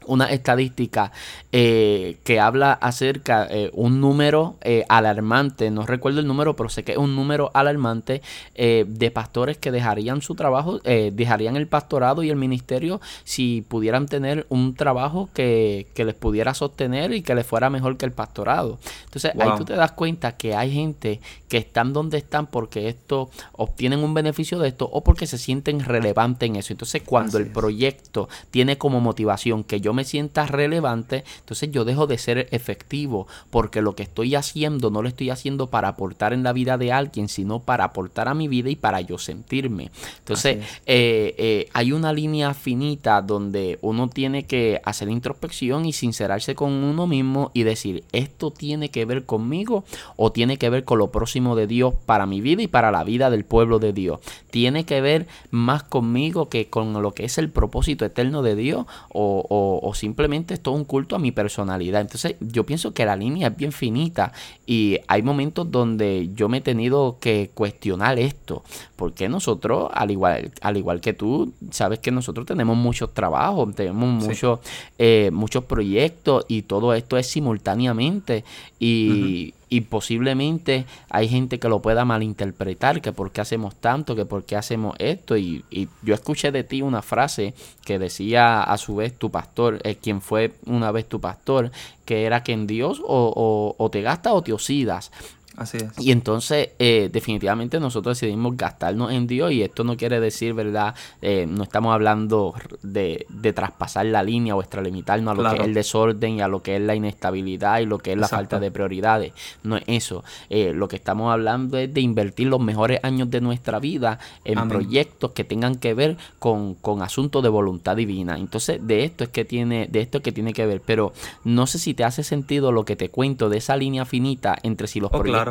una 0.07 0.25
estadística 0.25 1.11
eh, 1.51 2.17
que 2.23 2.39
habla 2.39 2.73
acerca 2.73 3.45
de 3.45 3.65
eh, 3.65 3.71
un 3.73 4.01
número 4.01 4.55
eh, 4.61 4.85
alarmante, 4.89 5.71
no 5.71 5.85
recuerdo 5.85 6.19
el 6.19 6.27
número, 6.27 6.55
pero 6.55 6.69
sé 6.69 6.83
que 6.83 6.93
es 6.93 6.97
un 6.97 7.15
número 7.15 7.51
alarmante 7.53 8.21
de 8.55 9.11
pastores 9.11 9.57
que 9.57 9.71
dejarían 9.71 10.21
su 10.21 10.35
trabajo, 10.35 10.79
dejarían 10.79 11.55
el 11.55 11.67
pastorado 11.67 12.23
y 12.23 12.29
el 12.29 12.35
ministerio 12.35 13.01
si 13.23 13.63
pudieran 13.67 14.05
tener 14.05 14.45
un 14.49 14.75
trabajo 14.75 15.29
que, 15.33 15.87
les 15.95 16.13
pudiera 16.13 16.53
sostener 16.53 17.13
y 17.13 17.21
que 17.21 17.35
les 17.35 17.45
fuera 17.45 17.69
mejor 17.69 17.97
que 17.97 18.05
el 18.05 18.11
pastorado. 18.11 18.79
Entonces 19.05 19.31
ahí 19.39 19.49
tú 19.57 19.65
te 19.65 19.73
das 19.73 19.91
cuenta 19.91 20.37
que 20.37 20.55
hay 20.55 20.71
gente 20.71 21.19
que 21.47 21.57
están 21.57 21.93
donde 21.93 22.17
están 22.17 22.47
porque 22.47 22.87
esto 22.87 23.29
obtienen 23.53 24.03
un 24.03 24.13
beneficio 24.13 24.59
de 24.59 24.69
esto 24.69 24.89
o 24.91 25.03
porque 25.03 25.27
se 25.27 25.37
sienten 25.37 25.79
relevantes 25.79 26.47
en 26.47 26.55
eso. 26.57 26.73
Entonces 26.73 27.01
cuando 27.05 27.37
el 27.37 27.47
proyecto 27.47 28.29
tiene 28.51 28.77
como 28.77 28.99
motivación 28.99 29.63
que 29.63 29.81
yo 29.81 29.93
me 29.95 30.03
sienta 30.03 30.45
relevante, 30.45 31.23
entonces 31.39 31.71
yo 31.71 31.85
dejo 31.85 32.05
de 32.05 32.19
ser 32.19 32.47
efectivo 32.51 33.27
porque 33.49 33.81
lo 33.81 33.95
que 33.95 34.03
estoy 34.03 34.35
haciendo 34.35 34.91
no 34.91 35.01
lo 35.01 35.07
estoy 35.07 35.31
haciendo 35.31 35.67
para 35.67 35.87
aportar 35.87 36.33
en 36.33 36.43
la 36.43 36.53
vida 36.53 36.77
de 36.77 36.91
alguien, 36.91 37.29
sino 37.29 37.59
para 37.59 37.85
aportar 37.85 38.27
a 38.27 38.33
mi 38.33 38.47
vida 38.47 38.69
y 38.69 38.75
para 38.75 39.01
yo 39.01 39.17
sentirme. 39.17 39.89
Entonces 40.19 40.57
eh, 40.85 41.35
eh, 41.37 41.69
hay 41.73 41.91
una 41.91 42.13
línea 42.13 42.53
finita 42.53 43.21
donde 43.21 43.79
uno 43.81 44.09
tiene 44.09 44.45
que 44.45 44.81
hacer 44.83 45.09
introspección 45.09 45.85
y 45.85 45.93
sincerarse 45.93 46.55
con 46.55 46.71
uno 46.71 47.07
mismo 47.07 47.51
y 47.53 47.63
decir, 47.63 48.03
esto 48.11 48.51
tiene 48.51 48.89
que 48.89 49.05
ver 49.05 49.25
conmigo 49.25 49.83
o 50.15 50.31
tiene 50.31 50.57
que 50.57 50.69
ver 50.69 50.83
con 50.83 50.99
lo 50.99 51.11
próximo 51.11 51.55
de 51.55 51.67
Dios 51.67 51.93
para 52.05 52.25
mi 52.25 52.41
vida 52.41 52.61
y 52.61 52.67
para 52.67 52.91
la 52.91 53.03
vida 53.03 53.29
del 53.29 53.45
pueblo 53.45 53.79
de 53.79 53.93
Dios. 53.93 54.19
Tiene 54.51 54.85
que 54.85 55.01
ver 55.01 55.27
más 55.51 55.83
conmigo 55.83 56.49
que 56.49 56.67
con 56.67 57.01
lo 57.01 57.13
que 57.13 57.25
es 57.25 57.37
el 57.37 57.49
propósito 57.49 58.05
eterno 58.05 58.41
de 58.41 58.55
Dios 58.55 58.85
o, 59.09 59.45
o 59.81 59.84
simplemente 59.93 60.53
es 60.55 60.61
todo 60.61 60.73
un 60.73 60.85
culto 60.85 61.15
a 61.15 61.19
mi 61.19 61.31
personalidad. 61.31 62.01
Entonces 62.01 62.35
yo 62.39 62.65
pienso 62.65 62.93
que 62.93 63.05
la 63.05 63.15
línea 63.15 63.49
es 63.49 63.57
bien 63.57 63.71
finita 63.71 64.33
y 64.65 64.97
hay 65.07 65.21
momentos 65.21 65.71
donde 65.71 66.29
yo 66.33 66.49
me 66.49 66.57
he 66.57 66.61
tenido 66.61 67.17
que 67.19 67.51
cuestionar 67.53 68.17
esto. 68.19 68.63
Porque 68.95 69.29
nosotros, 69.29 69.89
al 69.93 70.11
igual, 70.11 70.51
al 70.61 70.77
igual 70.77 71.01
que 71.01 71.13
tú, 71.13 71.53
sabes 71.71 71.99
que 71.99 72.11
nosotros 72.11 72.45
tenemos 72.45 72.77
muchos 72.77 73.13
trabajos, 73.13 73.75
tenemos 73.75 74.09
muchos, 74.09 74.59
eh, 74.97 75.29
muchos 75.33 75.65
proyectos 75.65 76.45
y 76.47 76.63
todo 76.63 76.93
esto 76.93 77.17
es 77.17 77.27
simultáneamente. 77.27 78.43
Y, 78.79 79.53
y 79.69 79.81
posiblemente 79.81 80.85
hay 81.09 81.27
gente 81.27 81.59
que 81.59 81.69
lo 81.69 81.81
pueda 81.81 82.05
malinterpretar, 82.05 83.01
que 83.01 83.11
por 83.11 83.31
qué 83.31 83.41
hacemos 83.41 83.75
tanto, 83.75 84.15
que 84.15 84.25
por 84.25 84.43
qué 84.43 84.55
hacemos 84.55 84.95
esto. 84.99 85.37
Y, 85.37 85.63
yo 86.01 86.13
escuché 86.13 86.51
de 86.51 86.63
ti 86.63 86.81
una 86.81 87.01
frase 87.01 87.53
que 87.83 87.99
decía 87.99 88.61
a 88.61 88.77
su 88.77 88.95
vez 88.95 89.17
tu 89.17 89.31
pastor, 89.31 89.79
eh, 89.83 89.95
quien 89.95 90.21
fue 90.21 90.53
una 90.65 90.91
vez 90.91 91.07
tu 91.07 91.19
pastor, 91.19 91.71
que 92.05 92.25
era 92.25 92.43
que 92.43 92.53
en 92.53 92.67
Dios 92.67 93.01
o, 93.03 93.33
o, 93.35 93.83
o 93.83 93.89
te 93.89 94.01
gastas 94.01 94.33
o 94.33 94.41
te 94.41 94.53
osidas. 94.53 95.11
Así 95.57 95.77
es. 95.77 95.97
Y 95.99 96.11
entonces, 96.11 96.69
eh, 96.79 97.09
definitivamente 97.11 97.79
nosotros 97.79 98.19
decidimos 98.19 98.57
gastarnos 98.57 99.11
en 99.11 99.27
Dios 99.27 99.51
y 99.51 99.63
esto 99.63 99.83
no 99.83 99.95
quiere 99.95 100.19
decir, 100.19 100.53
¿verdad? 100.53 100.95
Eh, 101.21 101.45
no 101.47 101.63
estamos 101.63 101.93
hablando 101.93 102.53
de, 102.81 103.25
de, 103.29 103.53
traspasar 103.53 104.05
la 104.07 104.21
línea 104.21 104.55
o 104.55 104.61
extralimitarnos 104.61 105.31
a 105.31 105.41
lo 105.41 105.49
que 105.49 105.61
es 105.61 105.67
el 105.67 105.73
desorden 105.73 106.35
y 106.35 106.41
a 106.41 106.47
lo 106.47 106.61
que 106.61 106.75
es 106.75 106.81
la 106.81 106.95
inestabilidad 106.95 107.79
y 107.79 107.85
lo 107.85 107.99
que 107.99 108.11
es 108.11 108.17
la 108.17 108.27
falta 108.27 108.59
de 108.59 108.71
prioridades. 108.71 109.33
No 109.63 109.77
es 109.77 109.83
eso. 109.87 110.23
Eh, 110.49 110.73
lo 110.73 110.87
que 110.87 110.97
estamos 110.97 111.31
hablando 111.31 111.77
es 111.77 111.93
de 111.93 112.01
invertir 112.01 112.47
los 112.47 112.59
mejores 112.59 112.99
años 113.03 113.29
de 113.29 113.41
nuestra 113.41 113.79
vida 113.79 114.19
en 114.43 114.67
proyectos 114.67 115.31
que 115.31 115.43
tengan 115.43 115.75
que 115.75 115.93
ver 115.93 116.17
con, 116.39 116.75
con 116.75 117.01
asuntos 117.01 117.41
de 117.43 117.49
voluntad 117.49 117.95
divina. 117.95 118.37
Entonces, 118.37 118.85
de 118.85 119.05
esto 119.05 119.23
es 119.23 119.29
que 119.29 119.45
tiene, 119.45 119.87
de 119.87 120.01
esto 120.01 120.17
es 120.17 120.23
que 120.23 120.31
tiene 120.31 120.53
que 120.53 120.65
ver. 120.65 120.81
Pero 120.85 121.13
no 121.43 121.65
sé 121.67 121.79
si 121.79 121.93
te 121.93 122.03
hace 122.03 122.23
sentido 122.23 122.71
lo 122.71 122.83
que 122.83 122.95
te 122.95 123.09
cuento 123.09 123.49
de 123.49 123.57
esa 123.57 123.77
línea 123.77 124.05
finita 124.05 124.57
entre 124.63 124.87
si 124.87 124.99
los 124.99 125.11
oh, 125.13 125.19
proyectos 125.19 125.44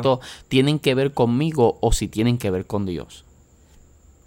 tienen 0.47 0.79
que 0.79 0.95
ver 0.95 1.13
conmigo 1.13 1.77
o 1.81 1.91
si 1.91 2.07
tienen 2.07 2.37
que 2.37 2.51
ver 2.51 2.65
con 2.65 2.85
Dios. 2.85 3.25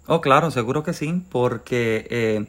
Oh, 0.07 0.21
claro, 0.21 0.49
seguro 0.49 0.83
que 0.83 0.93
sí, 0.93 1.21
porque 1.29 2.07
eh, 2.09 2.47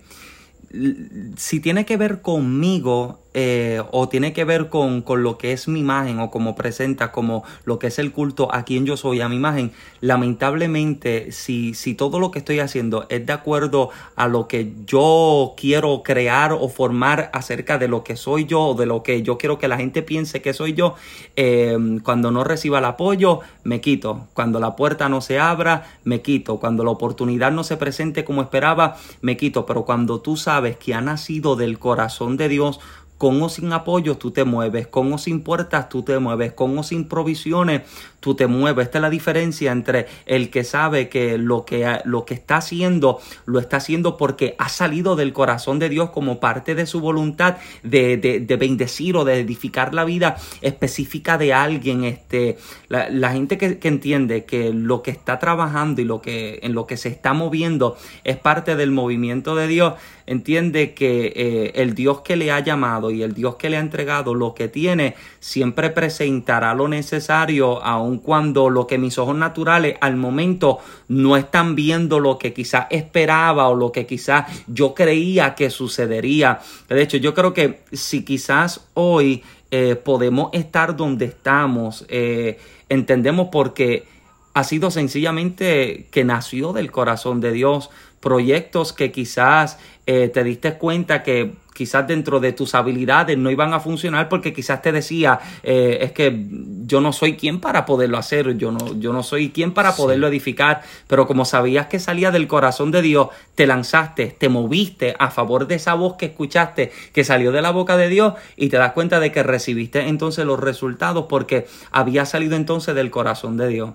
si 1.37 1.61
tiene 1.61 1.85
que 1.85 1.97
ver 1.97 2.23
conmigo, 2.23 3.21
eh, 3.35 3.83
o 3.93 4.09
tiene 4.09 4.33
que 4.33 4.45
ver 4.45 4.69
con, 4.69 5.03
con, 5.03 5.23
lo 5.23 5.39
que 5.39 5.53
es 5.53 5.69
mi 5.69 5.81
imagen 5.81 6.19
o 6.21 6.31
como 6.31 6.57
presenta, 6.57 7.13
como 7.13 7.45
lo 7.65 7.79
que 7.79 7.89
es 7.89 7.99
el 7.99 8.13
culto 8.13 8.53
a 8.53 8.65
quien 8.65 8.87
yo 8.87 8.97
soy, 8.97 9.21
a 9.21 9.29
mi 9.29 9.37
imagen, 9.37 9.73
lamentablemente 10.01 11.33
si, 11.33 11.75
si 11.75 11.95
todo 11.95 12.19
lo 12.19 12.31
que 12.31 12.41
estoy 12.41 12.61
haciendo 12.61 13.07
es 13.09 13.25
de 13.25 13.33
acuerdo 13.33 13.91
a 14.17 14.27
lo 14.27 14.49
que 14.49 14.73
yo 14.87 15.55
quiero 15.57 16.03
crear 16.03 16.53
o 16.53 16.69
formar 16.69 17.31
acerca 17.33 17.79
de 17.79 17.89
lo 17.89 18.03
que 18.03 18.17
soy 18.17 18.47
yo 18.47 18.61
o 18.63 18.75
de 18.75 18.87
lo 18.87 19.03
que 19.03 19.23
yo 19.23 19.39
quiero 19.39 19.59
que 19.59 19.69
la 19.69 19.77
gente 19.77 20.03
piense 20.03 20.43
que 20.43 20.53
soy 20.53 20.75
yo, 20.75 20.95
eh, 21.37 21.79
cuando 22.03 22.31
no 22.31 22.45
reciba 22.45 22.79
el 22.79 22.85
apoyo, 22.85 23.41
me 23.65 23.81
quito. 23.81 24.29
Cuando 24.35 24.61
la 24.61 24.77
puerta 24.77 25.09
no 25.09 25.21
se 25.21 25.39
abra, 25.39 25.85
me 26.05 26.23
quito. 26.23 26.59
Cuando 26.59 26.85
la 26.85 26.91
oportunidad 26.91 27.53
no 27.53 27.65
se 27.65 27.77
presente 27.77 28.25
como 28.25 28.43
esperaba, 28.43 28.97
me 29.21 29.37
quito. 29.37 29.67
Pero 29.67 29.85
cuando 29.85 30.21
tú 30.21 30.37
sabes 30.37 30.77
que 30.77 30.95
ha 30.95 31.01
nacido 31.01 31.57
del 31.57 31.79
corazón 31.79 32.37
de 32.37 32.49
Dios, 32.49 32.81
con 33.21 33.43
o 33.43 33.51
sin 33.51 33.71
apoyo 33.75 34.17
tú 34.17 34.31
te 34.31 34.45
mueves, 34.45 34.87
con 34.87 35.13
o 35.13 35.19
sin 35.19 35.43
puertas 35.43 35.91
tú 35.91 36.03
te 36.03 36.19
mueves, 36.19 36.55
con 36.55 36.79
o 36.79 36.83
sin 36.83 37.07
provisiones 37.07 37.83
tú 38.21 38.35
te 38.35 38.47
mueves. 38.47 38.87
Esta 38.87 38.99
es 38.99 39.03
la 39.03 39.11
diferencia 39.11 39.73
entre 39.73 40.07
el 40.27 40.51
que 40.51 40.65
sabe 40.65 41.09
que 41.09 41.39
lo 41.39 41.65
que, 41.65 42.01
lo 42.05 42.25
que 42.25 42.35
está 42.35 42.59
haciendo 42.59 43.21
lo 43.47 43.59
está 43.59 43.79
haciendo 43.79 44.17
porque 44.17 44.55
ha 44.59 44.69
salido 44.69 45.17
del 45.17 45.33
corazón 45.33 45.79
de 45.79 45.89
Dios 45.89 46.11
como 46.11 46.39
parte 46.39 46.75
de 46.75 46.87
su 46.87 47.01
voluntad 47.01 47.57
de, 47.83 48.17
de, 48.17 48.57
bendecir 48.57 49.17
o 49.17 49.25
de 49.25 49.41
edificar 49.41 49.95
la 49.95 50.05
vida 50.05 50.37
específica 50.61 51.39
de 51.39 51.53
alguien. 51.55 52.05
Este, 52.05 52.59
la, 52.89 53.33
gente 53.33 53.59
que, 53.59 53.79
que, 53.79 53.89
entiende 53.89 54.45
que 54.45 54.73
lo 54.73 55.03
que 55.03 55.11
está 55.11 55.39
trabajando 55.39 56.01
y 56.01 56.05
lo 56.05 56.21
que, 56.21 56.61
en 56.63 56.75
lo 56.75 56.87
que 56.87 56.97
se 56.97 57.09
está 57.09 57.33
moviendo 57.33 57.97
es 58.25 58.37
parte 58.37 58.77
del 58.77 58.91
movimiento 58.91 59.57
de 59.57 59.67
Dios, 59.67 59.95
entiende 60.31 60.95
que 60.95 61.33
eh, 61.35 61.73
el 61.75 61.95
Dios 61.95 62.21
que 62.21 62.37
le 62.37 62.53
ha 62.53 62.61
llamado 62.61 63.11
y 63.11 63.23
el 63.23 63.35
Dios 63.35 63.57
que 63.57 63.69
le 63.69 63.77
ha 63.77 63.81
entregado 63.81 64.35
lo 64.35 64.55
que 64.55 64.69
tiene 64.69 65.17
siempre 65.41 65.91
presentará 65.91 66.73
lo 66.73 66.87
necesario 66.87 67.83
a 67.83 68.01
un 68.01 68.10
cuando 68.19 68.71
lo 68.71 68.87
que 68.87 68.99
mis 68.99 69.19
ojos 69.19 69.37
naturales 69.37 69.97
al 70.01 70.17
momento 70.17 70.79
no 71.09 71.37
están 71.37 71.75
viendo 71.75 72.21
lo 72.21 72.39
que 72.39 72.53
quizás 72.53 72.87
esperaba 72.91 73.69
o 73.69 73.75
lo 73.75 73.93
que 73.93 74.07
quizás 74.07 74.47
yo 74.67 74.95
creía 74.95 75.55
que 75.55 75.71
sucedería. 75.71 76.61
De 76.89 77.03
hecho, 77.03 77.17
yo 77.17 77.35
creo 77.35 77.53
que 77.53 77.81
si 77.93 78.25
quizás 78.25 78.89
hoy 78.95 79.43
eh, 79.71 79.97
podemos 79.97 80.51
estar 80.53 80.97
donde 80.97 81.27
estamos, 81.27 82.05
eh, 82.09 82.59
entendemos 82.89 83.49
porque 83.53 84.05
ha 84.53 84.65
sido 84.65 84.91
sencillamente 84.91 86.09
que 86.11 86.25
nació 86.25 86.73
del 86.73 86.91
corazón 86.91 87.41
de 87.41 87.53
Dios, 87.53 87.91
proyectos 88.21 88.93
que 88.93 89.13
quizás 89.13 89.79
eh, 90.07 90.29
te 90.29 90.45
diste 90.45 90.75
cuenta 90.75 91.23
que 91.23 91.55
quizás 91.81 92.07
dentro 92.07 92.41
de 92.41 92.53
tus 92.53 92.75
habilidades 92.75 93.39
no 93.39 93.51
iban 93.51 93.73
a 93.73 93.81
funcionar 93.81 94.29
porque 94.29 94.53
quizás 94.53 94.83
te 94.83 94.93
decía, 94.93 95.41
eh, 95.63 95.97
es 96.03 96.13
que 96.13 96.47
yo 96.85 97.01
no 97.01 97.11
soy 97.11 97.39
quien 97.39 97.59
para 97.59 97.87
poderlo 97.87 98.19
hacer, 98.19 98.55
yo 98.59 98.71
no, 98.71 99.01
yo 99.01 99.15
no 99.15 99.23
soy 99.23 99.49
quien 99.49 99.73
para 99.73 99.97
poderlo 99.97 100.29
edificar, 100.29 100.83
pero 101.07 101.27
como 101.27 101.47
sabías 101.47 101.87
que 101.87 101.99
salía 101.99 102.31
del 102.31 102.49
corazón 102.49 102.91
de 102.91 103.01
Dios, 103.01 103.29
te 103.55 103.67
lanzaste, 103.67 104.27
te 104.27 104.51
moviste 104.51 105.17
a 105.19 105.31
favor 105.31 105.67
de 105.67 105.77
esa 105.77 105.95
voz 105.95 106.17
que 106.17 106.27
escuchaste, 106.27 106.93
que 107.15 107.25
salió 107.25 107.51
de 107.51 107.63
la 107.63 107.71
boca 107.71 107.97
de 107.97 108.11
Dios 108.11 108.35
y 108.57 108.69
te 108.69 108.77
das 108.77 108.93
cuenta 108.93 109.19
de 109.19 109.33
que 109.33 109.43
recibiste 109.43 110.07
entonces 110.07 110.45
los 110.45 110.61
resultados 110.61 111.25
porque 111.31 111.67
había 111.93 112.27
salido 112.27 112.57
entonces 112.57 112.95
del 112.95 113.11
corazón 113.11 113.57
de 113.57 113.69
Dios. 113.69 113.91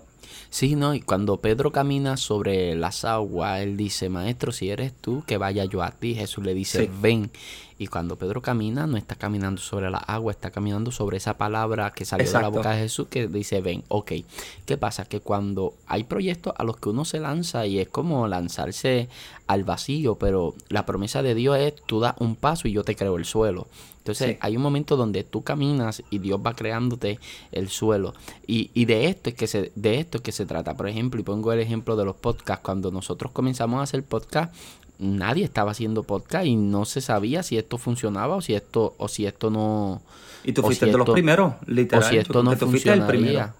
Sí, 0.56 0.76
no, 0.76 0.94
y 0.94 1.02
cuando 1.02 1.36
Pedro 1.42 1.74
camina 1.74 2.16
sobre 2.16 2.76
las 2.76 3.04
aguas, 3.04 3.60
él 3.60 3.76
dice, 3.76 4.08
maestro, 4.08 4.54
si 4.54 4.70
eres 4.70 4.94
tú, 4.94 5.22
que 5.28 5.38
vaya 5.38 5.66
yo 5.66 5.84
a 5.84 5.92
ti. 5.92 6.16
Jesús 6.16 6.46
le 6.46 6.54
dice, 6.54 6.90
ven. 7.02 7.30
Y 7.78 7.88
cuando 7.88 8.16
Pedro 8.16 8.42
camina, 8.42 8.88
no 8.88 8.96
está 8.96 9.16
caminando 9.16 9.62
sobre 9.62 9.90
la 9.90 9.98
agua, 9.98 10.32
está 10.32 10.50
caminando 10.50 10.92
sobre 10.92 11.18
esa 11.18 11.38
palabra 11.38 11.92
que 11.92 12.06
salió 12.06 12.26
de 12.26 12.42
la 12.42 12.48
boca 12.48 12.72
de 12.72 12.84
Jesús 12.84 13.08
que 13.10 13.28
dice, 13.28 13.60
ven, 13.62 13.84
ok. 13.90 14.14
¿Qué 14.66 14.78
pasa? 14.78 15.06
Que 15.06 15.20
cuando 15.20 15.74
hay 15.86 16.06
proyectos 16.06 16.54
a 16.58 16.64
los 16.64 16.78
que 16.78 16.90
uno 16.90 17.04
se 17.04 17.20
lanza 17.20 17.66
y 17.66 17.80
es 17.80 17.90
como 17.90 18.28
lanzarse 18.28 19.10
al 19.48 19.66
vacío, 19.66 20.16
pero 20.16 20.56
la 20.70 20.86
promesa 20.86 21.22
de 21.22 21.36
Dios 21.36 21.58
es, 21.58 21.76
tú 21.86 22.00
das 22.00 22.16
un 22.20 22.36
paso 22.36 22.68
y 22.68 22.72
yo 22.72 22.84
te 22.84 22.96
creo 22.96 23.18
el 23.18 23.26
suelo. 23.26 23.68
Entonces 24.06 24.38
hay 24.40 24.56
un 24.56 24.62
momento 24.62 24.98
donde 24.98 25.24
tú 25.24 25.44
caminas 25.44 26.04
y 26.12 26.20
Dios 26.20 26.40
va 26.46 26.54
creándote 26.54 27.20
el 27.52 27.70
suelo. 27.70 28.14
Y, 28.46 28.70
y 28.76 28.86
de 28.86 29.08
esto 29.08 29.32
es 29.32 29.36
que 29.36 29.48
se, 29.48 29.72
de 29.74 30.00
esto 30.00 30.20
es 30.20 30.24
que 30.24 30.32
se 30.32 30.46
trata. 30.46 30.76
Por 30.76 30.88
ejemplo, 30.88 31.20
y 31.20 31.24
pongo 31.24 31.52
el 31.52 31.60
ejemplo 31.60 31.96
de 31.96 32.06
los 32.06 32.16
podcasts. 32.16 32.64
Cuando 32.64 32.92
nosotros 32.92 33.32
comenzamos 33.32 33.80
a 33.80 33.84
hacer 33.84 34.04
podcast, 34.04 34.54
nadie 35.00 35.44
estaba 35.44 35.72
haciendo 35.72 36.04
podcast 36.04 36.46
y 36.46 36.56
no 36.56 36.86
se 36.86 37.02
sabía 37.02 37.44
si 37.44 37.58
esto 37.58 37.78
funcionaba 37.78 38.36
o 38.36 38.42
si 38.42 38.54
esto 38.54 38.96
o 38.98 39.08
si 39.08 39.26
esto 39.26 39.50
no 39.50 40.02
y 40.44 40.54
tú 40.54 40.62
fuiste 40.62 40.86
de 40.86 40.94
los 40.94 41.10
primeros 41.10 41.54
literal 41.68 42.04
o 42.04 42.08
si 42.08 42.18
esto 42.18 42.44
no 42.44 42.56
funcionaría 42.56 43.54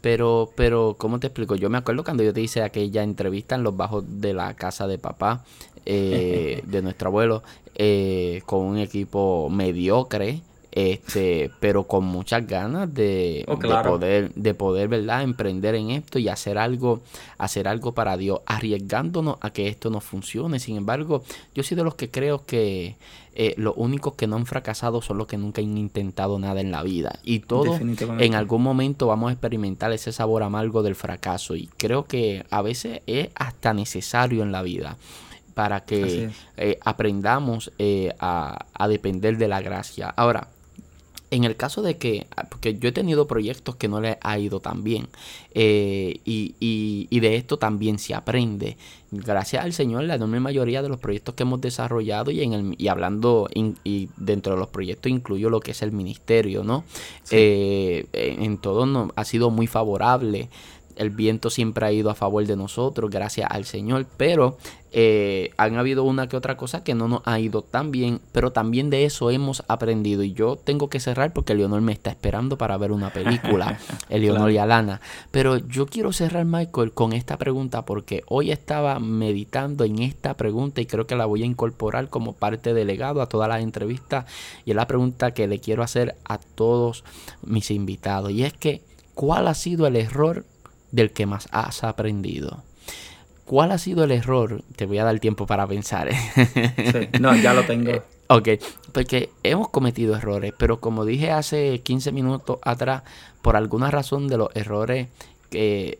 Pero, 0.00 0.50
pero, 0.54 0.96
¿cómo 0.98 1.18
te 1.18 1.28
explico? 1.28 1.56
Yo 1.56 1.70
me 1.70 1.78
acuerdo 1.78 2.04
cuando 2.04 2.22
yo 2.22 2.34
te 2.34 2.42
hice 2.42 2.62
aquella 2.62 3.02
entrevista 3.02 3.54
en 3.54 3.62
los 3.62 3.74
bajos 3.74 4.04
de 4.20 4.34
la 4.34 4.52
casa 4.52 4.86
de 4.86 4.98
papá, 4.98 5.44
eh, 5.86 6.60
de 6.66 6.82
nuestro 6.82 7.08
abuelo, 7.08 7.42
eh, 7.74 8.42
con 8.44 8.60
un 8.60 8.76
equipo 8.76 9.48
mediocre 9.48 10.42
este, 10.76 11.52
pero 11.60 11.84
con 11.84 12.04
muchas 12.04 12.44
ganas 12.48 12.92
de, 12.92 13.44
Oh, 13.46 13.54
de 13.54 13.68
poder, 13.88 14.34
de 14.34 14.54
poder, 14.54 14.88
¿verdad? 14.88 15.22
Emprender 15.22 15.76
en 15.76 15.90
esto 15.90 16.18
y 16.18 16.28
hacer 16.28 16.58
algo, 16.58 17.00
hacer 17.38 17.68
algo 17.68 17.92
para 17.92 18.16
Dios, 18.16 18.40
arriesgándonos 18.46 19.36
a 19.40 19.50
que 19.50 19.68
esto 19.68 19.88
no 19.88 20.00
funcione. 20.00 20.58
Sin 20.58 20.76
embargo, 20.76 21.22
yo 21.54 21.62
soy 21.62 21.76
de 21.76 21.84
los 21.84 21.94
que 21.94 22.10
creo 22.10 22.44
que 22.44 22.96
eh, 23.36 23.54
los 23.56 23.74
únicos 23.76 24.14
que 24.14 24.26
no 24.26 24.34
han 24.34 24.46
fracasado 24.46 25.00
son 25.00 25.18
los 25.18 25.28
que 25.28 25.38
nunca 25.38 25.62
han 25.62 25.78
intentado 25.78 26.40
nada 26.40 26.60
en 26.60 26.72
la 26.72 26.82
vida. 26.82 27.20
Y 27.22 27.38
todos 27.38 27.80
en 27.80 28.34
algún 28.34 28.62
momento 28.62 29.06
vamos 29.06 29.30
a 29.30 29.32
experimentar 29.32 29.92
ese 29.92 30.10
sabor 30.10 30.42
amargo 30.42 30.82
del 30.82 30.96
fracaso. 30.96 31.54
Y 31.54 31.68
creo 31.76 32.06
que 32.06 32.44
a 32.50 32.62
veces 32.62 33.00
es 33.06 33.28
hasta 33.36 33.74
necesario 33.74 34.42
en 34.42 34.50
la 34.50 34.62
vida 34.62 34.96
para 35.54 35.84
que 35.84 36.30
eh, 36.56 36.78
aprendamos 36.84 37.70
eh, 37.78 38.12
a, 38.18 38.66
a 38.74 38.88
depender 38.88 39.38
de 39.38 39.46
la 39.46 39.60
gracia. 39.60 40.08
Ahora, 40.08 40.48
en 41.34 41.44
el 41.44 41.56
caso 41.56 41.82
de 41.82 41.98
que, 41.98 42.26
ah, 42.36 42.46
porque 42.48 42.78
yo 42.78 42.88
he 42.88 42.92
tenido 42.92 43.26
proyectos 43.26 43.76
que 43.76 43.88
no 43.88 44.00
les 44.00 44.16
ha 44.22 44.38
ido 44.38 44.60
tan 44.60 44.82
bien, 44.84 45.08
eh, 45.52 46.20
y, 46.24 46.54
y- 46.60 47.06
y 47.10 47.20
de 47.20 47.36
esto 47.36 47.58
también 47.58 47.98
se 47.98 48.14
aprende. 48.14 48.76
Gracias 49.10 49.64
al 49.64 49.72
Señor, 49.72 50.04
la 50.04 50.16
enorme 50.16 50.40
mayoría 50.40 50.82
de 50.82 50.88
los 50.88 50.98
proyectos 50.98 51.34
que 51.34 51.44
hemos 51.44 51.60
desarrollado 51.60 52.30
y, 52.30 52.42
en 52.42 52.52
el, 52.52 52.74
y 52.78 52.88
hablando, 52.88 53.48
in- 53.54 53.76
y 53.84 54.08
dentro 54.16 54.54
de 54.54 54.58
los 54.58 54.68
proyectos 54.68 55.10
incluyo 55.12 55.50
lo 55.50 55.60
que 55.60 55.70
es 55.72 55.82
el 55.82 55.92
ministerio, 55.92 56.64
¿no? 56.64 56.84
Sí. 57.22 57.36
Eh, 57.36 58.06
en 58.12 58.42
en 58.42 58.58
todo 58.58 58.86
no, 58.86 59.10
ha 59.16 59.24
sido 59.24 59.50
muy 59.50 59.66
favorable. 59.66 60.48
El 60.96 61.10
viento 61.10 61.50
siempre 61.50 61.86
ha 61.86 61.92
ido 61.92 62.10
a 62.10 62.14
favor 62.14 62.46
de 62.46 62.56
nosotros, 62.56 63.10
gracias 63.10 63.48
al 63.50 63.64
Señor, 63.64 64.06
pero 64.16 64.58
eh, 64.96 65.50
han 65.56 65.76
habido 65.76 66.04
una 66.04 66.28
que 66.28 66.36
otra 66.36 66.56
cosa 66.56 66.84
que 66.84 66.94
no 66.94 67.08
nos 67.08 67.22
ha 67.24 67.40
ido 67.40 67.62
tan 67.62 67.90
bien, 67.90 68.20
pero 68.30 68.52
también 68.52 68.90
de 68.90 69.04
eso 69.04 69.30
hemos 69.32 69.64
aprendido. 69.66 70.22
Y 70.22 70.34
yo 70.34 70.54
tengo 70.54 70.88
que 70.88 71.00
cerrar 71.00 71.32
porque 71.32 71.54
Leonor 71.56 71.80
me 71.80 71.92
está 71.92 72.10
esperando 72.10 72.56
para 72.56 72.76
ver 72.76 72.92
una 72.92 73.12
película, 73.12 73.78
Leonor 74.08 74.34
Claro. 74.36 74.50
y 74.50 74.58
Alana. 74.58 75.00
Pero 75.32 75.56
yo 75.56 75.86
quiero 75.86 76.12
cerrar, 76.12 76.44
Michael, 76.44 76.92
con 76.92 77.12
esta 77.12 77.38
pregunta 77.38 77.84
porque 77.84 78.22
hoy 78.28 78.52
estaba 78.52 79.00
meditando 79.00 79.82
en 79.82 79.98
esta 79.98 80.34
pregunta 80.34 80.80
y 80.80 80.86
creo 80.86 81.08
que 81.08 81.16
la 81.16 81.26
voy 81.26 81.42
a 81.42 81.46
incorporar 81.46 82.08
como 82.08 82.32
parte 82.34 82.72
del 82.72 82.86
legado 82.86 83.20
a 83.20 83.28
todas 83.28 83.48
las 83.48 83.62
entrevistas. 83.62 84.26
Y 84.64 84.70
es 84.70 84.76
la 84.76 84.86
pregunta 84.86 85.32
que 85.32 85.48
le 85.48 85.58
quiero 85.58 85.82
hacer 85.82 86.14
a 86.24 86.38
todos 86.38 87.02
mis 87.44 87.72
invitados. 87.72 88.30
Y 88.30 88.44
es 88.44 88.52
que, 88.52 88.82
¿cuál 89.14 89.48
ha 89.48 89.54
sido 89.54 89.88
el 89.88 89.96
error 89.96 90.44
del 90.94 91.10
que 91.12 91.26
más 91.26 91.48
has 91.50 91.84
aprendido? 91.84 92.62
¿Cuál 93.44 93.72
ha 93.72 93.78
sido 93.78 94.04
el 94.04 94.10
error? 94.10 94.62
Te 94.76 94.86
voy 94.86 94.98
a 94.98 95.04
dar 95.04 95.18
tiempo 95.20 95.46
para 95.46 95.66
pensar. 95.66 96.08
¿eh? 96.08 96.16
Sí. 97.12 97.18
No, 97.20 97.34
ya 97.36 97.52
lo 97.54 97.64
tengo. 97.64 97.90
Eh, 98.26 98.36
ok, 98.36 98.48
porque 98.92 99.28
hemos 99.42 99.68
cometido 99.68 100.16
errores, 100.16 100.54
pero 100.56 100.80
como 100.80 101.04
dije 101.04 101.30
hace 101.30 101.80
15 101.80 102.10
minutos 102.10 102.58
atrás, 102.62 103.02
por 103.42 103.54
alguna 103.54 103.90
razón 103.90 104.28
de 104.28 104.38
los 104.38 104.48
errores, 104.54 105.08
que, 105.50 105.98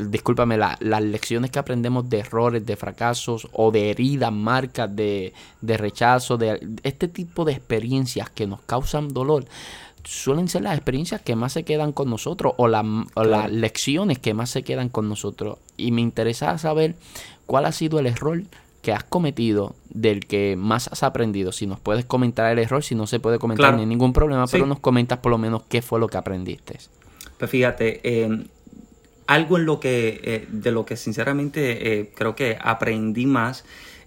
discúlpame, 0.00 0.56
la- 0.58 0.76
las 0.80 1.00
lecciones 1.00 1.52
que 1.52 1.60
aprendemos 1.60 2.10
de 2.10 2.18
errores, 2.18 2.66
de 2.66 2.74
fracasos 2.76 3.48
o 3.52 3.70
de 3.70 3.90
heridas, 3.90 4.32
marcas, 4.32 4.94
de, 4.94 5.32
de 5.60 5.76
rechazo, 5.76 6.36
de 6.36 6.58
este 6.82 7.06
tipo 7.06 7.44
de 7.44 7.52
experiencias 7.52 8.28
que 8.30 8.48
nos 8.48 8.60
causan 8.62 9.08
dolor, 9.14 9.44
suelen 10.04 10.48
ser 10.48 10.62
las 10.62 10.74
experiencias 10.76 11.20
que 11.20 11.36
más 11.36 11.52
se 11.52 11.64
quedan 11.64 11.92
con 11.92 12.08
nosotros 12.10 12.54
o, 12.56 12.68
la- 12.68 13.06
o 13.14 13.24
las 13.24 13.50
lecciones 13.50 14.18
que 14.18 14.34
más 14.34 14.50
se 14.50 14.62
quedan 14.62 14.88
con 14.88 15.08
nosotros. 15.08 15.58
Y 15.76 15.92
me 15.92 16.00
interesa 16.00 16.56
saber 16.58 16.94
cuál 17.46 17.66
ha 17.66 17.72
sido 17.72 17.98
el 17.98 18.06
error 18.06 18.42
que 18.82 18.92
has 18.92 19.04
cometido 19.04 19.74
del 19.90 20.26
que 20.26 20.56
más 20.56 20.88
has 20.88 21.02
aprendido. 21.02 21.52
Si 21.52 21.66
nos 21.66 21.78
puedes 21.80 22.04
comentar 22.06 22.50
el 22.50 22.58
error, 22.58 22.82
si 22.82 22.94
no 22.94 23.06
se 23.06 23.20
puede 23.20 23.38
comentar 23.38 23.66
Claro. 23.70 23.76
ni 23.78 23.86
ningún 23.86 24.12
problema, 24.12 24.46
Sí. 24.46 24.52
pero 24.52 24.66
nos 24.66 24.80
comentas 24.80 25.18
por 25.18 25.30
lo 25.30 25.38
menos 25.38 25.62
qué 25.68 25.82
fue 25.82 26.00
lo 26.00 26.06
que 26.08 26.16
aprendiste. 26.16 26.78
Pues 27.38 27.50
fíjate, 27.50 28.00
eh, 28.04 28.44
algo 29.26 29.58
en 29.58 29.66
lo 29.66 29.80
que, 29.80 30.20
eh, 30.24 30.46
de 30.50 30.72
lo 30.72 30.84
que 30.86 30.96
sinceramente 30.96 32.00
eh, 32.00 32.12
creo 32.16 32.34
que 32.34 32.56
aprendí 32.60 33.26
más, 33.26 33.64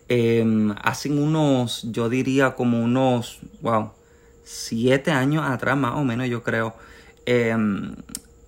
eh, 0.10 0.44
hace 0.82 1.10
unos, 1.12 1.84
yo 1.92 2.10
diría 2.10 2.56
como 2.56 2.82
unos, 2.84 3.40
wow, 3.62 3.92
siete 4.44 5.12
años 5.12 5.44
atrás 5.46 5.78
más 5.78 5.96
o 5.96 6.04
menos 6.04 6.28
yo 6.28 6.44
creo, 6.44 6.76
eh, 7.26 7.56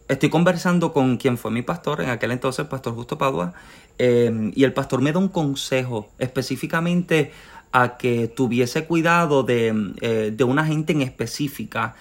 estoy 0.08 0.30
conversando 0.30 0.94
con 0.94 1.18
quien 1.18 1.38
fue 1.38 1.52
mi 1.52 1.62
pastor, 1.62 2.02
en 2.02 2.10
aquel 2.10 2.32
entonces, 2.32 2.60
el 2.60 2.68
pastor 2.68 2.94
Justo 2.94 3.18
Padua, 3.18 3.54
eh, 3.98 4.52
y 4.54 4.64
el 4.64 4.74
pastor 4.74 5.02
me 5.02 5.12
da 5.12 5.20
un 5.20 5.30
consejo 5.30 6.10
específicamente 6.20 7.32
a 7.72 7.98
que 7.98 8.28
tuviese 8.28 8.86
cuidado 8.86 9.44
de, 9.44 9.94
eh, 10.02 10.32
de 10.36 10.44
una 10.44 10.66
gente 10.66 10.94
en 10.94 11.02
específica. 11.02 11.96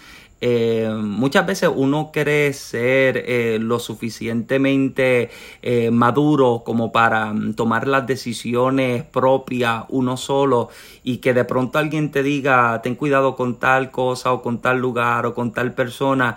Eh, 0.46 0.90
muchas 0.94 1.46
veces 1.46 1.70
uno 1.74 2.10
quiere 2.12 2.52
ser 2.52 3.24
eh, 3.26 3.56
lo 3.58 3.78
suficientemente 3.78 5.30
eh, 5.62 5.90
maduro 5.90 6.60
como 6.66 6.92
para 6.92 7.32
mm, 7.32 7.54
tomar 7.54 7.88
las 7.88 8.06
decisiones 8.06 9.04
propias 9.04 9.86
uno 9.88 10.18
solo 10.18 10.68
y 11.02 11.16
que 11.16 11.32
de 11.32 11.46
pronto 11.46 11.78
alguien 11.78 12.10
te 12.10 12.22
diga 12.22 12.82
ten 12.82 12.94
cuidado 12.94 13.36
con 13.36 13.58
tal 13.58 13.90
cosa 13.90 14.34
o 14.34 14.42
con 14.42 14.60
tal 14.60 14.80
lugar 14.80 15.24
o 15.24 15.32
con 15.32 15.50
tal 15.54 15.72
persona 15.72 16.36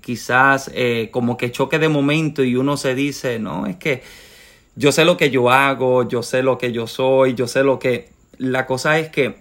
quizás 0.00 0.70
como 1.10 1.36
que 1.36 1.50
choque 1.50 1.80
de 1.80 1.88
momento 1.88 2.44
y 2.44 2.54
uno 2.54 2.76
se 2.76 2.94
dice 2.94 3.40
no 3.40 3.66
es 3.66 3.74
que 3.74 4.04
yo 4.76 4.92
sé 4.92 5.04
lo 5.04 5.16
que 5.16 5.30
yo 5.30 5.50
hago 5.50 6.08
yo 6.08 6.22
sé 6.22 6.44
lo 6.44 6.58
que 6.58 6.70
yo 6.70 6.86
soy 6.86 7.34
yo 7.34 7.48
sé 7.48 7.64
lo 7.64 7.80
que 7.80 8.10
la 8.38 8.66
cosa 8.66 9.00
es 9.00 9.08
que 9.08 9.40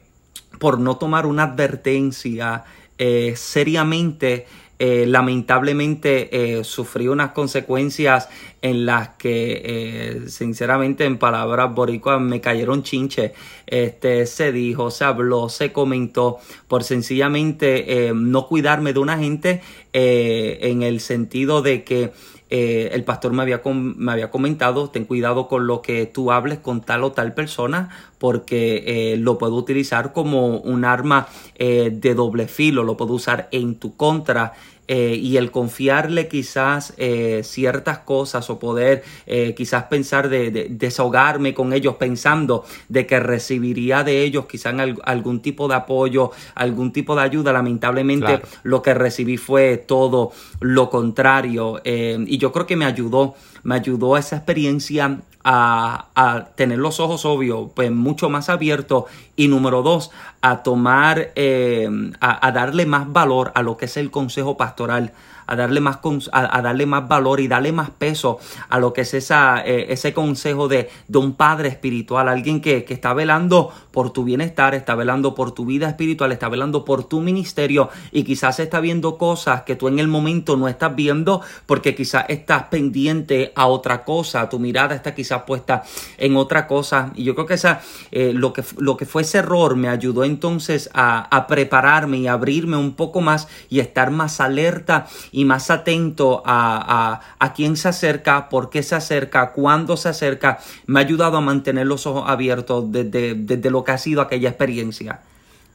por 0.60 0.80
no 0.80 0.98
tomar 0.98 1.28
una 1.28 1.44
advertencia 1.44 2.66
eh, 3.00 3.34
seriamente, 3.36 4.46
eh, 4.82 5.06
lamentablemente 5.06 6.30
eh, 6.60 6.64
sufrí 6.64 7.10
unas 7.10 7.32
consecuencias 7.32 8.30
en 8.62 8.86
las 8.86 9.10
que, 9.18 9.62
eh, 9.66 10.30
sinceramente, 10.30 11.04
en 11.04 11.18
palabras 11.18 11.76
boricuas, 11.76 12.22
me 12.22 12.40
cayeron 12.40 12.84
chinche. 12.84 13.34
Este, 13.68 14.26
se 14.26 14.54
dijo, 14.54 14.90
se 14.90 15.04
habló, 15.04 15.50
se 15.50 15.74
comentó, 15.74 16.38
por 16.70 16.86
sencillamente 16.86 18.12
no 18.14 18.48
cuidarme 18.48 18.94
de 18.94 19.00
una 19.00 19.18
gente 19.18 19.62
en 19.92 20.82
el 20.82 21.02
sentido 21.02 21.62
de 21.62 21.84
que 21.84 22.12
eh, 22.50 22.90
el 22.94 23.04
pastor 23.04 23.32
me 23.32 23.44
había, 23.44 23.62
me 23.66 24.12
había 24.12 24.32
comentado, 24.32 24.90
ten 24.90 25.06
cuidado 25.06 25.48
con 25.48 25.68
lo 25.68 25.82
que 25.82 26.06
tú 26.08 26.32
hables 26.32 26.60
con 26.60 26.82
tal 26.82 27.04
o 27.04 27.12
tal 27.12 27.34
persona, 27.34 27.90
porque 28.18 28.84
eh, 29.14 29.18
lo 29.18 29.38
puedo 29.38 29.56
utilizar 29.56 30.14
como 30.14 30.58
un 30.58 30.84
arma 30.84 31.28
eh, 31.56 31.92
de 31.94 32.16
doble 32.16 32.48
filo, 32.48 32.84
lo 32.84 32.98
puedo 32.98 33.14
usar 33.14 33.48
en 33.52 33.76
tu 33.76 33.96
contra. 33.96 34.54
Eh, 34.92 35.16
y 35.22 35.38
el 35.38 35.52
confiarle 35.52 36.28
quizás 36.28 36.94
eh, 36.98 37.42
ciertas 37.44 38.00
cosas 38.00 38.50
o 38.50 38.58
poder 38.58 39.04
eh, 39.28 39.54
quizás 39.56 39.84
pensar 39.84 40.30
de, 40.30 40.50
de- 40.50 40.68
desahogarme 40.72 41.54
con 41.54 41.74
ellos 41.74 41.96
pensando 41.98 42.66
de 42.90 43.06
que 43.06 43.20
recibiría 43.20 44.04
de 44.04 44.24
ellos 44.24 44.48
quizás 44.48 44.74
al- 44.80 45.00
algún 45.04 45.42
tipo 45.42 45.68
de 45.68 45.76
apoyo, 45.76 46.32
algún 46.56 46.92
tipo 46.92 47.16
de 47.16 47.22
ayuda, 47.22 47.54
lamentablemente 47.54 48.26
Claro. 48.26 48.48
lo 48.64 48.82
que 48.82 48.96
recibí 48.96 49.38
fue 49.38 49.78
todo 49.78 50.32
lo 50.60 50.90
contrario. 50.90 51.80
eh, 51.84 52.18
y 52.28 52.40
yo 52.40 52.52
creo 52.52 52.66
que 52.66 52.76
me 52.76 52.86
ayudó, 52.86 53.36
me 53.64 53.76
ayudó 53.76 54.18
esa 54.18 54.38
experiencia 54.38 55.20
a, 55.44 56.08
a 56.16 56.46
tener 56.56 56.80
los 56.80 57.00
ojos, 57.00 57.26
obvio, 57.26 57.72
pues 57.74 57.92
mucho 57.92 58.30
más 58.30 58.50
abiertos. 58.50 59.06
Y 59.36 59.48
número 59.48 59.82
dos, 59.82 60.12
a 60.42 60.64
tomar, 60.64 61.32
eh, 61.36 61.90
a, 62.20 62.46
a 62.48 62.52
darle 62.52 62.86
más 62.86 63.12
valor 63.12 63.52
a 63.56 63.62
lo 63.62 63.78
que 63.78 63.86
es 63.86 63.98
el 63.98 64.12
consejo 64.12 64.58
pastoral. 64.58 65.14
A 65.52 65.56
darle, 65.56 65.80
más 65.80 66.00
a, 66.32 66.62
darle 66.62 66.86
más 66.86 67.08
valor 67.08 67.40
y 67.40 67.48
darle 67.48 67.72
más 67.72 67.90
peso 67.90 68.38
a 68.70 68.78
lo 68.78 68.94
que 68.94 69.02
es 69.02 69.14
esa, 69.16 69.64
eh, 69.66 69.88
ese 69.90 70.14
consejo 70.14 70.68
de, 70.68 70.90
de 71.08 71.18
un 71.18 71.34
padre 71.34 71.70
espiritual, 71.70 72.30
alguien 72.30 72.62
que, 72.62 72.84
que 72.84 72.94
está 72.94 73.14
velando 73.14 73.72
por 73.92 74.12
tu 74.12 74.24
bienestar, 74.24 74.76
está 74.76 74.94
velando 74.94 75.34
por 75.34 75.52
tu 75.52 75.66
vida 75.66 75.90
espiritual, 75.90 76.32
está 76.32 76.50
velando 76.50 76.86
por 76.86 77.06
tu 77.06 77.20
ministerio 77.22 77.90
y 78.12 78.24
quizás 78.24 78.60
está 78.60 78.80
viendo 78.80 79.18
cosas 79.18 79.64
que 79.64 79.76
tú 79.76 79.88
en 79.88 80.00
el 80.00 80.08
momento 80.08 80.56
no 80.56 80.68
estás 80.68 80.96
viendo 80.96 81.42
porque 81.66 81.96
quizás 81.96 82.26
estás 82.30 82.64
pendiente 82.66 83.52
a 83.56 83.68
otra 83.68 84.04
cosa, 84.04 84.48
tu 84.50 84.60
mirada 84.60 84.96
está 84.96 85.16
quizás 85.16 85.44
puesta 85.44 85.84
en 86.18 86.36
otra 86.38 86.68
cosa. 86.68 87.12
Y 87.16 87.24
yo 87.24 87.36
creo 87.36 87.48
que 87.48 87.56
esa, 87.56 87.82
eh, 88.12 88.32
lo, 88.34 88.54
que, 88.54 88.64
lo 88.78 88.98
que 88.98 89.06
fue 89.06 89.24
ese 89.24 89.40
error 89.40 89.76
me 89.76 89.90
ayudó 89.90 90.24
entonces 90.24 90.90
a, 90.94 91.36
a 91.36 91.48
prepararme 91.48 92.18
y 92.18 92.28
abrirme 92.28 92.78
un 92.78 92.94
poco 92.94 93.22
más 93.22 93.48
y 93.70 93.80
estar 93.80 94.12
más 94.12 94.40
alerta 94.40 95.08
más 95.46 95.70
atento 95.70 96.42
a, 96.46 97.14
a, 97.14 97.22
a 97.40 97.54
quién 97.54 97.78
se 97.78 97.90
acerca, 97.90 98.50
por 98.50 98.70
qué 98.70 98.84
se 98.84 98.96
acerca, 98.96 99.52
cuándo 99.52 99.98
se 99.98 100.10
acerca. 100.10 100.60
Me 100.86 101.00
ha 101.00 101.04
ayudado 101.04 101.38
a 101.38 101.42
mantener 101.42 101.88
los 101.88 102.06
ojos 102.08 102.24
abiertos 102.28 102.92
desde, 102.92 103.36
desde 103.36 103.70
lo 103.70 103.84
que 103.84 103.92
ha 103.92 103.98
sido 103.98 104.22
aquella 104.22 104.50
experiencia. 104.50 105.22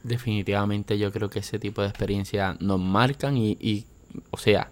Definitivamente 0.03 0.97
yo 0.97 1.11
creo 1.11 1.29
que 1.29 1.39
ese 1.39 1.57
tipo 1.57 1.81
de 1.81 1.87
experiencias 1.87 2.59
nos 2.61 2.79
marcan 2.79 3.37
y, 3.37 3.57
y, 3.59 3.85
o 4.29 4.37
sea, 4.37 4.69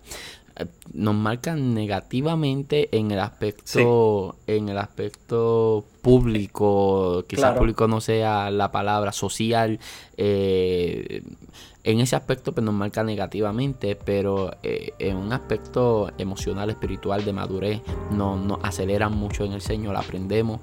eh, 0.55 0.67
nos 0.93 1.15
marcan 1.15 1.73
negativamente 1.73 2.95
en 2.95 3.09
el 3.09 3.19
aspecto 3.19 4.35
en 4.45 4.69
el 4.69 4.77
aspecto 4.77 5.83
público 6.03 7.25
quizás 7.27 7.57
público 7.57 7.87
no 7.87 7.99
sea 8.01 8.51
la 8.51 8.71
palabra 8.71 9.11
social 9.11 9.79
eh, 10.15 11.23
en 11.83 11.99
ese 11.99 12.15
aspecto 12.15 12.53
pues 12.53 12.63
nos 12.63 12.73
marca 12.73 13.03
negativamente 13.03 13.95
pero 13.95 14.51
eh, 14.63 14.93
en 14.99 15.17
un 15.17 15.33
aspecto 15.33 16.11
emocional 16.17 16.69
espiritual 16.69 17.25
de 17.25 17.33
madurez 17.33 17.81
nos, 18.11 18.39
nos 18.39 18.59
aceleran 18.63 19.13
mucho 19.13 19.43
en 19.43 19.53
el 19.53 19.61
Señor 19.61 19.95
aprendemos 19.95 20.61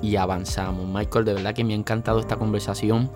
y 0.00 0.16
avanzamos. 0.16 0.88
Michael 0.88 1.26
de 1.26 1.34
verdad 1.34 1.54
que 1.54 1.62
me 1.62 1.74
ha 1.74 1.76
encantado 1.76 2.18
esta 2.18 2.36
conversación. 2.36 3.10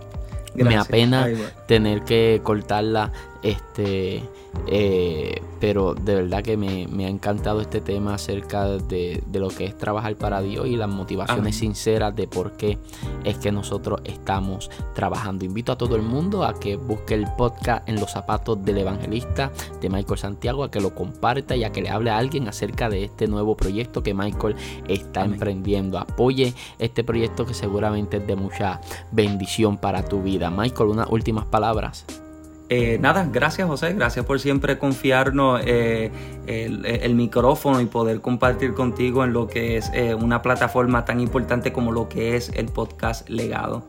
Me 0.54 0.76
apena 0.76 1.26
tener 1.66 2.04
que 2.04 2.42
cortarla 2.44 3.12
este 3.42 4.22
eh, 4.66 5.42
pero 5.60 5.94
de 5.94 6.14
verdad 6.14 6.42
que 6.42 6.56
me, 6.56 7.04
ha 7.04 7.08
encantado 7.08 7.60
este 7.60 7.80
tema 7.80 8.14
acerca 8.14 8.66
de, 8.66 9.22
lo 9.32 9.48
que 9.48 9.66
es 9.66 9.76
trabajar 9.76 10.16
para 10.16 10.40
Dios 10.40 10.66
y 10.66 10.76
las 10.76 10.88
motivaciones 10.88 11.56
sinceras 11.56 12.16
de 12.16 12.26
por 12.26 12.52
qué 12.52 12.78
es 13.24 13.38
que 13.38 13.52
nosotros 13.52 14.00
estamos 14.04 14.70
trabajando. 14.94 15.44
Invito 15.44 15.72
a 15.72 15.78
todo 15.78 15.96
el 15.96 16.02
mundo 16.02 16.44
a 16.44 16.58
que 16.58 16.76
busque 16.76 17.14
el 17.14 17.26
podcast 17.36 17.86
en 17.88 18.00
los 18.00 18.10
zapatos 18.10 18.64
del 18.64 18.78
evangelista 18.78 19.52
de 19.80 19.90
Michael 19.90 20.18
Santiago, 20.18 20.64
a 20.64 20.70
que 20.70 20.80
lo 20.80 20.94
comparta 20.94 21.56
y 21.56 21.64
a 21.64 21.72
que 21.72 21.82
le 21.82 21.90
hable 21.90 22.10
a 22.10 22.18
alguien 22.18 22.48
acerca 22.48 22.88
de 22.88 23.04
este 23.04 23.26
nuevo 23.26 23.56
proyecto 23.56 24.02
que 24.02 24.14
Michael 24.14 24.56
está 24.88 25.24
emprendiendo. 25.24 25.98
Apoye 25.98 26.54
este 26.78 27.04
proyecto 27.04 27.44
que 27.44 27.54
seguramente 27.54 28.16
es 28.16 28.26
de 28.26 28.36
mucha 28.36 28.80
bendición 29.12 29.76
para 29.76 30.04
tu 30.04 30.22
vida. 30.22 30.50
Michael, 30.50 30.90
unas 30.90 31.10
últimas 31.10 31.44
palabras. 31.44 32.06
Eh, 32.72 32.98
nada, 33.00 33.28
gracias 33.32 33.66
José, 33.66 33.94
gracias 33.94 34.24
por 34.24 34.38
siempre 34.38 34.78
confiarnos 34.78 35.60
eh, 35.64 36.12
el, 36.46 37.16
micrófono 37.16 37.80
y 37.80 37.86
poder 37.86 38.20
compartir 38.20 38.74
contigo 38.74 39.24
en 39.24 39.32
lo 39.32 39.48
que 39.48 39.76
es 39.76 39.90
eh, 39.92 40.14
una 40.14 40.40
plataforma 40.40 41.04
tan 41.04 41.18
importante 41.18 41.72
como 41.72 41.90
lo 41.90 42.08
que 42.08 42.36
es 42.36 42.48
el 42.54 42.66
podcast 42.66 43.28
legado 43.28 43.82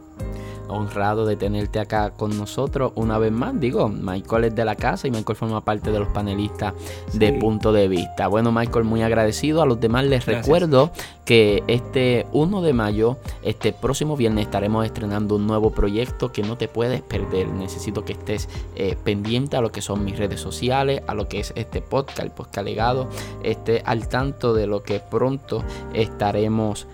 honrado 0.72 1.26
de 1.26 1.36
tenerte 1.36 1.80
acá 1.80 2.11
con 2.11 2.38
nosotros 2.38 2.91
una 2.95 3.17
vez 3.17 3.32
más. 3.32 3.59
Digo, 3.59 3.89
Michael 3.89 4.45
es 4.45 4.55
de 4.55 4.65
la 4.65 4.76
casa 4.76 5.07
y 5.07 5.11
Michael 5.11 5.36
forma 5.36 5.61
parte 5.61 5.91
de 5.91 5.99
los 5.99 6.07
panelistas 6.09 6.74
de 7.13 7.34
punto 7.34 7.72
de 7.72 7.88
vista. 7.88 8.28
Bueno, 8.28 8.51
Michael, 8.51 8.86
muy 8.86 9.01
agradecido. 9.01 9.61
A 9.61 9.65
los 9.65 9.80
demás 9.80 10.05
les 10.05 10.26
recuerdo 10.26 10.91
que 11.26 11.63
este 11.67 12.26
1 12.32 12.61
de 12.61 12.74
mayo, 12.74 13.17
este 13.43 13.74
próximo 13.74 14.17
viernes, 14.17 14.45
estaremos 14.45 14.86
estrenando 14.86 15.36
un 15.36 15.47
nuevo 15.47 15.72
proyecto 15.72 16.32
que 16.32 16.41
no 16.41 16.57
te 16.57 16.67
puedes 16.67 17.01
perder. 17.01 17.49
Necesito 17.49 18.03
que 18.03 18.13
estés 18.13 18.49
eh, 18.76 18.97
pendiente 19.03 19.57
a 19.57 19.61
lo 19.61 19.72
que 19.72 19.82
son 19.82 20.03
mis 20.03 20.17
redes 20.17 20.39
sociales, 20.39 21.01
a 21.07 21.13
lo 21.13 21.28
que 21.28 21.39
es 21.39 21.53
este 21.55 21.82
podcast, 21.82 22.19
el 22.19 22.32
podcast 22.32 22.65
legado, 22.65 23.09
esté 23.43 23.82
al 23.86 24.07
tanto 24.07 24.53
de 24.53 24.67
lo 24.67 24.84
que 24.84 24.99
pronto 24.99 25.63
estaremos 25.93 26.88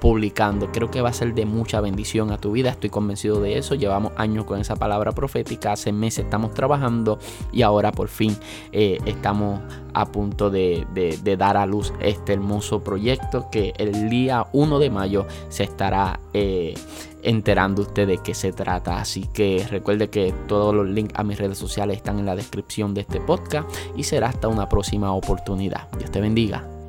publicando. 0.00 0.72
Creo 0.72 0.90
que 0.90 1.00
va 1.00 1.10
a 1.10 1.12
ser 1.12 1.34
de 1.34 1.46
mucha 1.46 1.80
bendición 1.80 2.32
a 2.32 2.38
tu 2.38 2.52
vida, 2.52 2.70
estoy 2.70 2.90
convencido 2.90 3.40
de 3.40 3.58
eso. 3.58 3.74
Llevamos 3.74 4.12
años 4.16 4.44
con 4.44 4.60
esa 4.60 4.76
palabra 4.76 5.12
profética, 5.12 5.72
hace 5.72 5.92
meses 5.92 6.24
estamos 6.24 6.54
trabajando 6.54 7.18
y 7.52 7.62
ahora 7.62 7.92
por 7.92 8.08
fin 8.08 8.36
eh, 8.72 8.98
estamos 9.06 9.60
a 9.92 10.06
punto 10.06 10.50
de, 10.50 10.86
dar 11.38 11.56
a 11.56 11.66
luz 11.66 11.92
este 12.00 12.32
hermoso 12.32 12.82
proyecto 12.82 13.48
que 13.50 13.72
el 13.76 14.08
día 14.08 14.46
1 14.52 14.78
de 14.78 14.90
mayo 14.90 15.26
se 15.48 15.64
estará 15.64 16.20
eh, 16.32 16.74
enterando 17.22 17.82
usted 17.82 18.06
de 18.06 18.18
qué 18.18 18.34
se 18.34 18.52
trata. 18.52 19.00
Así 19.00 19.28
que 19.32 19.66
recuerde 19.70 20.08
que 20.08 20.32
todos 20.48 20.74
los 20.74 20.88
links 20.88 21.14
a 21.16 21.24
mis 21.24 21.38
redes 21.38 21.58
sociales 21.58 21.98
están 21.98 22.18
en 22.18 22.26
la 22.26 22.36
descripción 22.36 22.94
de 22.94 23.02
este 23.02 23.20
podcast 23.20 23.68
y 23.96 24.04
será 24.04 24.28
hasta 24.28 24.48
una 24.48 24.68
próxima 24.68 25.12
oportunidad. 25.12 25.88
Dios 25.98 26.10
te 26.10 26.20
bendiga. 26.20 26.79